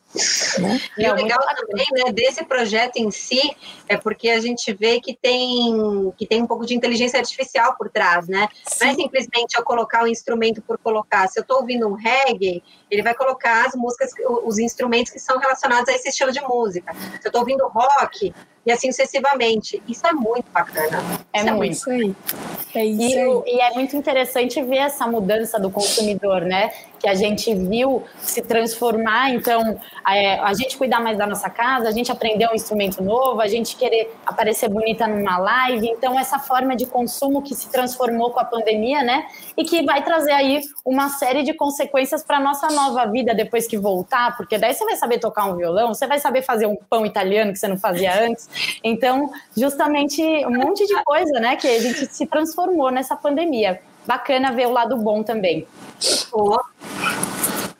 Né? 0.60 0.82
E 0.98 1.10
o 1.10 1.16
legal 1.16 1.40
também 1.40 1.86
né, 1.92 2.12
desse 2.12 2.44
projeto 2.44 2.98
em 2.98 3.12
si 3.12 3.56
é 3.88 3.98
porque 3.98 4.30
a 4.30 4.40
gente 4.40 4.74
vê 4.74 5.00
que 5.00 5.16
tem, 5.16 6.14
que 6.18 6.26
tem 6.26 6.42
um 6.42 6.48
pouco 6.48 6.66
de 6.66 6.76
inteligência 6.76 7.20
artificial 7.20 7.76
por 7.78 7.90
trás, 7.90 8.28
né? 8.28 8.48
Sim. 8.66 8.86
Não 8.86 8.92
é 8.92 8.96
simplesmente 8.96 9.58
eu 9.58 9.64
colocar 9.64 10.04
o 10.04 10.08
instrumento 10.08 10.62
por 10.62 10.78
colocar. 10.78 11.28
Se 11.28 11.40
eu 11.40 11.42
estou 11.42 11.58
ouvindo 11.58 11.88
um 11.88 11.94
reggae, 11.94 12.64
ele 12.90 13.02
vai 13.02 13.14
colocar 13.14 13.66
as 13.66 13.76
músicas, 13.76 14.12
os 14.44 14.58
instrumentos 14.58 15.12
que 15.12 15.20
são 15.20 15.38
relacionados 15.38 15.90
a 15.90 15.94
esse 15.94 16.10
estilo 16.10 16.32
de 16.32 16.42
música. 16.42 16.94
Se 16.94 17.28
eu 17.28 17.30
estou 17.30 17.42
ouvindo 17.42 17.68
rock, 17.68 18.34
e 18.68 18.72
assim 18.72 18.92
sucessivamente. 18.92 19.82
Isso 19.88 20.06
é 20.06 20.12
muito 20.12 20.52
bacana. 20.52 21.02
É, 21.32 21.40
é 21.40 21.52
muito. 21.54 21.72
Isso 21.72 21.90
aí. 21.90 22.14
É 22.76 22.84
isso 22.84 23.02
e, 23.02 23.18
aí. 23.18 23.44
e 23.46 23.62
é 23.62 23.74
muito 23.74 23.96
interessante 23.96 24.62
ver 24.62 24.80
essa 24.80 25.08
mudança 25.08 25.58
do 25.58 25.72
consumidor, 25.72 26.42
né? 26.42 26.74
Que 27.00 27.08
a 27.08 27.16
gente 27.16 27.56
viu 27.56 28.04
se 28.22 28.42
transformar. 28.42 29.30
Então, 29.30 29.80
é, 30.10 30.40
a 30.40 30.54
gente 30.54 30.78
cuidar 30.78 31.02
mais 31.02 31.18
da 31.18 31.28
nossa 31.28 31.50
casa, 31.50 31.90
a 31.90 31.92
gente 31.92 32.12
aprender 32.12 32.48
um 32.50 32.56
instrumento 32.56 33.04
novo, 33.04 33.42
a 33.42 33.48
gente 33.48 33.76
querer 33.76 34.16
aparecer 34.26 34.70
bonita 34.70 35.06
numa 35.06 35.38
live. 35.38 35.88
Então, 35.90 36.18
essa 36.18 36.40
forma 36.40 36.76
de 36.76 36.86
consumo 36.86 37.42
que 37.42 37.54
se 37.54 37.70
transformou 37.70 38.32
com 38.32 38.40
a 38.40 38.46
pandemia, 38.46 39.04
né? 39.04 39.28
E 39.58 39.66
que 39.66 39.84
vai 39.84 40.04
trazer 40.04 40.32
aí 40.32 40.62
uma 40.86 41.10
série 41.10 41.44
de 41.44 41.54
consequências 41.54 42.24
para 42.24 42.40
nossa 42.40 42.68
nova 42.70 43.06
vida 43.08 43.36
depois 43.36 43.68
que 43.68 43.78
voltar, 43.78 44.38
porque 44.38 44.58
daí 44.58 44.74
você 44.74 44.86
vai 44.86 44.96
saber 44.96 45.20
tocar 45.20 45.46
um 45.46 45.58
violão, 45.58 45.94
você 45.94 46.08
vai 46.08 46.20
saber 46.20 46.42
fazer 46.42 46.68
um 46.68 46.76
pão 46.76 47.06
italiano 47.06 47.52
que 47.52 47.60
você 47.60 47.68
não 47.68 47.78
fazia 47.78 48.24
antes. 48.24 48.50
Então, 48.84 49.30
justamente 49.56 50.22
um 50.46 50.52
monte 50.52 50.86
de 50.86 51.04
coisa, 51.04 51.40
né, 51.40 51.58
que 51.58 51.68
a 51.68 51.82
gente 51.82 52.06
se 52.14 52.26
transformou 52.26 52.92
nessa 52.92 53.16
pandemia. 53.16 53.82
Bacana 54.06 54.54
ver 54.54 54.68
o 54.68 54.72
lado 54.72 54.96
bom 54.96 55.22
também. 55.22 55.68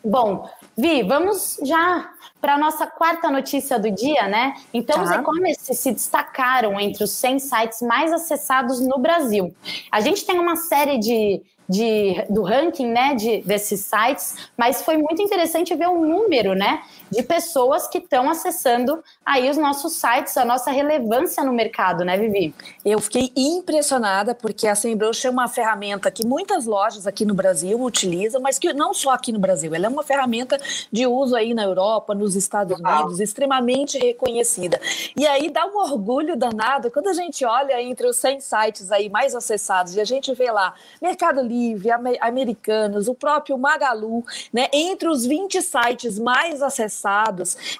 Bom, 0.04 0.46
Vi, 0.80 1.02
vamos 1.02 1.58
já 1.64 2.08
para 2.48 2.56
a 2.56 2.58
nossa 2.58 2.88
quarta 2.88 3.30
notícia 3.30 3.78
do 3.78 3.92
dia, 3.92 4.26
né? 4.30 4.54
Então, 4.74 4.96
tá. 4.96 5.04
os 5.04 5.12
e-commerce 5.12 5.76
se 5.76 5.92
destacaram 5.92 6.80
entre 6.80 7.04
os 7.04 7.12
100 7.12 7.40
sites 7.40 7.82
mais 7.82 8.14
acessados 8.14 8.80
no 8.80 8.98
Brasil. 9.00 9.54
A 9.92 10.00
gente 10.00 10.26
tem 10.26 10.40
uma 10.40 10.56
série 10.56 10.98
de 10.98 11.42
de, 11.70 12.24
do 12.30 12.44
ranking 12.44 12.88
né, 12.88 13.14
de, 13.14 13.42
desses 13.42 13.82
sites, 13.82 14.50
mas 14.56 14.84
foi 14.84 14.98
muito 14.98 15.22
interessante 15.22 15.76
ver 15.76 15.90
o 15.90 16.00
número 16.00 16.56
né, 16.56 16.82
de 17.12 17.24
pessoas 17.24 17.88
que 17.88 18.00
estão 18.00 18.30
acessando 18.30 19.04
aí 19.26 19.50
os 19.50 19.58
nossos 19.58 19.94
sites, 19.94 20.36
a 20.38 20.46
nossa 20.46 20.72
relevância 20.72 21.44
no 21.44 21.54
mercado, 21.54 22.04
né, 22.04 22.18
Vivi? 22.18 22.54
Eu 22.84 23.00
fiquei 23.00 23.32
impressionada 23.36 24.34
porque 24.34 24.68
a 24.68 24.76
Semrush 24.76 25.26
é 25.26 25.30
uma 25.30 25.48
ferramenta 25.48 26.10
que 26.10 26.26
muitas 26.26 26.66
lojas 26.66 27.06
aqui 27.06 27.26
no 27.26 27.34
Brasil 27.34 27.82
utilizam, 27.82 28.42
mas 28.42 28.58
que 28.58 28.74
não 28.74 28.94
só 28.94 29.12
aqui 29.12 29.32
no 29.32 29.40
Brasil, 29.40 29.74
ela 29.74 29.86
é 29.86 29.90
uma 29.90 30.04
ferramenta 30.04 30.60
de 30.92 31.06
uso 31.06 31.36
aí 31.36 31.54
na 31.54 31.64
Europa, 31.64 32.14
nos 32.16 32.36
Estados 32.36 32.80
Unidos, 32.80 33.20
extremamente 33.20 33.98
reconhecida. 33.98 34.80
E 35.16 35.28
aí 35.28 35.50
dá 35.50 35.66
um 35.66 35.78
orgulho 35.78 36.36
danado 36.36 36.90
quando 36.92 37.08
a 37.08 37.14
gente 37.14 37.46
olha 37.46 37.82
entre 37.82 38.08
os 38.08 38.18
100 38.18 38.40
sites 38.42 38.92
aí 38.92 39.10
mais 39.10 39.36
acessados 39.36 39.96
e 39.96 40.02
a 40.02 40.06
gente 40.06 40.34
vê 40.34 40.52
lá 40.52 40.74
Mercado 41.02 41.42
Livre, 41.42 41.68
Livre, 41.78 41.90
Americanos, 42.22 43.08
o 43.08 43.16
próprio 43.16 43.58
Magalu, 43.58 44.24
né, 44.54 44.68
entre 44.74 45.08
os 45.10 45.26
20 45.26 45.62
sites 45.62 46.20
mais 46.20 46.62
acessados, 46.62 46.97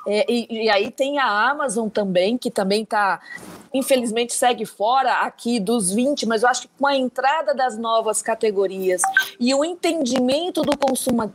é, 0.08 0.26
e, 0.32 0.66
e, 0.66 0.70
aí 0.70 0.92
tem 0.92 1.20
a 1.20 1.50
Amazon 1.50 1.90
também, 1.90 2.38
que 2.38 2.52
também 2.52 2.84
está, 2.84 3.20
infelizmente, 3.74 4.34
segue 4.34 4.66
fora 4.66 5.22
aqui 5.22 5.60
dos 5.60 5.92
20, 5.92 6.26
mas 6.26 6.44
eu 6.44 6.50
acho 6.50 6.64
que 6.64 6.70
com 6.80 6.88
a 6.88 6.96
entrada 6.96 7.54
das 7.54 7.78
novas 7.78 8.22
categorias 8.22 9.02
e 9.40 9.54
o 9.54 9.64
entendimento 9.64 10.62
do 10.62 10.78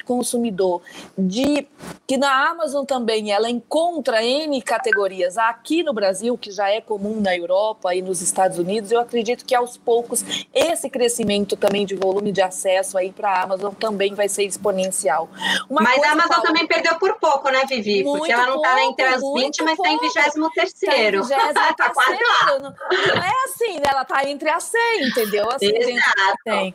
consumidor 0.05 0.83
de 1.17 1.67
que 2.07 2.17
na 2.17 2.51
Amazon 2.51 2.85
também 2.85 3.33
ela 3.33 3.49
encontra 3.49 4.23
N 4.25 4.61
categorias 4.61 5.39
aqui 5.39 5.83
no 5.83 5.93
Brasil, 5.93 6.37
que 6.37 6.51
já 6.51 6.69
é 6.69 6.81
comum 6.81 7.21
na 7.21 7.37
Europa 7.37 7.95
e 7.95 8.03
nos 8.03 8.21
Estados 8.21 8.59
Unidos, 8.59 8.91
eu 8.91 9.01
acredito 9.01 9.45
que 9.45 9.55
aos 9.55 9.77
poucos 9.77 10.25
esse 10.53 10.91
crescimento 10.91 11.57
também 11.57 11.87
de 11.87 11.95
volume 11.95 12.33
de 12.33 12.43
acesso 12.43 12.99
aí 12.99 13.13
para 13.13 13.31
a 13.31 13.43
Amazon 13.43 13.73
também 13.75 14.15
vai 14.15 14.29
ser 14.29 14.45
exponencial. 14.45 15.29
Uma 15.69 15.83
mas 15.83 16.03
a 16.03 16.13
Amazon 16.13 16.43
também 16.43 16.67
perdeu 16.67 16.97
por 16.97 17.15
pouco, 17.19 17.51
né, 17.51 17.65
Vivi? 17.77 18.05
Muito 18.05 18.19
Porque 18.19 18.33
ela 18.33 18.47
não 18.47 18.57
está 18.57 18.83
entre 18.85 19.05
as 19.05 19.21
20, 19.21 19.63
mas 19.63 19.79
está 19.79 19.91
em 19.91 19.99
23 19.99 20.53
terceiro. 20.55 21.29
Tá, 21.29 21.73
tá 21.75 21.91
quase 21.91 22.11
lá. 22.11 22.59
Não, 22.59 22.59
não 22.61 23.23
é 23.23 23.33
assim, 23.45 23.75
né? 23.75 23.87
Ela 23.89 24.03
está 24.03 24.29
entre 24.29 24.51
as 24.51 24.65
100, 24.65 25.09
entendeu? 25.09 25.49
Assim, 25.51 25.75
Exato. 25.75 26.39
Tem. 26.45 26.75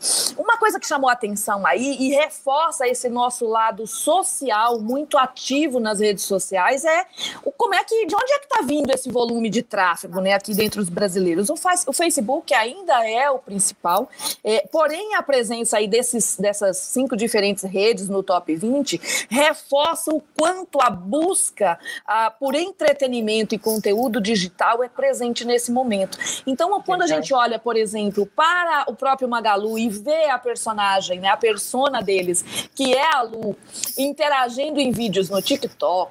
Uma 0.57 0.61
coisa 0.61 0.79
que 0.79 0.87
chamou 0.87 1.07
a 1.07 1.13
atenção 1.13 1.67
aí 1.67 1.95
e 1.99 2.09
reforça 2.09 2.87
esse 2.87 3.07
nosso 3.09 3.45
lado 3.45 3.85
social 3.85 4.79
muito 4.79 5.15
ativo 5.15 5.79
nas 5.79 5.99
redes 5.99 6.23
sociais 6.23 6.83
é 6.83 7.05
o, 7.43 7.51
como 7.51 7.75
é 7.75 7.83
que, 7.83 8.07
de 8.07 8.15
onde 8.15 8.33
é 8.33 8.39
que 8.39 8.45
está 8.45 8.63
vindo 8.63 8.89
esse 8.89 9.07
volume 9.11 9.51
de 9.51 9.61
tráfego, 9.61 10.19
né, 10.19 10.33
aqui 10.33 10.55
dentro 10.55 10.81
dos 10.81 10.89
brasileiros? 10.89 11.51
O, 11.51 11.53
o 11.85 11.93
Facebook 11.93 12.55
ainda 12.55 13.07
é 13.07 13.29
o 13.29 13.37
principal, 13.37 14.09
é, 14.43 14.67
porém 14.71 15.13
a 15.13 15.21
presença 15.21 15.77
aí 15.77 15.87
desses, 15.87 16.37
dessas 16.37 16.77
cinco 16.77 17.15
diferentes 17.15 17.63
redes 17.63 18.09
no 18.09 18.23
top 18.23 18.55
20 18.55 19.27
reforça 19.29 20.09
o 20.11 20.19
quanto 20.35 20.81
a 20.81 20.89
busca 20.89 21.77
ah, 22.03 22.31
por 22.31 22.55
entretenimento 22.55 23.53
e 23.53 23.59
conteúdo 23.59 24.19
digital 24.19 24.83
é 24.83 24.89
presente 24.89 25.45
nesse 25.45 25.71
momento. 25.71 26.17
Então, 26.47 26.81
quando 26.81 27.03
a 27.03 27.07
gente 27.07 27.31
olha, 27.31 27.59
por 27.59 27.77
exemplo, 27.77 28.25
para 28.25 28.85
o 28.87 28.95
próprio 28.95 29.29
Magalu 29.29 29.77
e 29.77 29.87
vê 29.87 30.31
a 30.31 30.46
personagem, 30.47 31.19
né, 31.19 31.27
a 31.27 31.35
persona 31.35 32.01
deles, 32.01 32.69
que 32.73 32.93
é 32.93 33.15
a 33.15 33.21
Lu, 33.21 33.53
interagindo 33.97 34.79
em 34.79 34.91
vídeos 34.91 35.29
no 35.29 35.41
TikTok, 35.41 36.09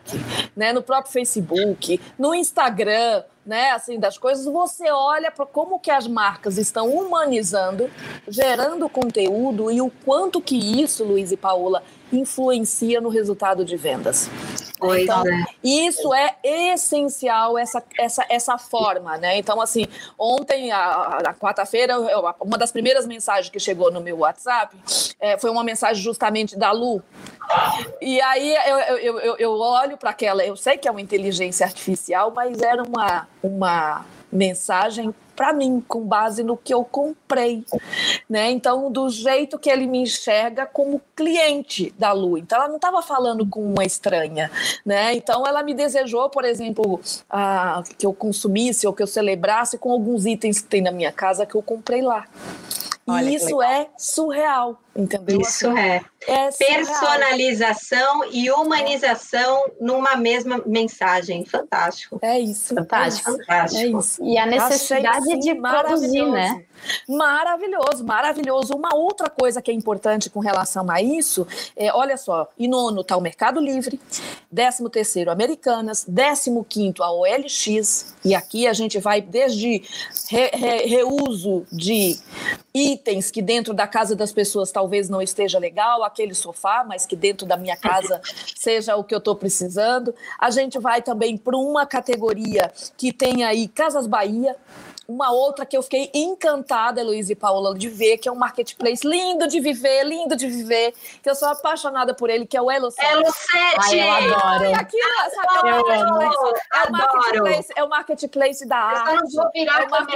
né, 0.55 0.75
no 0.75 0.83
próprio 0.83 1.11
Facebook, 1.11 1.99
no 2.19 2.35
Instagram, 2.35 3.23
né, 3.47 3.71
assim, 3.71 3.99
das 3.99 4.19
coisas, 4.19 4.45
você 4.45 4.91
olha 4.91 5.31
para 5.31 5.47
como 5.47 5.79
que 5.79 5.91
as 5.91 6.07
marcas 6.07 6.59
estão 6.59 6.91
humanizando, 6.91 7.89
gerando 8.29 8.89
conteúdo 8.91 9.71
e 9.71 9.81
o 9.81 9.91
quanto 10.05 10.43
que 10.43 10.83
isso, 10.83 11.03
Luiz 11.03 11.33
e 11.33 11.37
Paola, 11.37 11.83
influencia 12.13 13.01
no 13.01 13.09
resultado 13.09 13.65
de 13.65 13.77
vendas. 13.77 14.31
Pois 14.79 15.05
então, 15.05 15.27
é. 15.27 15.45
isso 15.65 16.13
é 16.13 16.37
essencial, 16.45 17.57
essa, 17.57 17.83
essa, 17.99 18.25
essa 18.29 18.59
forma, 18.59 19.17
né? 19.17 19.39
Então, 19.39 19.61
assim, 19.61 19.87
ontem, 20.19 20.71
a, 20.71 21.35
quarta-feira, 21.41 21.95
uma 22.41 22.59
das 22.59 22.71
primeiras 22.73 23.07
mensagens 23.07 23.49
que 23.49 23.59
chegou 23.59 23.91
no 23.91 24.01
meu 24.01 24.19
WhatsApp 24.19 24.77
é, 25.19 25.39
foi 25.39 25.51
uma 25.51 25.65
mensagem 25.65 26.03
justamente 26.03 26.59
da 26.59 26.73
Lu. 26.73 27.03
E 28.03 28.21
aí 28.21 28.55
eu, 28.55 28.79
eu, 28.79 29.21
eu, 29.21 29.37
eu 29.39 29.53
olho 29.53 29.97
para 29.97 30.11
aquela, 30.11 30.45
eu 30.45 30.57
sei 30.57 30.77
que 30.77 30.87
é 30.87 30.91
uma 30.91 31.01
inteligência 31.01 31.65
artificial, 31.65 32.31
mas 32.35 32.61
era 32.61 32.83
uma, 32.83 33.27
uma 33.43 34.05
mensagem 34.31 35.15
para 35.37 35.53
mim, 35.53 35.85
com 35.87 36.01
base 36.01 36.43
no 36.43 36.57
que 36.57 36.73
eu 36.73 36.83
comprei, 36.83 37.63
né? 38.29 38.51
Então, 38.51 38.91
do 38.91 39.11
jeito 39.11 39.59
que 39.59 39.69
ele 39.69 39.87
me 39.87 39.99
enxerga 39.99 40.65
como 40.65 41.01
cliente 41.15 41.95
da 41.99 42.13
Lu. 42.13 42.39
Então, 42.39 42.59
ela 42.59 42.69
não 42.69 42.77
estava 42.77 43.03
falando 43.03 43.47
com 43.47 43.63
uma 43.63 43.85
estranha, 43.85 44.51
né? 44.85 45.15
Então, 45.15 45.47
ela 45.47 45.63
me 45.63 45.75
desejou, 45.75 46.31
por 46.31 46.45
exemplo, 46.45 46.99
a, 47.29 47.83
que 47.99 48.07
eu 48.07 48.15
consumisse 48.15 48.87
ou 48.87 48.95
que 48.95 49.03
eu 49.03 49.07
celebrasse 49.07 49.77
com 49.77 49.93
alguns 49.93 50.25
itens 50.25 50.61
que 50.61 50.69
tem 50.69 50.81
na 50.81 50.91
minha 50.91 51.13
casa 51.13 51.45
que 51.45 51.55
eu 51.55 51.63
comprei 51.63 52.01
lá. 52.01 52.27
Olha 53.09 53.31
e 53.31 53.37
isso 53.37 53.63
é 53.63 53.89
surreal, 53.97 54.81
entendeu? 54.95 55.41
Isso 55.41 55.69
assim, 55.69 55.79
é. 55.79 56.05
é 56.27 56.51
Personalização 56.51 58.25
e 58.33 58.51
humanização 58.51 59.63
numa 59.81 60.17
mesma 60.17 60.61
mensagem. 60.67 61.45
Fantástico. 61.45 62.19
É 62.21 62.41
isso. 62.41 62.75
Fantástico. 62.75 63.31
É 63.31 63.37
Fantástico. 63.37 63.81
É 63.81 64.01
isso. 64.01 64.25
E 64.25 64.37
a 64.37 64.45
necessidade 64.45 65.19
Achei, 65.19 65.39
de 65.39 65.55
produzir, 65.55 66.27
né? 66.27 66.65
Maravilhoso, 67.09 68.05
maravilhoso. 68.05 68.75
Uma 68.75 68.95
outra 68.95 69.31
coisa 69.31 69.63
que 69.63 69.71
é 69.71 69.75
importante 69.75 70.29
com 70.29 70.41
relação 70.41 70.91
a 70.91 71.01
isso 71.01 71.47
é, 71.77 71.93
olha 71.93 72.17
só, 72.17 72.49
em 72.59 72.69
nono 72.69 73.03
está 73.03 73.17
o 73.17 73.21
Mercado 73.21 73.61
Livre, 73.61 74.01
décimo 74.51 74.91
terceiro 74.91 75.31
Americanas, 75.31 76.05
décimo 76.07 76.65
quinto 76.65 77.03
a 77.03 77.13
OLX, 77.13 78.15
e 78.25 78.35
aqui 78.35 78.67
a 78.67 78.73
gente 78.73 78.99
vai 78.99 79.21
desde 79.21 79.83
re, 80.29 80.51
re, 80.53 80.87
reuso 80.87 81.65
de 81.73 82.19
itens 82.77 83.31
que 83.31 83.41
dentro 83.41 83.73
da 83.73 83.87
casa 83.87 84.15
das 84.15 84.33
pessoas 84.33 84.71
talvez 84.71 85.09
não 85.09 85.23
esteja 85.23 85.59
legal, 85.59 86.05
aquele 86.05 86.35
sofá, 86.35 86.85
mas 86.87 87.07
que 87.07 87.17
dentro 87.17 87.47
da 87.47 87.57
minha 87.57 87.77
casa 87.77 88.21
seja 88.55 88.97
o 88.97 89.03
que 89.03 89.15
eu 89.15 89.19
estou 89.19 89.35
precisando. 89.35 90.15
A 90.39 90.51
gente 90.51 90.79
vai 90.79 91.01
também 91.01 91.39
para 91.39 91.57
uma 91.57 91.87
categoria 91.87 92.71
que 92.97 93.13
tem 93.13 93.45
aí 93.45 93.67
Casas 93.67 94.07
Bahia, 94.07 94.55
uma 95.09 95.31
outra 95.31 95.65
que 95.65 95.77
eu 95.77 95.83
fiquei 95.83 96.11
encantada, 96.13 97.03
Luiz 97.03 97.31
e 97.31 97.35
Paula, 97.35 97.77
de 97.79 97.89
ver, 97.89 98.19
que 98.19 98.29
é 98.29 98.33
um 98.33 98.37
marketplace 98.37 99.07
lindo 99.07 99.47
de 99.47 99.61
viver, 99.61 100.05
lindo 100.05 100.35
de 100.37 100.49
viver, 100.49 100.93
que 101.23 101.31
eu 101.31 101.35
sou 101.35 101.49
apaixonada 101.49 102.13
por 102.13 102.29
ele, 102.29 102.45
que 102.45 102.57
é 102.57 102.63
o 102.63 102.67
Elo7. 102.67 102.97
Elo7! 102.99 103.35
Ai, 103.79 104.01
eu 104.01 104.35
adoro. 104.35 104.75
aqui, 104.75 104.99
sabe, 105.35 105.69
é, 105.69 105.81
o 105.81 105.91
é, 105.91 106.89
o 106.89 106.93
marketplace, 106.93 107.73
é 107.77 107.85
o 107.85 107.89
marketplace 107.89 108.67
da 108.67 108.77
arte. 108.77 109.11
Eu 109.11 109.17
não 109.17 109.31
vou 109.31 109.51
virar 109.55 109.83
é 109.83 109.87
para 109.87 110.01
não 110.01 110.07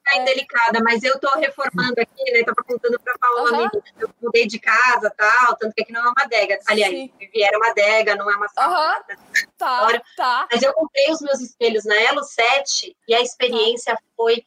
ficar 0.00 0.16
é. 0.16 0.22
indelicada, 0.22 0.80
mas 0.82 1.02
eu 1.02 1.14
estou 1.14 1.32
reformando 1.36 2.00
aqui, 2.00 2.32
né? 2.32 2.40
Estava 2.40 2.62
contando 2.66 2.98
para 3.00 3.14
a 3.14 3.18
Paula, 3.18 3.62
uhum. 3.62 3.82
eu 3.98 4.10
mudei 4.20 4.46
de 4.46 4.58
casa 4.58 5.12
tal, 5.16 5.56
tanto 5.56 5.74
que 5.74 5.82
aqui 5.82 5.92
não 5.92 6.00
é 6.00 6.04
uma 6.04 6.14
adega. 6.18 6.58
Aliás, 6.66 6.92
Sim. 6.92 7.12
uma 7.54 7.68
adega, 7.68 8.16
não 8.16 8.30
é 8.30 8.36
uma 8.36 8.48
sala. 8.48 8.96
Uhum. 9.08 9.16
Tá, 9.56 10.02
tá. 10.16 10.48
Mas 10.50 10.62
eu 10.62 10.72
comprei 10.72 11.10
os 11.10 11.20
meus 11.20 11.40
espelhos 11.40 11.84
na 11.84 11.94
Elo 12.00 12.22
7 12.22 12.96
e 13.08 13.14
a 13.14 13.20
experiência 13.20 13.94
tá. 13.94 14.02
foi 14.16 14.44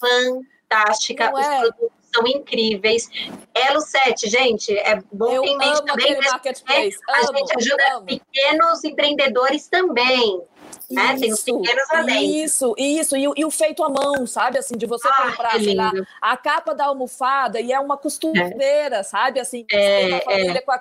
fantástica. 0.00 1.30
Não 1.30 1.40
os 1.40 1.46
é? 1.46 1.60
produtos 1.60 2.04
são 2.14 2.26
incríveis. 2.26 3.08
Elo 3.52 3.80
7, 3.80 4.28
gente, 4.28 4.76
é 4.78 5.00
bom 5.12 5.32
eu 5.32 5.42
ter 5.42 5.48
em 5.48 5.58
mente 5.58 5.84
também. 5.84 6.20
Marketplace. 6.20 6.98
A 7.08 7.36
gente 7.36 7.56
ajuda 7.56 7.96
amo. 7.96 8.06
pequenos 8.06 8.84
empreendedores 8.84 9.66
também. 9.68 10.42
Né? 10.90 11.16
Tem 11.18 11.32
os 11.32 11.42
pequenos. 11.42 11.88
Isso, 12.20 12.74
isso. 12.76 13.16
E, 13.16 13.28
e, 13.36 13.44
o 13.44 13.50
feito 13.50 13.82
à 13.82 13.88
mão, 13.88 14.26
sabe? 14.26 14.58
Assim, 14.58 14.76
de 14.76 14.86
você 14.86 15.08
ah, 15.08 15.22
comprar, 15.22 15.52
sei 15.60 15.74
lá, 15.74 15.92
a 16.20 16.36
capa 16.36 16.74
da 16.74 16.86
almofada 16.86 17.60
e 17.60 17.72
é 17.72 17.80
uma 17.80 17.96
costureira, 17.96 18.96
é. 18.96 19.02
sabe? 19.02 19.40
Assim, 19.40 19.66
é, 19.72 20.10
é. 20.10 20.50
A... 20.50 20.80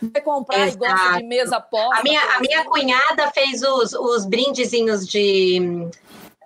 vai 0.00 0.22
comprar 0.22 0.66
Exato. 0.66 0.84
e 0.84 0.88
gosta 0.88 1.18
de 1.18 1.24
mesa 1.24 1.60
porta. 1.60 2.00
A 2.00 2.02
minha, 2.02 2.20
a 2.20 2.40
minha 2.40 2.64
cunhada 2.64 3.30
fez 3.32 3.62
os, 3.62 3.92
os 3.92 4.26
brindezinhos 4.26 5.06
de. 5.06 5.88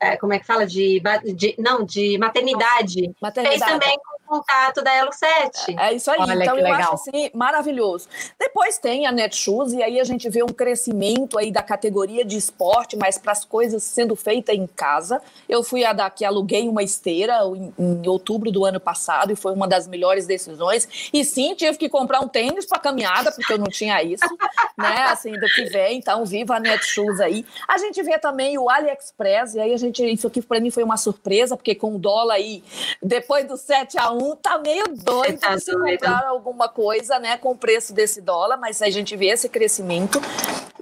É, 0.01 0.17
como 0.17 0.33
é 0.33 0.39
que 0.39 0.47
fala? 0.47 0.67
De, 0.67 1.01
de, 1.35 1.55
não, 1.59 1.85
de 1.85 2.19
maternidade. 2.19 3.15
maternidade. 3.21 3.59
Fez 3.59 3.71
também 3.71 3.97
com 3.99 4.12
contato 4.33 4.83
da 4.83 4.95
Elo 4.95 5.13
7. 5.13 5.77
É, 5.79 5.91
é 5.91 5.95
isso 5.95 6.11
aí. 6.11 6.17
Olha 6.19 6.35
então 6.35 6.57
eu 6.57 6.65
legal. 6.65 6.81
acho 6.81 6.95
assim 6.95 7.31
maravilhoso. 7.35 8.09
Depois 8.39 8.79
tem 8.79 9.07
a 9.07 9.13
Netshoes 9.13 9.75
e 9.75 9.83
aí 9.83 10.01
a 10.01 10.05
gente 10.05 10.29
vê 10.31 10.43
um 10.43 10.49
crescimento 10.49 11.39
aí 11.39 11.51
da 11.53 11.63
categoria 11.63 12.25
de 12.25 12.37
esporte, 12.37 12.97
mas 12.97 13.19
para 13.19 13.33
as 13.33 13.45
coisas 13.45 13.83
sendo 13.83 14.17
feitas 14.17 14.57
em 14.57 14.67
casa. 14.67 15.21
Eu 15.49 15.63
fui 15.63 15.85
a 15.85 15.93
daqui 15.93 16.25
aluguei 16.25 16.67
uma 16.67 16.83
esteira 16.83 17.41
em, 17.45 17.75
em, 17.79 18.09
outubro 18.09 18.51
do 18.51 18.65
ano 18.65 18.81
passado 18.81 19.33
e 19.33 19.37
foi 19.37 19.53
uma 19.53 19.69
das 19.69 19.87
melhores 19.87 20.27
decisões. 20.27 21.11
E 21.13 21.25
sim, 21.25 21.55
tive 21.55 21.77
que 21.77 21.89
comprar 21.89 22.21
um 22.21 22.29
tênis 22.29 22.65
para 22.65 22.79
caminhada 22.79 23.31
porque 23.33 23.53
eu 23.53 23.59
não 23.59 23.67
tinha 23.67 24.03
isso, 24.03 24.25
né? 24.79 25.03
Assim 25.09 25.33
do 25.33 25.47
que 25.47 25.65
vem. 25.67 25.99
Então 25.99 26.25
viva 26.25 26.57
a 26.57 26.61
Netshoes 26.61 27.21
aí. 27.21 27.45
A 27.69 27.77
gente 27.77 28.03
vê 28.03 28.19
também 28.19 28.57
o 28.57 28.71
AliExpress 28.71 29.55
e 29.55 29.61
aí 29.61 29.75
a 29.75 29.77
gente 29.77 30.03
isso 30.03 30.27
aqui 30.27 30.41
para 30.41 30.61
mim 30.61 30.71
foi 30.71 30.83
uma 30.83 30.97
surpresa 30.97 31.57
porque 31.57 31.75
com 31.75 31.97
o 31.97 31.99
dólar 31.99 32.35
aí 32.35 32.63
depois 33.03 33.47
do 33.47 33.57
7 33.57 33.99
a 33.99 34.11
1 34.11 34.22
tá 34.37 34.59
meio 34.59 34.89
doido 34.89 35.39
tá 35.39 35.59
se 35.59 35.73
comprar 35.73 36.25
alguma 36.27 36.69
coisa, 36.69 37.19
né, 37.19 37.37
com 37.37 37.51
o 37.51 37.57
preço 37.57 37.93
desse 37.93 38.21
dólar, 38.21 38.57
mas 38.57 38.81
a 38.83 38.91
gente 38.91 39.17
vê 39.17 39.27
esse 39.27 39.49
crescimento. 39.49 40.21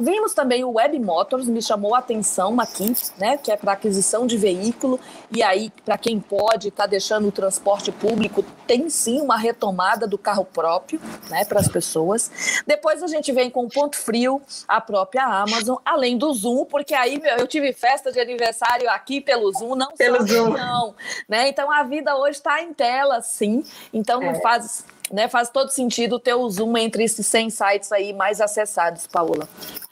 Vimos 0.03 0.33
também 0.33 0.65
o 0.65 0.73
Web 0.73 0.99
Motors, 0.99 1.47
me 1.47 1.61
chamou 1.61 1.95
a 1.95 1.99
atenção 1.99 2.59
aqui, 2.59 2.91
né, 3.19 3.37
que 3.37 3.53
é 3.53 3.57
para 3.57 3.73
aquisição 3.73 4.27
de 4.27 4.39
veículo, 4.39 4.99
e 5.31 5.43
aí, 5.43 5.71
para 5.85 5.99
quem 5.99 6.19
pode, 6.19 6.69
está 6.69 6.87
deixando 6.87 7.29
o 7.29 7.31
transporte 7.31 7.93
público, 7.93 8.43
tem 8.67 8.89
sim 8.89 9.21
uma 9.21 9.37
retomada 9.37 10.07
do 10.07 10.17
carro 10.17 10.47
próprio, 10.47 10.99
né, 11.29 11.45
para 11.45 11.61
as 11.61 11.69
pessoas. 11.69 12.63
Depois 12.67 13.03
a 13.03 13.07
gente 13.09 13.31
vem 13.31 13.51
com 13.51 13.67
o 13.67 13.69
Ponto 13.69 13.95
Frio, 13.95 14.41
a 14.67 14.81
própria 14.81 15.23
Amazon, 15.23 15.77
além 15.85 16.17
do 16.17 16.33
Zoom, 16.33 16.65
porque 16.65 16.95
aí, 16.95 17.21
meu, 17.21 17.37
eu 17.37 17.47
tive 17.47 17.71
festa 17.75 18.11
de 18.11 18.19
aniversário 18.19 18.89
aqui 18.89 19.21
pelo 19.21 19.53
Zoom, 19.53 19.75
não 19.75 19.93
pelo 19.93 20.27
Zoom. 20.27 20.53
não, 20.57 20.95
né, 21.29 21.51
então 21.51 21.71
a 21.71 21.83
vida 21.83 22.17
hoje 22.17 22.39
está 22.39 22.63
em 22.63 22.73
tela, 22.73 23.21
sim, 23.21 23.63
então 23.93 24.23
é. 24.23 24.41
faz 24.41 24.83
né, 25.11 25.29
faz 25.29 25.51
todo 25.51 25.71
sentido 25.71 26.19
ter 26.19 26.35
o 26.35 26.49
zoom 26.49 26.77
entre 26.77 27.05
esses 27.05 27.27
100 27.27 27.51
sites 27.51 27.93
aí 27.93 28.13
mais 28.13 28.41
acessados, 28.41 29.07
Paola. 29.07 29.49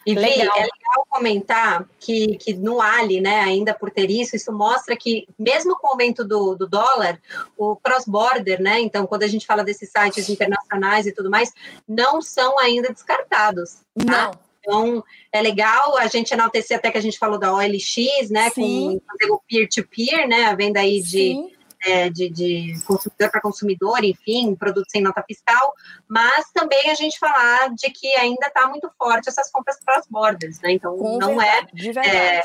E 0.06 0.14
legal. 0.14 0.56
é 0.56 0.60
legal 0.60 1.06
comentar 1.08 1.86
que, 1.98 2.36
que 2.36 2.54
no 2.54 2.80
Ali, 2.80 3.20
né, 3.20 3.40
ainda 3.40 3.74
por 3.74 3.90
ter 3.90 4.10
isso, 4.10 4.36
isso 4.36 4.52
mostra 4.52 4.96
que 4.96 5.28
mesmo 5.38 5.76
com 5.76 5.88
o 5.88 5.90
aumento 5.90 6.24
do, 6.24 6.54
do 6.54 6.66
dólar, 6.66 7.20
o 7.58 7.76
cross-border, 7.76 8.62
né, 8.62 8.80
então 8.80 9.06
quando 9.06 9.24
a 9.24 9.26
gente 9.26 9.44
fala 9.44 9.62
desses 9.64 9.90
sites 9.90 10.28
internacionais 10.28 11.06
e 11.06 11.12
tudo 11.12 11.30
mais, 11.30 11.52
não 11.86 12.22
são 12.22 12.58
ainda 12.58 12.92
descartados. 12.92 13.78
Tá? 14.06 14.30
Não. 14.32 14.48
Então, 14.60 15.04
é 15.32 15.40
legal 15.40 15.96
a 15.96 16.06
gente 16.08 16.32
enaltecer 16.32 16.76
até 16.76 16.90
que 16.90 16.98
a 16.98 17.02
gente 17.02 17.18
falou 17.18 17.38
da 17.38 17.54
OLX, 17.54 18.30
né, 18.30 18.50
Sim. 18.50 19.00
com 19.20 19.34
o 19.34 19.40
peer-to-peer, 19.48 20.28
né, 20.28 20.44
a 20.44 20.54
venda 20.54 20.80
aí 20.80 21.02
de... 21.02 21.08
Sim 21.08 21.57
é, 21.85 22.11
de, 22.11 22.29
de 22.29 22.74
consumidor 22.87 23.31
para 23.31 23.41
consumidor, 23.41 24.05
enfim, 24.05 24.55
produto 24.55 24.91
sem 24.91 25.03
nota 25.03 25.22
fiscal, 25.26 25.74
mas 26.09 26.51
também 26.53 26.91
a 26.91 26.95
gente 26.95 27.18
falar 27.18 27.70
de 27.74 27.91
que 27.91 28.09
ainda 28.16 28.47
está 28.47 28.66
muito 28.68 28.91
forte 28.99 29.29
essas 29.29 29.51
compras 29.51 29.79
cross-borders, 29.85 30.61
né? 30.61 30.72
Então, 30.72 30.97
Com 30.97 31.18
não 31.18 31.41
é, 31.41 31.66
verdade, 31.72 32.09
é, 32.09 32.43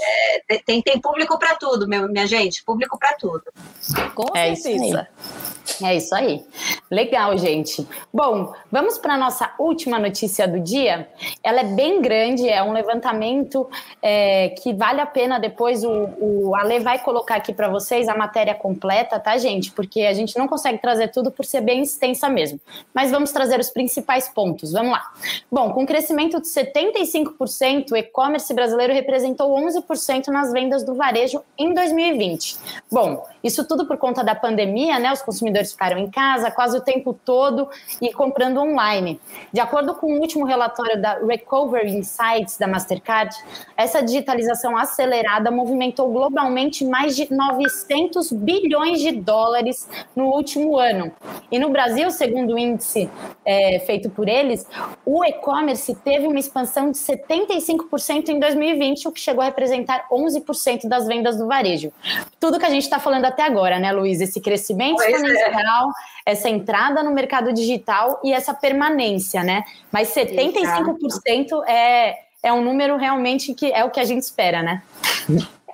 é, 0.50 0.58
tem, 0.66 0.82
tem 0.82 1.00
público 1.00 1.38
para 1.40 1.56
tudo, 1.56 1.88
meu, 1.88 2.08
minha 2.08 2.28
gente, 2.28 2.64
público 2.64 2.98
para 2.98 3.14
tudo. 3.14 3.44
Com 4.14 4.36
é 4.36 4.56
certeza. 4.56 5.08
É 5.82 5.96
isso 5.96 6.14
aí. 6.14 6.44
Legal, 6.92 7.38
gente. 7.38 7.88
Bom, 8.14 8.54
vamos 8.72 8.98
para 8.98 9.14
a 9.14 9.18
nossa 9.18 9.54
última 9.58 9.98
notícia 9.98 10.48
do 10.48 10.60
dia. 10.60 11.08
Ela 11.42 11.62
é 11.62 11.64
bem 11.64 12.02
grande, 12.02 12.48
é 12.48 12.62
um 12.62 12.74
levantamento 12.74 13.70
é, 14.02 14.50
que 14.50 14.74
vale 14.74 15.02
a 15.02 15.06
pena 15.06 15.40
depois 15.40 15.84
o, 15.84 15.92
o 16.20 16.56
Ale 16.56 16.80
vai 16.80 17.00
colocar 17.00 17.36
aqui 17.36 17.54
para 17.54 17.70
vocês 17.70 18.08
a 18.08 18.16
matéria 18.16 18.54
completa, 18.54 19.20
tá, 19.24 19.38
gente? 19.38 19.72
Porque 19.72 20.02
a 20.02 20.14
gente 20.14 20.38
não 20.38 20.48
consegue 20.48 20.80
trazer 20.80 21.10
tudo 21.10 21.32
por 21.32 21.46
ser 21.46 21.62
bem 21.62 21.82
extensa 21.82 22.30
mesmo. 22.30 22.60
Mas 22.94 23.12
vamos 23.12 23.32
trazer 23.32 23.60
os 23.60 23.70
principais 23.70 24.28
pontos. 24.30 24.72
Vamos 24.72 24.92
lá. 24.92 25.12
Bom, 25.52 25.72
com 25.72 25.86
crescimento 25.86 26.42
de 26.42 26.48
75%, 26.48 27.92
o 27.92 27.98
e-commerce 27.98 28.54
brasileiro 28.54 28.94
representou 28.94 29.56
11% 29.56 30.28
nas 30.28 30.52
vendas 30.52 30.84
do 30.84 30.96
varejo 30.96 31.42
em 31.58 31.74
2020. 31.74 32.58
Bom, 32.92 33.26
isso 33.44 33.68
tudo 33.68 33.86
por 33.86 33.98
conta 33.98 34.24
da 34.24 34.34
pandemia, 34.34 34.98
né? 35.00 35.12
Os 35.12 35.22
consumidores 35.22 35.74
ficaram 35.74 35.98
em 35.98 36.10
casa 36.10 36.50
quase 36.50 36.78
o 36.78 36.82
tempo 36.82 37.14
todo 37.26 37.68
e 38.02 38.14
comprando 38.14 38.62
online. 38.62 39.20
De 39.52 39.60
acordo 39.60 39.94
com 39.96 40.14
o 40.14 40.20
último 40.20 40.46
relatório 40.46 41.02
da 41.02 41.20
Recovery 41.20 41.92
Insights 41.92 42.58
da 42.58 42.68
Mastercard, 42.68 43.36
essa 43.76 44.02
digitalização 44.02 44.78
acelerada 44.78 45.52
movimentou 45.52 46.10
globalmente 46.10 46.86
mais 46.86 47.18
de 47.18 47.34
900 47.34 48.32
bilhões 48.32 49.02
de 49.02 49.12
dólares 49.12 49.90
no 50.16 50.28
último 50.28 50.78
ano. 50.78 51.12
E 51.52 51.60
no 51.60 51.70
Brasil, 51.70 52.10
segundo 52.12 52.54
o 52.54 52.58
índice 52.58 53.10
é, 53.44 53.80
feito 53.80 54.10
por 54.10 54.30
eles, 54.30 54.66
o 55.06 55.24
e-commerce 55.26 55.94
teve 55.96 56.28
uma 56.28 56.40
expansão 56.40 56.92
de 56.92 56.98
75% 56.98 58.30
em 58.30 58.40
2020, 58.40 59.08
o 59.10 59.12
que 59.12 59.20
chegou 59.20 59.42
a 59.42 59.46
representar 59.46 60.08
11% 60.10 60.88
das 60.88 61.06
vendas 61.08 61.38
do 61.38 61.46
varejo. 61.46 61.92
Tudo 62.40 62.58
que 62.58 62.66
a 62.66 62.70
gente 62.70 62.84
está 62.84 63.00
falando 63.00 63.26
até 63.34 63.44
agora, 63.44 63.80
né, 63.80 63.92
Luiz? 63.92 64.22
Esse 64.22 64.40
crescimento 64.40 64.96
pois 64.98 65.10
é. 65.10 65.12
exponencial, 65.12 65.90
é. 66.26 66.32
essa 66.32 66.50
entrada 66.50 67.04
no 67.04 67.12
mercado 67.12 67.52
digital 67.52 68.22
e 68.24 68.32
essa 68.32 68.54
permanência, 68.54 69.44
né? 69.44 69.64
Mas 69.92 70.14
75% 70.14 71.64
é, 71.68 72.20
é 72.42 72.54
um 72.54 72.64
número 72.64 72.96
realmente 72.96 73.54
que 73.54 73.72
é 73.72 73.84
o 73.84 73.90
que 73.90 74.00
a 74.00 74.06
gente 74.06 74.22
espera, 74.22 74.62
né? 74.62 74.84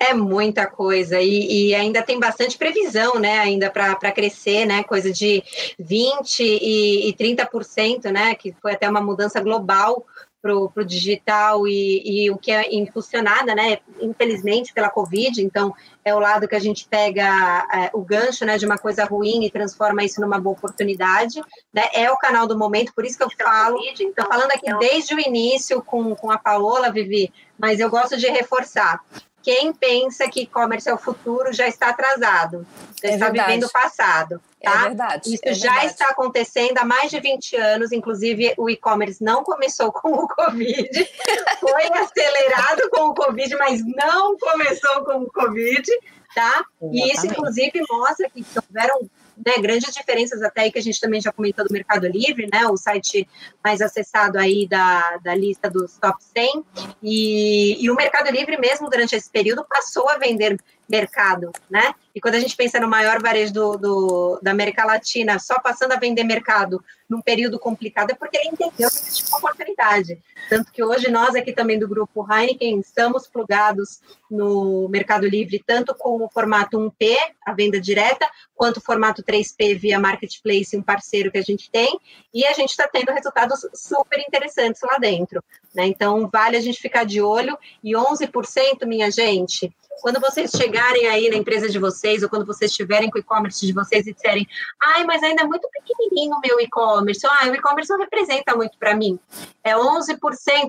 É 0.02 0.14
muita 0.14 0.66
coisa 0.66 1.20
e, 1.20 1.68
e, 1.68 1.74
ainda 1.74 2.00
tem 2.00 2.18
bastante 2.18 2.56
previsão, 2.56 3.16
né? 3.16 3.38
Ainda 3.40 3.68
para 3.68 4.10
crescer, 4.10 4.64
né? 4.64 4.82
Coisa 4.82 5.12
de 5.12 5.42
20 5.78 6.40
e, 6.42 7.10
e 7.10 7.12
30%, 7.12 8.10
né? 8.10 8.34
Que 8.34 8.54
foi 8.62 8.72
até 8.72 8.88
uma 8.88 9.02
mudança 9.02 9.40
global 9.40 10.06
para 10.42 10.56
o 10.56 10.84
digital 10.84 11.66
e, 11.66 12.02
e, 12.24 12.30
o 12.30 12.38
que 12.38 12.50
é 12.50 12.74
impulsionada, 12.74 13.54
né, 13.54 13.78
infelizmente, 14.00 14.72
pela 14.72 14.88
Covid. 14.88 15.42
Então, 15.42 15.74
é 16.04 16.14
o 16.14 16.18
lado 16.18 16.48
que 16.48 16.56
a 16.56 16.60
gente 16.60 16.88
pega 16.88 17.66
é, 17.72 17.90
o 17.92 18.00
gancho 18.00 18.44
né, 18.44 18.56
de 18.56 18.64
uma 18.64 18.78
coisa 18.78 19.04
ruim 19.04 19.44
e 19.44 19.50
transforma 19.50 20.02
isso 20.02 20.20
numa 20.20 20.40
boa 20.40 20.56
oportunidade. 20.56 21.40
Né? 21.72 21.82
É 21.92 22.10
o 22.10 22.16
canal 22.16 22.46
do 22.46 22.58
momento, 22.58 22.94
por 22.94 23.04
isso 23.04 23.18
que 23.18 23.24
eu 23.24 23.30
falo. 23.30 23.78
Estou 23.82 24.26
falando 24.26 24.50
aqui 24.52 24.72
desde 24.78 25.14
o 25.14 25.20
início 25.20 25.82
com, 25.82 26.14
com 26.14 26.30
a 26.30 26.38
Paola, 26.38 26.90
Vivi, 26.90 27.32
mas 27.58 27.80
eu 27.80 27.90
gosto 27.90 28.16
de 28.16 28.28
reforçar. 28.28 29.04
Quem 29.42 29.72
pensa 29.72 30.28
que 30.28 30.42
e-commerce 30.42 30.88
é 30.88 30.94
o 30.94 30.98
futuro 30.98 31.52
já 31.52 31.66
está 31.66 31.88
atrasado, 31.88 32.66
já 33.02 33.08
é 33.08 33.14
está 33.14 33.26
verdade. 33.26 33.48
vivendo 33.48 33.64
o 33.64 33.72
passado. 33.72 34.40
É 34.60 34.70
tá? 34.70 34.76
É 34.76 34.82
verdade. 34.82 35.34
Isso 35.34 35.42
é 35.44 35.54
já 35.54 35.70
verdade. 35.70 35.92
está 35.92 36.08
acontecendo 36.10 36.78
há 36.78 36.84
mais 36.84 37.10
de 37.10 37.18
20 37.18 37.56
anos, 37.56 37.92
inclusive 37.92 38.54
o 38.58 38.68
e-commerce 38.68 39.22
não 39.24 39.42
começou 39.42 39.90
com 39.90 40.12
o 40.12 40.28
Covid, 40.28 40.90
foi 41.58 41.84
acelerado 41.98 42.90
com 42.90 43.08
o 43.08 43.14
Covid, 43.14 43.56
mas 43.56 43.80
não 43.86 44.36
começou 44.36 45.04
com 45.04 45.22
o 45.22 45.32
Covid, 45.32 45.90
tá? 46.34 46.64
Exatamente. 46.82 47.08
E 47.08 47.12
isso, 47.12 47.26
inclusive, 47.26 47.82
mostra 47.88 48.28
que 48.28 48.44
houveram 48.68 49.10
né, 49.44 49.54
grandes 49.60 49.94
diferenças 49.94 50.42
até 50.42 50.62
aí 50.62 50.72
que 50.72 50.78
a 50.78 50.82
gente 50.82 51.00
também 51.00 51.20
já 51.20 51.32
comentou 51.32 51.66
do 51.66 51.72
Mercado 51.72 52.06
Livre, 52.06 52.48
né, 52.52 52.66
o 52.66 52.76
site 52.76 53.28
mais 53.62 53.80
acessado 53.80 54.38
aí 54.38 54.66
da, 54.68 55.18
da 55.22 55.34
lista 55.34 55.70
dos 55.70 55.98
top 55.98 56.22
100, 56.22 56.64
e, 57.02 57.84
e 57.84 57.90
o 57.90 57.94
Mercado 57.94 58.30
Livre 58.30 58.58
mesmo 58.58 58.88
durante 58.88 59.14
esse 59.16 59.30
período 59.30 59.64
passou 59.68 60.08
a 60.08 60.18
vender 60.18 60.58
mercado, 60.90 61.52
né? 61.70 61.94
E 62.12 62.20
quando 62.20 62.34
a 62.34 62.40
gente 62.40 62.56
pensa 62.56 62.80
no 62.80 62.88
maior 62.88 63.22
varejo 63.22 63.52
do, 63.52 63.76
do, 63.76 64.40
da 64.42 64.50
América 64.50 64.84
Latina, 64.84 65.38
só 65.38 65.60
passando 65.60 65.92
a 65.92 65.96
vender 65.96 66.24
mercado 66.24 66.82
num 67.08 67.20
período 67.20 67.58
complicado, 67.58 68.10
é 68.10 68.14
porque 68.14 68.36
ele 68.36 68.48
entendeu 68.48 68.90
que 68.90 68.96
existe 68.96 69.28
uma 69.28 69.38
oportunidade. 69.38 70.20
Tanto 70.48 70.72
que 70.72 70.82
hoje 70.82 71.08
nós 71.10 71.36
aqui 71.36 71.52
também 71.52 71.78
do 71.78 71.88
grupo 71.88 72.26
Heineken 72.28 72.80
estamos 72.80 73.28
plugados 73.28 74.00
no 74.28 74.88
Mercado 74.88 75.26
Livre, 75.26 75.62
tanto 75.64 75.94
com 75.94 76.24
o 76.24 76.28
formato 76.28 76.76
1P, 76.78 77.16
a 77.46 77.52
venda 77.52 77.80
direta, 77.80 78.28
quanto 78.54 78.78
o 78.78 78.80
formato 78.82 79.22
3P 79.22 79.78
via 79.78 80.00
Marketplace, 80.00 80.76
um 80.76 80.82
parceiro 80.82 81.30
que 81.30 81.38
a 81.38 81.42
gente 81.42 81.70
tem, 81.70 81.98
e 82.34 82.44
a 82.44 82.52
gente 82.52 82.70
está 82.70 82.88
tendo 82.88 83.12
resultados 83.12 83.66
super 83.74 84.18
interessantes 84.18 84.82
lá 84.82 84.98
dentro. 84.98 85.42
Né? 85.74 85.86
Então, 85.86 86.28
vale 86.30 86.56
a 86.56 86.60
gente 86.60 86.80
ficar 86.80 87.04
de 87.04 87.22
olho, 87.22 87.56
e 87.82 87.92
11%, 87.92 88.84
minha 88.86 89.10
gente, 89.10 89.72
quando 90.00 90.20
vocês 90.20 90.50
chegarem 90.50 91.06
aí 91.06 91.28
na 91.28 91.36
empresa 91.36 91.68
de 91.68 91.78
vocês, 91.78 92.22
ou 92.22 92.28
quando 92.28 92.46
vocês 92.46 92.70
estiverem 92.70 93.10
com 93.10 93.18
o 93.18 93.20
e-commerce 93.20 93.64
de 93.66 93.72
vocês 93.72 94.06
e 94.06 94.12
disserem, 94.12 94.46
ai, 94.82 95.04
mas 95.04 95.22
ainda 95.22 95.42
é 95.42 95.44
muito 95.46 95.68
pequenininho 95.70 96.34
o 96.36 96.40
meu 96.40 96.60
e-commerce, 96.60 97.26
ah, 97.26 97.48
o 97.48 97.54
e-commerce 97.54 97.90
não 97.90 97.98
representa 97.98 98.56
muito 98.56 98.78
para 98.78 98.94
mim. 98.94 99.18
É 99.62 99.74
11%, 99.74 100.16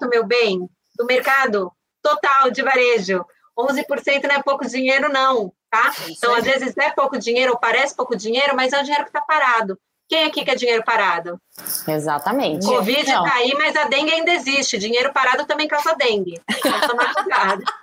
meu 0.09 0.25
bem, 0.25 0.69
do 0.95 1.05
mercado 1.05 1.71
total 2.01 2.51
de 2.51 2.61
varejo. 2.61 3.25
11% 3.57 4.23
não 4.23 4.35
é 4.35 4.43
pouco 4.43 4.67
dinheiro, 4.67 5.11
não, 5.11 5.51
tá? 5.69 5.93
Então, 6.09 6.33
às 6.33 6.43
vezes 6.43 6.75
é 6.77 6.91
pouco 6.91 7.17
dinheiro, 7.17 7.51
ou 7.51 7.59
parece 7.59 7.95
pouco 7.95 8.15
dinheiro, 8.15 8.55
mas 8.55 8.73
é 8.73 8.79
um 8.79 8.83
dinheiro 8.83 9.03
que 9.03 9.09
está 9.09 9.21
parado. 9.21 9.77
Quem 10.11 10.25
aqui 10.25 10.43
quer 10.43 10.55
dinheiro 10.55 10.83
parado? 10.83 11.39
Exatamente. 11.87 12.65
Covid 12.65 12.99
está 12.99 13.33
aí, 13.33 13.53
mas 13.57 13.73
a 13.77 13.85
dengue 13.85 14.11
ainda 14.11 14.33
existe. 14.33 14.77
Dinheiro 14.77 15.13
parado 15.13 15.45
também 15.45 15.69
causa 15.69 15.95
dengue. 15.95 16.41
Então, 16.49 16.71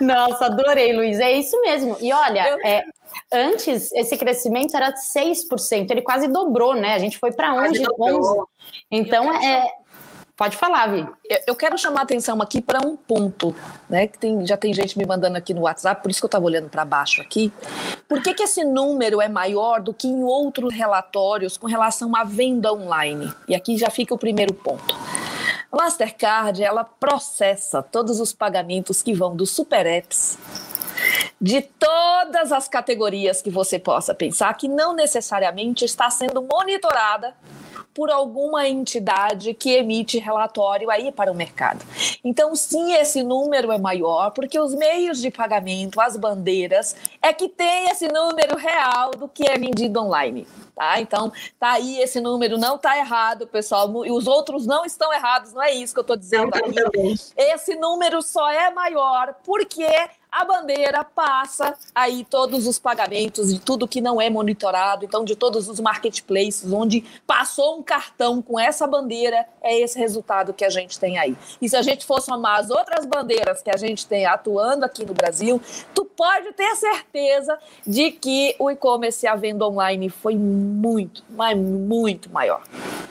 Nossa, 0.00 0.46
adorei, 0.46 0.92
Luiz. 0.92 1.18
É 1.20 1.32
isso 1.32 1.60
mesmo. 1.60 1.96
E 2.00 2.12
olha, 2.12 2.58
é, 2.64 2.84
Antes, 3.32 3.90
esse 3.92 4.16
crescimento 4.16 4.76
era 4.76 4.92
6%, 4.94 5.90
ele 5.90 6.02
quase 6.02 6.28
dobrou, 6.28 6.74
né? 6.74 6.94
A 6.94 6.98
gente 6.98 7.18
foi 7.18 7.32
para 7.32 7.54
11, 7.54 7.84
11. 7.98 8.42
Então, 8.90 9.32
é, 9.34 9.66
Pode 10.38 10.56
falar, 10.56 10.86
Vi. 10.86 11.04
Eu 11.48 11.56
quero 11.56 11.76
chamar 11.76 11.98
a 11.98 12.02
atenção 12.04 12.40
aqui 12.40 12.60
para 12.62 12.78
um 12.86 12.96
ponto, 12.96 13.52
né? 13.90 14.06
Que 14.06 14.16
tem, 14.16 14.46
já 14.46 14.56
tem 14.56 14.72
gente 14.72 14.96
me 14.96 15.04
mandando 15.04 15.36
aqui 15.36 15.52
no 15.52 15.62
WhatsApp, 15.62 16.00
por 16.00 16.12
isso 16.12 16.20
que 16.20 16.26
eu 16.26 16.28
estava 16.28 16.44
olhando 16.44 16.68
para 16.68 16.84
baixo 16.84 17.20
aqui. 17.20 17.52
Por 18.08 18.22
que, 18.22 18.32
que 18.32 18.44
esse 18.44 18.64
número 18.64 19.20
é 19.20 19.28
maior 19.28 19.80
do 19.80 19.92
que 19.92 20.06
em 20.06 20.22
outros 20.22 20.72
relatórios 20.72 21.56
com 21.56 21.66
relação 21.66 22.14
à 22.14 22.22
venda 22.22 22.72
online? 22.72 23.34
E 23.48 23.54
aqui 23.56 23.76
já 23.76 23.90
fica 23.90 24.14
o 24.14 24.18
primeiro 24.18 24.54
ponto. 24.54 24.96
A 25.70 25.76
Mastercard, 25.76 26.62
ela 26.62 26.82
processa 26.82 27.82
todos 27.82 28.20
os 28.20 28.32
pagamentos 28.32 29.02
que 29.02 29.12
vão 29.12 29.36
dos 29.36 29.50
super 29.50 29.84
apps 29.86 30.38
de 31.40 31.60
todas 31.60 32.50
as 32.50 32.66
categorias 32.68 33.40
que 33.40 33.50
você 33.50 33.78
possa 33.78 34.14
pensar, 34.14 34.52
que 34.54 34.66
não 34.66 34.94
necessariamente 34.94 35.84
está 35.84 36.10
sendo 36.10 36.42
monitorada 36.42 37.34
por 37.94 38.10
alguma 38.10 38.66
entidade 38.66 39.54
que 39.54 39.72
emite 39.72 40.18
relatório 40.18 40.90
aí 40.90 41.12
para 41.12 41.30
o 41.30 41.34
mercado. 41.34 41.84
Então, 42.24 42.54
sim, 42.54 42.92
esse 42.94 43.22
número 43.22 43.70
é 43.72 43.78
maior, 43.78 44.30
porque 44.30 44.58
os 44.58 44.74
meios 44.74 45.20
de 45.20 45.30
pagamento, 45.30 46.00
as 46.00 46.16
bandeiras, 46.16 46.96
é 47.20 47.32
que 47.32 47.48
tem 47.48 47.88
esse 47.90 48.08
número 48.08 48.56
real 48.56 49.10
do 49.10 49.28
que 49.28 49.48
é 49.48 49.58
vendido 49.58 50.00
online. 50.00 50.46
Tá? 50.78 51.00
Então, 51.00 51.32
tá 51.58 51.72
aí 51.72 52.00
esse 52.00 52.20
número, 52.20 52.56
não 52.56 52.78
tá 52.78 52.96
errado, 52.96 53.48
pessoal. 53.48 54.06
E 54.06 54.12
os 54.12 54.28
outros 54.28 54.64
não 54.64 54.84
estão 54.84 55.12
errados, 55.12 55.52
não 55.52 55.60
é 55.60 55.72
isso 55.72 55.92
que 55.92 55.98
eu 55.98 56.02
estou 56.02 56.16
dizendo 56.16 56.54
aqui. 56.54 57.14
Esse 57.36 57.74
número 57.74 58.22
só 58.22 58.48
é 58.48 58.70
maior 58.70 59.34
porque 59.44 59.84
a 60.30 60.44
bandeira 60.44 61.02
passa 61.02 61.74
aí 61.94 62.24
todos 62.24 62.66
os 62.66 62.78
pagamentos 62.78 63.52
de 63.52 63.58
tudo 63.58 63.88
que 63.88 64.00
não 64.00 64.20
é 64.20 64.28
monitorado, 64.28 65.04
então 65.04 65.24
de 65.24 65.34
todos 65.34 65.68
os 65.68 65.80
marketplaces 65.80 66.70
onde 66.70 67.04
passou 67.26 67.78
um 67.78 67.82
cartão 67.82 68.42
com 68.42 68.58
essa 68.58 68.86
bandeira, 68.86 69.46
é 69.62 69.78
esse 69.80 69.98
resultado 69.98 70.52
que 70.52 70.64
a 70.64 70.70
gente 70.70 70.98
tem 70.98 71.18
aí. 71.18 71.36
E 71.60 71.68
se 71.68 71.76
a 71.76 71.82
gente 71.82 72.04
for 72.04 72.20
somar 72.20 72.60
as 72.60 72.70
outras 72.70 73.06
bandeiras 73.06 73.62
que 73.62 73.70
a 73.70 73.76
gente 73.76 74.06
tem 74.06 74.26
atuando 74.26 74.84
aqui 74.84 75.04
no 75.04 75.14
Brasil, 75.14 75.60
tu 75.94 76.04
pode 76.04 76.52
ter 76.52 76.74
certeza 76.76 77.58
de 77.86 78.10
que 78.10 78.54
o 78.58 78.70
e-commerce 78.70 79.24
e 79.24 79.28
a 79.28 79.34
venda 79.34 79.66
online 79.66 80.10
foi 80.10 80.36
muito, 80.36 81.24
mas 81.30 81.56
muito 81.56 82.30
maior. 82.30 82.62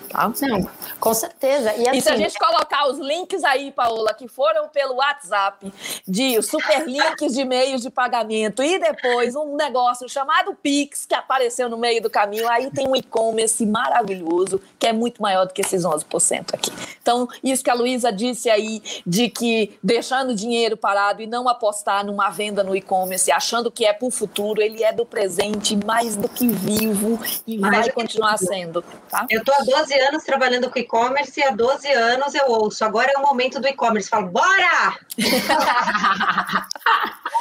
Tá? 0.09 0.31
Não, 0.41 0.69
com 0.99 1.13
certeza. 1.13 1.73
E, 1.75 1.87
assim, 1.87 1.97
e 1.97 2.01
se 2.01 2.09
a 2.09 2.13
assim, 2.13 2.23
gente 2.23 2.39
colocar 2.39 2.87
os 2.87 2.97
links 2.97 3.43
aí, 3.43 3.71
Paola, 3.71 4.13
que 4.13 4.27
foram 4.27 4.67
pelo 4.69 4.95
WhatsApp, 4.95 5.71
de 6.07 6.41
super 6.41 6.85
links 7.09 7.33
de 7.33 7.45
meios 7.45 7.81
de 7.81 7.89
pagamento 7.89 8.63
e 8.63 8.79
depois 8.79 9.35
um 9.35 9.55
negócio 9.55 10.07
chamado 10.09 10.55
Pix, 10.55 11.05
que 11.05 11.15
apareceu 11.15 11.69
no 11.69 11.77
meio 11.77 12.01
do 12.01 12.09
caminho, 12.09 12.47
aí 12.49 12.69
tem 12.71 12.87
um 12.87 12.95
e-commerce 12.95 13.65
maravilhoso, 13.65 14.61
que 14.79 14.87
é 14.87 14.93
muito 14.93 15.21
maior 15.21 15.45
do 15.45 15.53
que 15.53 15.61
esses 15.61 15.83
11% 15.83 16.53
aqui. 16.53 16.71
Então, 17.01 17.27
isso 17.43 17.63
que 17.63 17.69
a 17.69 17.73
Luísa 17.73 18.11
disse 18.11 18.49
aí, 18.49 18.81
de 19.05 19.29
que 19.29 19.77
deixando 19.83 20.35
dinheiro 20.35 20.75
parado 20.75 21.21
e 21.21 21.27
não 21.27 21.47
apostar 21.47 22.05
numa 22.05 22.29
venda 22.29 22.63
no 22.63 22.75
e-commerce, 22.75 23.31
achando 23.31 23.71
que 23.71 23.85
é 23.85 23.93
para 23.93 24.07
o 24.07 24.11
futuro, 24.11 24.61
ele 24.61 24.83
é 24.83 24.91
do 24.91 25.05
presente 25.05 25.77
mais 25.85 26.15
do 26.15 26.27
que 26.27 26.47
vivo 26.47 27.19
e 27.45 27.57
mais 27.57 27.85
vai 27.85 27.91
continuar 27.91 28.37
sendo. 28.37 28.83
Tá? 29.09 29.25
Eu 29.29 29.39
estou 29.39 29.53
há 29.55 29.63
12 29.63 29.93
anos 30.01 30.23
trabalhando 30.23 30.69
com 30.69 30.79
e-commerce 30.79 31.39
e 31.39 31.43
há 31.43 31.51
12 31.51 31.87
anos 31.91 32.33
eu 32.35 32.47
ouço. 32.47 32.83
Agora 32.83 33.11
é 33.15 33.17
o 33.17 33.21
momento 33.21 33.59
do 33.59 33.67
e-commerce. 33.67 34.09
Falo, 34.09 34.27
bora! 34.27 34.97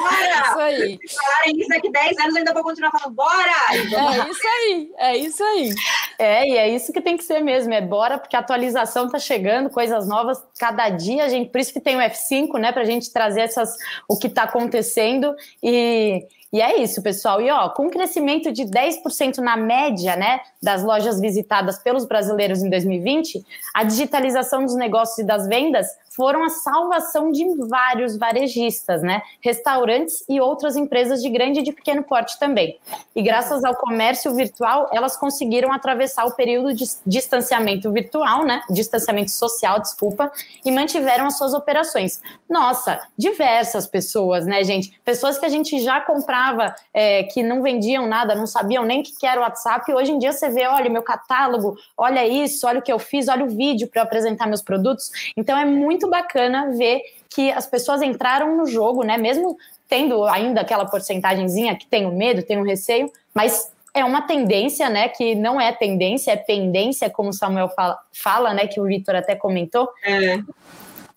Bora! 0.01 0.51
Isso 0.51 0.59
aí. 0.59 0.99
Se 1.07 1.14
falarem 1.14 1.59
isso 1.59 1.68
daqui 1.68 1.91
10 1.91 2.18
anos, 2.18 2.35
eu 2.35 2.39
ainda 2.39 2.55
vou 2.55 2.62
continuar 2.62 2.91
falando, 2.91 3.14
bora! 3.14 3.53
É 3.70 4.31
isso 4.31 4.47
aí, 4.47 4.91
é 4.99 5.16
isso 5.16 5.45
aí. 5.45 5.74
É, 6.18 6.49
e 6.49 6.57
é 6.57 6.68
isso 6.70 6.93
que 6.93 7.01
tem 7.01 7.16
que 7.16 7.24
ser 7.24 7.41
mesmo, 7.41 7.72
é 7.74 7.81
bora, 7.81 8.18
porque 8.18 8.37
a 8.37 8.39
atualização 8.39 9.09
tá 9.09 9.18
chegando, 9.18 9.70
coisas 9.70 10.09
novas, 10.09 10.43
cada 10.59 10.89
dia, 10.89 11.24
a 11.24 11.29
gente, 11.29 11.51
por 11.51 11.61
isso 11.61 11.72
que 11.72 11.81
tem 11.81 11.97
o 11.97 12.01
F5, 12.01 12.59
né, 12.59 12.72
pra 12.72 12.85
gente 12.85 13.12
trazer 13.12 13.43
essas, 13.43 13.77
o 14.09 14.18
que 14.18 14.29
tá 14.29 14.45
acontecendo 14.45 15.35
e 15.62 16.27
e 16.53 16.61
é 16.61 16.81
isso, 16.81 17.03
pessoal. 17.03 17.41
E 17.43 17.51
ó, 17.51 17.68
com 17.70 17.87
um 17.87 17.91
crescimento 17.91 18.53
de 18.53 18.64
10% 18.64 19.39
na 19.39 19.57
média, 19.57 20.16
né, 20.16 20.41
das 20.62 20.83
lojas 20.83 21.20
visitadas 21.20 21.79
pelos 21.79 22.07
brasileiros 22.07 22.62
em 22.62 22.70
2020, 22.70 23.45
a 23.74 23.85
digitalização 23.85 24.64
dos 24.64 24.74
negócios 24.74 25.18
e 25.18 25.24
das 25.24 25.47
vendas 25.47 25.87
foram 26.17 26.43
a 26.43 26.49
salvação 26.49 27.31
de 27.31 27.45
vários 27.69 28.17
varejistas, 28.17 29.03
né? 29.03 29.21
Restaurantes 29.43 30.25
e 30.27 30.41
outras 30.41 30.75
empresas 30.75 31.23
de 31.23 31.29
grande 31.29 31.61
e 31.61 31.62
de 31.62 31.73
pequeno 31.73 32.03
porte 32.03 32.39
também. 32.39 32.79
E 33.14 33.23
graças 33.23 33.62
ao 33.62 33.77
comércio 33.77 34.35
virtual, 34.35 34.89
elas 34.93 35.17
conseguiram 35.17 35.71
atravessar 35.73 36.25
o 36.25 36.33
período 36.33 36.73
de 36.73 36.85
distanciamento 37.07 37.93
virtual, 37.93 38.45
né? 38.45 38.62
Distanciamento 38.71 39.31
social, 39.31 39.79
desculpa, 39.79 40.33
e 40.64 40.71
mantiveram 40.71 41.27
as 41.27 41.37
suas 41.37 41.53
operações. 41.53 42.23
Nossa, 42.49 43.01
diversas 43.17 43.87
pessoas, 43.87 44.47
né, 44.47 44.64
gente? 44.64 44.99
Pessoas 45.05 45.39
que 45.39 45.45
a 45.45 45.51
gente 45.51 45.79
já 45.81 46.01
comprava, 46.01 46.75
é, 46.95 47.25
que 47.25 47.43
não 47.43 47.62
vendiam 47.62 48.07
nada, 48.07 48.35
não 48.35 48.47
sabiam 48.47 48.85
nem 48.85 49.03
que 49.03 49.27
era 49.27 49.41
o 49.41 49.43
WhatsApp. 49.43 49.93
Hoje 49.93 50.12
em 50.12 50.19
dia 50.19 50.33
você 50.33 50.49
vê, 50.49 50.67
olha, 50.67 50.89
meu 50.89 51.03
catálogo, 51.03 51.77
olha 51.97 52.27
isso, 52.27 52.67
olha 52.67 52.79
o 52.79 52.83
que 52.83 52.93
eu 52.93 52.99
fiz, 52.99 53.29
olha 53.29 53.45
o 53.45 53.49
vídeo 53.49 53.89
para 53.89 54.03
apresentar 54.03 54.47
meus 54.47 54.62
produtos. 54.62 55.11
Então 55.37 55.59
é 55.59 55.64
muito 55.67 56.06
muito 56.07 56.11
bacana 56.11 56.71
ver 56.71 57.03
que 57.29 57.51
as 57.51 57.67
pessoas 57.67 58.01
entraram 58.01 58.57
no 58.57 58.67
jogo, 58.67 59.03
né? 59.03 59.19
Mesmo 59.19 59.59
tendo 59.89 60.25
ainda 60.25 60.61
aquela 60.61 60.87
porcentagemzinha 60.87 61.77
que 61.77 61.87
tem 61.87 62.07
o 62.07 62.13
medo, 62.13 62.43
tem 62.43 62.59
o 62.59 62.65
receio, 62.65 63.11
mas 63.35 63.71
é 63.93 64.05
uma 64.05 64.23
tendência, 64.23 64.89
né? 64.89 65.09
Que 65.09 65.35
não 65.35 65.61
é 65.61 65.73
tendência, 65.73 66.33
é 66.33 66.37
pendência, 66.37 67.11
como 67.11 67.31
o 67.31 67.33
Samuel 67.33 67.69
fala, 67.69 67.99
fala 68.13 68.55
né? 68.55 68.67
Que 68.67 68.81
o 68.81 68.85
Vitor 68.85 69.15
até 69.15 69.35
comentou. 69.35 69.89
É, 70.05 70.39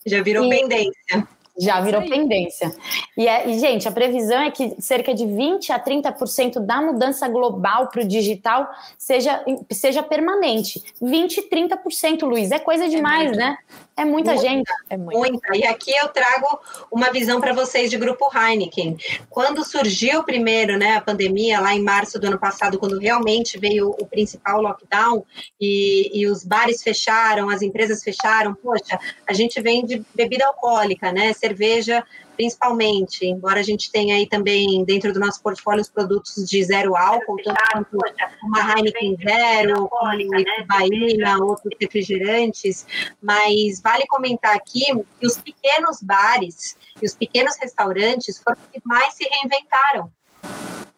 já 0.06 0.22
virou 0.22 0.46
e, 0.46 0.50
pendência. 0.50 1.28
Já 1.58 1.82
virou 1.82 2.02
pendência. 2.04 2.74
E, 3.18 3.28
é, 3.28 3.50
e, 3.50 3.60
gente, 3.60 3.86
a 3.86 3.92
previsão 3.92 4.40
é 4.40 4.50
que 4.50 4.76
cerca 4.80 5.14
de 5.14 5.26
20% 5.26 5.70
a 5.72 5.80
30% 5.80 6.60
da 6.60 6.82
mudança 6.82 7.28
global 7.28 7.88
para 7.90 8.02
o 8.02 8.08
digital 8.08 8.70
seja, 8.98 9.44
seja 9.70 10.02
permanente. 10.02 10.82
20%, 11.02 11.50
30%, 11.52 12.22
Luiz, 12.22 12.52
é 12.52 12.60
coisa 12.60 12.88
demais, 12.88 13.34
é 13.34 13.36
né? 13.36 13.58
É 14.00 14.06
muita, 14.06 14.32
muita 14.32 14.38
gente. 14.38 14.72
É 14.89 14.95
muita. 14.95 15.20
muita. 15.20 15.58
E 15.58 15.66
aqui 15.66 15.91
eu 15.91 16.08
trago 16.08 16.62
uma 16.89 17.12
visão 17.12 17.41
para 17.41 17.52
vocês 17.52 17.89
de 17.89 17.97
Grupo 17.97 18.30
Heineken. 18.34 18.97
Quando 19.30 19.66
surgiu 19.66 20.24
primeiro 20.24 20.78
né, 20.78 20.95
a 20.95 21.02
pandemia, 21.02 21.60
lá 21.60 21.76
em 21.76 21.84
março 21.84 22.18
do 22.18 22.28
ano 22.28 22.39
passado, 22.39 22.80
quando 22.80 22.97
realmente 22.97 23.60
veio 23.60 23.89
o 23.89 24.06
principal 24.06 24.62
lockdown 24.62 25.26
e, 25.60 26.18
e 26.18 26.28
os 26.28 26.45
bares 26.45 26.82
fecharam, 26.82 27.50
as 27.50 27.62
empresas 27.62 28.02
fecharam, 28.02 28.56
poxa, 28.56 28.97
a 29.28 29.34
gente 29.34 29.60
vende 29.62 30.02
bebida 30.16 30.45
alcoólica, 30.47 31.12
né? 31.12 31.34
Cerveja 31.34 32.02
principalmente, 32.40 33.26
embora 33.26 33.60
a 33.60 33.64
gente 33.64 33.92
tenha 33.92 34.16
aí 34.16 34.26
também 34.26 34.82
dentro 34.86 35.12
do 35.12 35.20
nosso 35.20 35.44
portfólio 35.44 35.82
os 35.82 35.90
produtos 35.90 36.50
de 36.50 36.64
zero 36.64 36.96
álcool, 36.96 37.36
tanto 37.44 37.98
uma 38.42 38.62
Heineken 38.62 39.18
Zero, 39.22 39.90
como 39.90 40.66
Bahia, 40.66 41.38
outros 41.42 41.74
refrigerantes, 41.82 42.88
mas 43.22 43.82
vale 43.82 44.08
comentar 44.08 44.56
aqui 44.56 44.86
que 45.20 45.28
os 45.28 45.36
pequenos 45.36 46.02
bares 46.02 46.78
e 47.02 47.06
os 47.06 47.14
pequenos 47.14 47.58
restaurantes 47.62 48.42
foram 48.42 48.58
os 48.58 48.70
que 48.72 48.80
mais 48.86 49.16
se 49.16 49.28
reinventaram. 49.30 50.10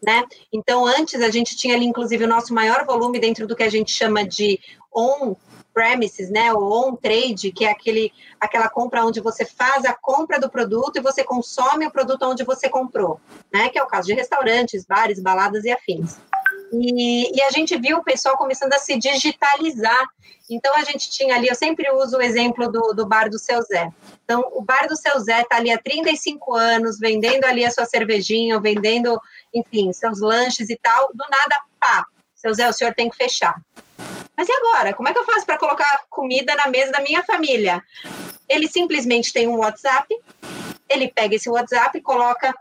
Né? 0.03 0.23
Então, 0.53 0.85
antes 0.85 1.21
a 1.21 1.31
gente 1.31 1.57
tinha 1.57 1.75
ali, 1.75 1.85
inclusive, 1.85 2.23
o 2.23 2.27
nosso 2.27 2.53
maior 2.53 2.85
volume 2.85 3.19
dentro 3.19 3.47
do 3.47 3.55
que 3.55 3.63
a 3.63 3.69
gente 3.69 3.91
chama 3.91 4.23
de 4.23 4.59
on 4.93 5.35
premises, 5.73 6.29
né, 6.29 6.53
ou 6.53 6.89
on 6.89 6.95
trade, 6.95 7.51
que 7.51 7.65
é 7.65 7.71
aquele, 7.71 8.11
aquela 8.39 8.69
compra 8.69 9.05
onde 9.05 9.21
você 9.21 9.45
faz 9.45 9.85
a 9.85 9.93
compra 9.93 10.39
do 10.39 10.49
produto 10.49 10.97
e 10.97 11.01
você 11.01 11.23
consome 11.23 11.87
o 11.87 11.91
produto 11.91 12.23
onde 12.23 12.43
você 12.43 12.67
comprou, 12.67 13.19
né, 13.53 13.69
que 13.69 13.79
é 13.79 13.83
o 13.83 13.87
caso 13.87 14.07
de 14.07 14.13
restaurantes, 14.13 14.85
bares, 14.85 15.19
baladas 15.19 15.63
e 15.63 15.71
afins. 15.71 16.17
E, 16.73 17.37
e, 17.37 17.41
a 17.43 17.51
gente 17.51 17.77
viu 17.77 17.97
o 17.97 18.03
pessoal 18.03 18.37
começando 18.37 18.73
a 18.73 18.79
se 18.79 18.97
digitalizar. 18.97 20.07
Então, 20.49 20.73
a 20.75 20.83
gente 20.83 21.09
tinha 21.09 21.35
ali, 21.35 21.47
eu 21.47 21.55
sempre 21.55 21.89
uso 21.91 22.17
o 22.17 22.21
exemplo 22.21 22.71
do, 22.71 22.93
do 22.93 23.05
bar 23.05 23.29
do 23.29 23.37
seu 23.37 23.61
Zé. 23.61 23.89
Então, 24.23 24.41
o 24.53 24.61
bar 24.61 24.87
do 24.87 24.95
seu 24.95 25.19
Zé 25.19 25.41
está 25.41 25.57
ali 25.57 25.71
há 25.71 25.77
35 25.77 26.53
anos, 26.53 26.97
vendendo 26.97 27.43
ali 27.45 27.65
a 27.65 27.71
sua 27.71 27.85
cervejinha, 27.85 28.59
vendendo, 28.59 29.19
enfim, 29.53 29.91
seus 29.91 30.21
lanches 30.21 30.69
e 30.69 30.77
tal. 30.77 31.09
Do 31.13 31.25
nada, 31.29 31.61
pá, 31.79 32.05
seu 32.35 32.53
Zé, 32.53 32.69
o 32.69 32.73
senhor 32.73 32.93
tem 32.93 33.09
que 33.09 33.17
fechar. 33.17 33.61
Mas 34.41 34.49
e 34.49 34.53
agora? 34.53 34.91
Como 34.91 35.07
é 35.07 35.13
que 35.13 35.19
eu 35.19 35.23
faço 35.23 35.45
para 35.45 35.55
colocar 35.55 36.01
comida 36.09 36.55
na 36.55 36.71
mesa 36.71 36.91
da 36.91 36.99
minha 36.99 37.21
família? 37.23 37.79
Ele 38.49 38.67
simplesmente 38.67 39.31
tem 39.31 39.47
um 39.47 39.57
WhatsApp, 39.57 40.07
ele 40.89 41.09
pega 41.09 41.35
esse 41.35 41.47
WhatsApp 41.47 41.95
e 41.95 42.01
coloca 42.01 42.51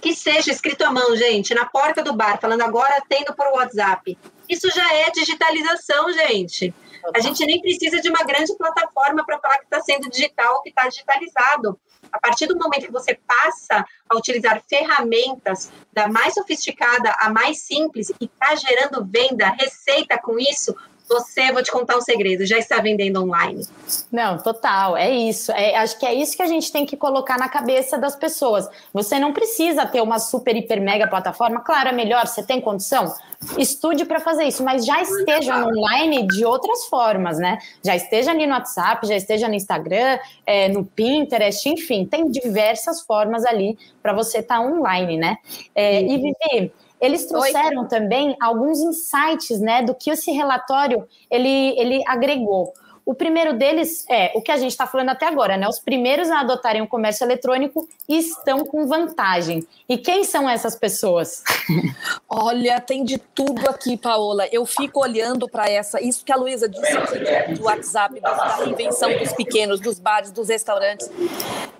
que 0.00 0.16
seja 0.16 0.50
escrito 0.50 0.82
à 0.82 0.90
mão, 0.90 1.14
gente, 1.14 1.54
na 1.54 1.64
porta 1.64 2.02
do 2.02 2.12
bar, 2.12 2.40
falando 2.40 2.62
agora 2.62 3.00
tendo 3.08 3.32
por 3.36 3.46
WhatsApp. 3.52 4.18
Isso 4.48 4.68
já 4.74 4.94
é 4.94 5.12
digitalização, 5.12 6.12
gente. 6.12 6.74
A 7.14 7.20
gente 7.20 7.46
nem 7.46 7.60
precisa 7.60 8.00
de 8.00 8.08
uma 8.08 8.24
grande 8.24 8.56
plataforma 8.56 9.24
para 9.24 9.38
falar 9.38 9.58
que 9.58 9.64
está 9.66 9.80
sendo 9.80 10.10
digital, 10.10 10.60
que 10.62 10.70
está 10.70 10.88
digitalizado. 10.88 11.78
A 12.10 12.18
partir 12.18 12.46
do 12.46 12.58
momento 12.58 12.86
que 12.86 12.92
você 12.92 13.14
passa 13.14 13.84
a 14.10 14.16
utilizar 14.16 14.60
ferramentas 14.68 15.70
da 15.92 16.08
mais 16.08 16.34
sofisticada 16.34 17.14
a 17.20 17.30
mais 17.30 17.58
simples 17.60 18.10
e 18.20 18.24
está 18.24 18.56
gerando 18.56 19.04
venda, 19.04 19.50
receita 19.50 20.18
com 20.18 20.36
isso, 20.36 20.74
você, 21.12 21.52
vou 21.52 21.62
te 21.62 21.70
contar 21.70 21.96
um 21.96 22.00
segredo, 22.00 22.46
já 22.46 22.58
está 22.58 22.80
vendendo 22.80 23.22
online. 23.22 23.66
Não, 24.10 24.38
total, 24.38 24.96
é 24.96 25.10
isso. 25.10 25.52
É, 25.52 25.76
acho 25.76 25.98
que 25.98 26.06
é 26.06 26.14
isso 26.14 26.36
que 26.36 26.42
a 26.42 26.46
gente 26.46 26.72
tem 26.72 26.86
que 26.86 26.96
colocar 26.96 27.38
na 27.38 27.48
cabeça 27.48 27.98
das 27.98 28.16
pessoas. 28.16 28.68
Você 28.92 29.18
não 29.18 29.32
precisa 29.32 29.86
ter 29.86 30.00
uma 30.00 30.18
super, 30.18 30.56
hiper, 30.56 30.80
mega 30.80 31.06
plataforma. 31.06 31.60
Claro, 31.60 31.90
é 31.90 31.92
melhor, 31.92 32.26
você 32.26 32.42
tem 32.42 32.60
condição? 32.60 33.14
Estude 33.58 34.04
para 34.04 34.20
fazer 34.20 34.44
isso, 34.44 34.62
mas 34.62 34.86
já 34.86 35.02
esteja 35.02 35.58
no 35.58 35.68
online 35.68 36.26
de 36.28 36.44
outras 36.44 36.86
formas, 36.86 37.38
né? 37.38 37.58
Já 37.84 37.96
esteja 37.96 38.30
ali 38.30 38.46
no 38.46 38.52
WhatsApp, 38.52 39.06
já 39.06 39.16
esteja 39.16 39.48
no 39.48 39.54
Instagram, 39.54 40.18
é, 40.46 40.68
no 40.68 40.84
Pinterest, 40.84 41.68
enfim, 41.68 42.06
tem 42.06 42.30
diversas 42.30 43.02
formas 43.02 43.44
ali 43.44 43.76
para 44.00 44.12
você 44.12 44.38
estar 44.38 44.56
tá 44.56 44.60
online, 44.60 45.16
né? 45.16 45.36
É, 45.74 46.00
e 46.02 46.16
Vivi, 46.16 46.72
eles 47.02 47.26
trouxeram 47.26 47.82
Oi. 47.82 47.88
também 47.88 48.36
alguns 48.40 48.78
insights, 48.80 49.60
né, 49.60 49.82
do 49.82 49.92
que 49.92 50.08
esse 50.08 50.30
relatório 50.30 51.04
ele, 51.28 51.74
ele 51.76 52.00
agregou. 52.06 52.72
O 53.04 53.14
primeiro 53.14 53.52
deles 53.54 54.06
é 54.08 54.30
o 54.34 54.40
que 54.40 54.52
a 54.52 54.56
gente 54.56 54.70
está 54.70 54.86
falando 54.86 55.08
até 55.08 55.26
agora, 55.26 55.56
né? 55.56 55.68
Os 55.68 55.80
primeiros 55.80 56.30
a 56.30 56.40
adotarem 56.40 56.82
o 56.82 56.86
comércio 56.86 57.24
eletrônico 57.24 57.88
estão 58.08 58.64
com 58.64 58.86
vantagem. 58.86 59.66
E 59.88 59.98
quem 59.98 60.22
são 60.22 60.48
essas 60.48 60.76
pessoas? 60.76 61.42
Olha, 62.28 62.80
tem 62.80 63.04
de 63.04 63.18
tudo 63.18 63.68
aqui, 63.68 63.96
Paola. 63.96 64.46
Eu 64.52 64.64
fico 64.64 65.00
olhando 65.00 65.48
para 65.48 65.68
essa, 65.68 66.00
isso 66.00 66.24
que 66.24 66.32
a 66.32 66.36
Luísa 66.36 66.68
disse 66.68 66.96
aqui 66.96 67.54
do 67.54 67.64
WhatsApp, 67.64 68.20
da 68.20 68.56
reinvenção 68.56 69.18
dos 69.18 69.32
pequenos, 69.32 69.80
dos 69.80 69.98
bares, 69.98 70.30
dos 70.30 70.48
restaurantes. 70.48 71.10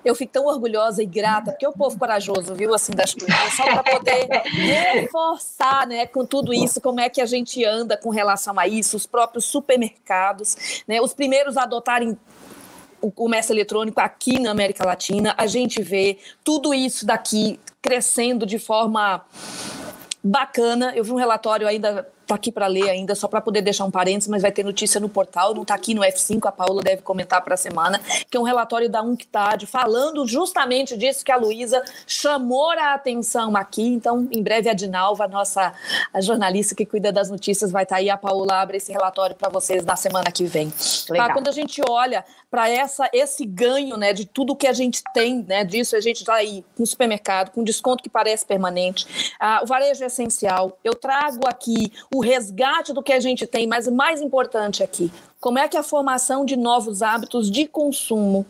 Eu 0.04 0.16
fico 0.16 0.32
tão 0.32 0.46
orgulhosa 0.46 1.02
e 1.02 1.06
grata, 1.06 1.52
porque 1.52 1.64
é 1.64 1.68
o 1.68 1.72
povo 1.72 1.96
corajoso, 1.96 2.54
viu, 2.54 2.74
assim, 2.74 2.92
das 2.92 3.14
coisas, 3.14 3.54
só 3.54 3.64
para 3.64 3.82
poder 3.84 4.26
reforçar, 4.92 5.86
né, 5.86 6.06
com 6.06 6.26
tudo 6.26 6.52
isso, 6.52 6.80
como 6.80 6.98
é 6.98 7.08
que 7.08 7.20
a 7.20 7.26
gente 7.26 7.64
anda 7.64 7.96
com 7.96 8.10
relação 8.10 8.58
a 8.58 8.66
isso, 8.66 8.96
os 8.96 9.06
próprios 9.06 9.44
supermercados, 9.44 10.82
né, 10.88 11.00
os 11.00 11.11
primeiros 11.12 11.56
a 11.56 11.62
adotarem 11.62 12.16
o 13.00 13.10
comércio 13.10 13.52
eletrônico 13.52 14.00
aqui 14.00 14.38
na 14.38 14.50
América 14.50 14.86
Latina. 14.86 15.34
A 15.36 15.46
gente 15.46 15.82
vê 15.82 16.18
tudo 16.44 16.72
isso 16.72 17.04
daqui 17.04 17.58
crescendo 17.80 18.46
de 18.46 18.58
forma 18.58 19.24
bacana. 20.22 20.92
Eu 20.94 21.02
vi 21.02 21.10
um 21.10 21.16
relatório 21.16 21.66
ainda 21.66 22.08
está 22.22 22.34
aqui 22.34 22.50
para 22.50 22.66
ler 22.66 22.88
ainda, 22.88 23.14
só 23.14 23.28
para 23.28 23.40
poder 23.40 23.62
deixar 23.62 23.84
um 23.84 23.90
parênteses, 23.90 24.28
mas 24.28 24.42
vai 24.42 24.52
ter 24.52 24.64
notícia 24.64 25.00
no 25.00 25.08
portal, 25.08 25.54
não 25.54 25.62
está 25.62 25.74
aqui 25.74 25.94
no 25.94 26.02
F5, 26.02 26.46
a 26.46 26.52
Paula 26.52 26.82
deve 26.82 27.02
comentar 27.02 27.42
para 27.42 27.54
a 27.54 27.56
semana, 27.56 28.00
que 28.30 28.36
é 28.36 28.40
um 28.40 28.44
relatório 28.44 28.88
da 28.88 29.02
UNCTAD 29.02 29.66
falando 29.66 30.26
justamente 30.26 30.96
disso 30.96 31.24
que 31.24 31.32
a 31.32 31.36
Luísa 31.36 31.82
chamou 32.06 32.70
a 32.70 32.94
atenção 32.94 33.56
aqui. 33.56 33.86
Então, 33.86 34.28
em 34.30 34.42
breve, 34.42 34.68
a 34.68 34.74
Dinalva, 34.74 35.24
a 35.24 35.28
nossa 35.28 35.72
a 36.12 36.20
jornalista 36.20 36.74
que 36.74 36.86
cuida 36.86 37.12
das 37.12 37.30
notícias, 37.30 37.70
vai 37.70 37.84
estar 37.84 37.96
tá 37.96 38.00
aí. 38.00 38.10
A 38.10 38.16
Paula 38.16 38.60
abre 38.60 38.76
esse 38.76 38.92
relatório 38.92 39.34
para 39.34 39.48
vocês 39.48 39.84
na 39.84 39.96
semana 39.96 40.30
que 40.30 40.44
vem. 40.44 40.72
Tá? 41.08 41.32
Quando 41.32 41.48
a 41.48 41.52
gente 41.52 41.80
olha 41.88 42.24
para 42.50 42.66
esse 43.14 43.46
ganho 43.46 43.96
né, 43.96 44.12
de 44.12 44.26
tudo 44.26 44.54
que 44.54 44.66
a 44.66 44.72
gente 44.74 45.02
tem 45.14 45.42
né, 45.48 45.64
disso, 45.64 45.96
a 45.96 46.00
gente 46.00 46.18
está 46.18 46.34
aí 46.34 46.62
no 46.78 46.86
supermercado, 46.86 47.50
com 47.50 47.64
desconto 47.64 48.02
que 48.02 48.10
parece 48.10 48.44
permanente. 48.44 49.34
Ah, 49.40 49.60
o 49.62 49.66
varejo 49.66 50.04
é 50.04 50.06
essencial. 50.06 50.78
Eu 50.84 50.94
trago 50.94 51.46
aqui 51.46 51.90
o 52.14 52.20
resgate 52.20 52.92
do 52.92 53.02
que 53.02 53.12
a 53.12 53.20
gente 53.20 53.46
tem, 53.46 53.66
mas 53.66 53.86
o 53.86 53.92
mais 53.92 54.20
importante 54.20 54.82
aqui, 54.82 55.10
como 55.42 55.58
é 55.58 55.66
que 55.66 55.76
a 55.76 55.82
formação 55.82 56.44
de 56.44 56.56
novos 56.56 57.02
hábitos 57.02 57.50
de 57.50 57.66
consumo, 57.66 58.46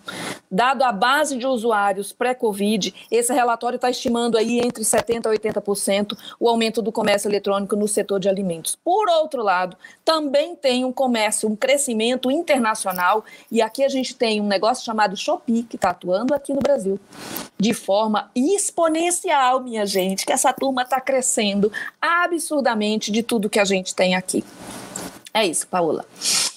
dado 0.50 0.84
a 0.84 0.92
base 0.92 1.38
de 1.38 1.46
usuários 1.46 2.12
pré-Covid, 2.12 2.94
esse 3.10 3.32
relatório 3.32 3.76
está 3.76 3.88
estimando 3.88 4.36
aí 4.36 4.60
entre 4.60 4.84
70% 4.84 5.24
a 5.24 5.30
80% 5.30 6.18
o 6.38 6.46
aumento 6.46 6.82
do 6.82 6.92
comércio 6.92 7.30
eletrônico 7.30 7.74
no 7.76 7.88
setor 7.88 8.20
de 8.20 8.28
alimentos. 8.28 8.76
Por 8.84 9.08
outro 9.08 9.42
lado, 9.42 9.74
também 10.04 10.54
tem 10.54 10.84
um 10.84 10.92
comércio, 10.92 11.48
um 11.48 11.56
crescimento 11.56 12.30
internacional, 12.30 13.24
e 13.50 13.62
aqui 13.62 13.82
a 13.82 13.88
gente 13.88 14.14
tem 14.14 14.38
um 14.42 14.46
negócio 14.46 14.84
chamado 14.84 15.16
Shopee, 15.16 15.62
que 15.62 15.76
está 15.76 15.90
atuando 15.90 16.34
aqui 16.34 16.52
no 16.52 16.60
Brasil, 16.60 17.00
de 17.58 17.72
forma 17.72 18.30
exponencial, 18.36 19.62
minha 19.62 19.86
gente, 19.86 20.26
que 20.26 20.32
essa 20.32 20.52
turma 20.52 20.82
está 20.82 21.00
crescendo 21.00 21.72
absurdamente 21.98 23.10
de 23.10 23.22
tudo 23.22 23.48
que 23.48 23.58
a 23.58 23.64
gente 23.64 23.94
tem 23.94 24.14
aqui. 24.14 24.44
É 25.34 25.46
isso, 25.46 25.66
Paula. 25.66 26.04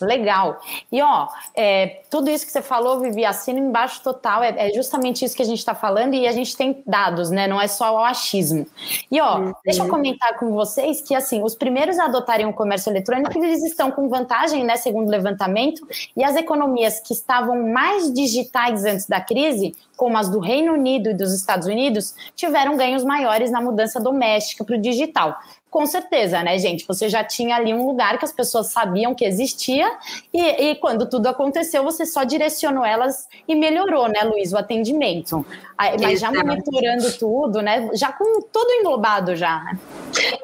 Legal. 0.01 0.59
E 0.91 1.01
ó, 1.01 1.27
é, 1.55 2.01
tudo 2.11 2.29
isso 2.29 2.45
que 2.45 2.51
você 2.51 2.61
falou, 2.61 2.99
Vivi, 2.99 3.23
assino 3.23 3.59
embaixo 3.59 4.01
total. 4.03 4.43
É, 4.43 4.69
é 4.69 4.73
justamente 4.73 5.23
isso 5.23 5.35
que 5.35 5.41
a 5.41 5.45
gente 5.45 5.59
está 5.59 5.73
falando 5.73 6.13
e 6.13 6.27
a 6.27 6.31
gente 6.33 6.57
tem 6.57 6.83
dados, 6.85 7.29
né? 7.29 7.47
Não 7.47 7.61
é 7.61 7.67
só 7.67 7.95
o 7.95 8.03
achismo. 8.03 8.67
E 9.09 9.21
ó, 9.21 9.37
uhum. 9.37 9.53
deixa 9.63 9.83
eu 9.83 9.87
comentar 9.87 10.37
com 10.37 10.51
vocês 10.51 11.01
que 11.01 11.15
assim, 11.15 11.41
os 11.41 11.55
primeiros 11.55 11.97
a 11.97 12.05
adotarem 12.05 12.45
o 12.45 12.53
comércio 12.53 12.89
eletrônico, 12.89 13.37
eles 13.41 13.63
estão 13.63 13.89
com 13.89 14.09
vantagem, 14.09 14.63
né? 14.65 14.75
Segundo 14.75 15.07
o 15.07 15.11
levantamento, 15.11 15.87
e 16.15 16.23
as 16.23 16.35
economias 16.35 16.99
que 16.99 17.13
estavam 17.13 17.71
mais 17.71 18.11
digitais 18.11 18.83
antes 18.83 19.07
da 19.07 19.21
crise, 19.21 19.73
como 19.95 20.17
as 20.17 20.29
do 20.29 20.39
Reino 20.39 20.73
Unido 20.73 21.09
e 21.09 21.13
dos 21.13 21.33
Estados 21.33 21.67
Unidos, 21.67 22.13
tiveram 22.35 22.77
ganhos 22.77 23.03
maiores 23.03 23.51
na 23.51 23.61
mudança 23.61 23.99
doméstica 23.99 24.63
para 24.63 24.75
o 24.75 24.81
digital 24.81 25.39
com 25.75 25.85
certeza, 25.85 26.41
né, 26.41 26.57
gente? 26.57 26.87
Você 26.87 27.09
já 27.09 27.21
tinha 27.21 27.57
ali 27.57 27.73
um 27.73 27.85
lugar 27.85 28.17
que 28.17 28.23
as 28.23 28.31
pessoas 28.31 28.67
sabiam 28.67 29.13
que 29.13 29.25
existia 29.25 29.91
e, 30.33 30.41
e 30.41 30.75
quando 30.75 31.05
tudo 31.05 31.27
aconteceu, 31.27 31.83
você 31.83 32.05
só 32.05 32.23
direcionou 32.23 32.85
elas 32.85 33.27
e 33.45 33.53
melhorou, 33.53 34.07
né, 34.07 34.23
Luiz, 34.23 34.53
o 34.53 34.57
atendimento. 34.57 35.45
Mas 35.77 36.19
já 36.19 36.31
monitorando 36.31 37.11
tudo, 37.17 37.61
né? 37.61 37.89
Já 37.93 38.11
com 38.11 38.41
tudo 38.41 38.71
englobado 38.71 39.35
já. 39.35 39.63
Né? 39.63 39.79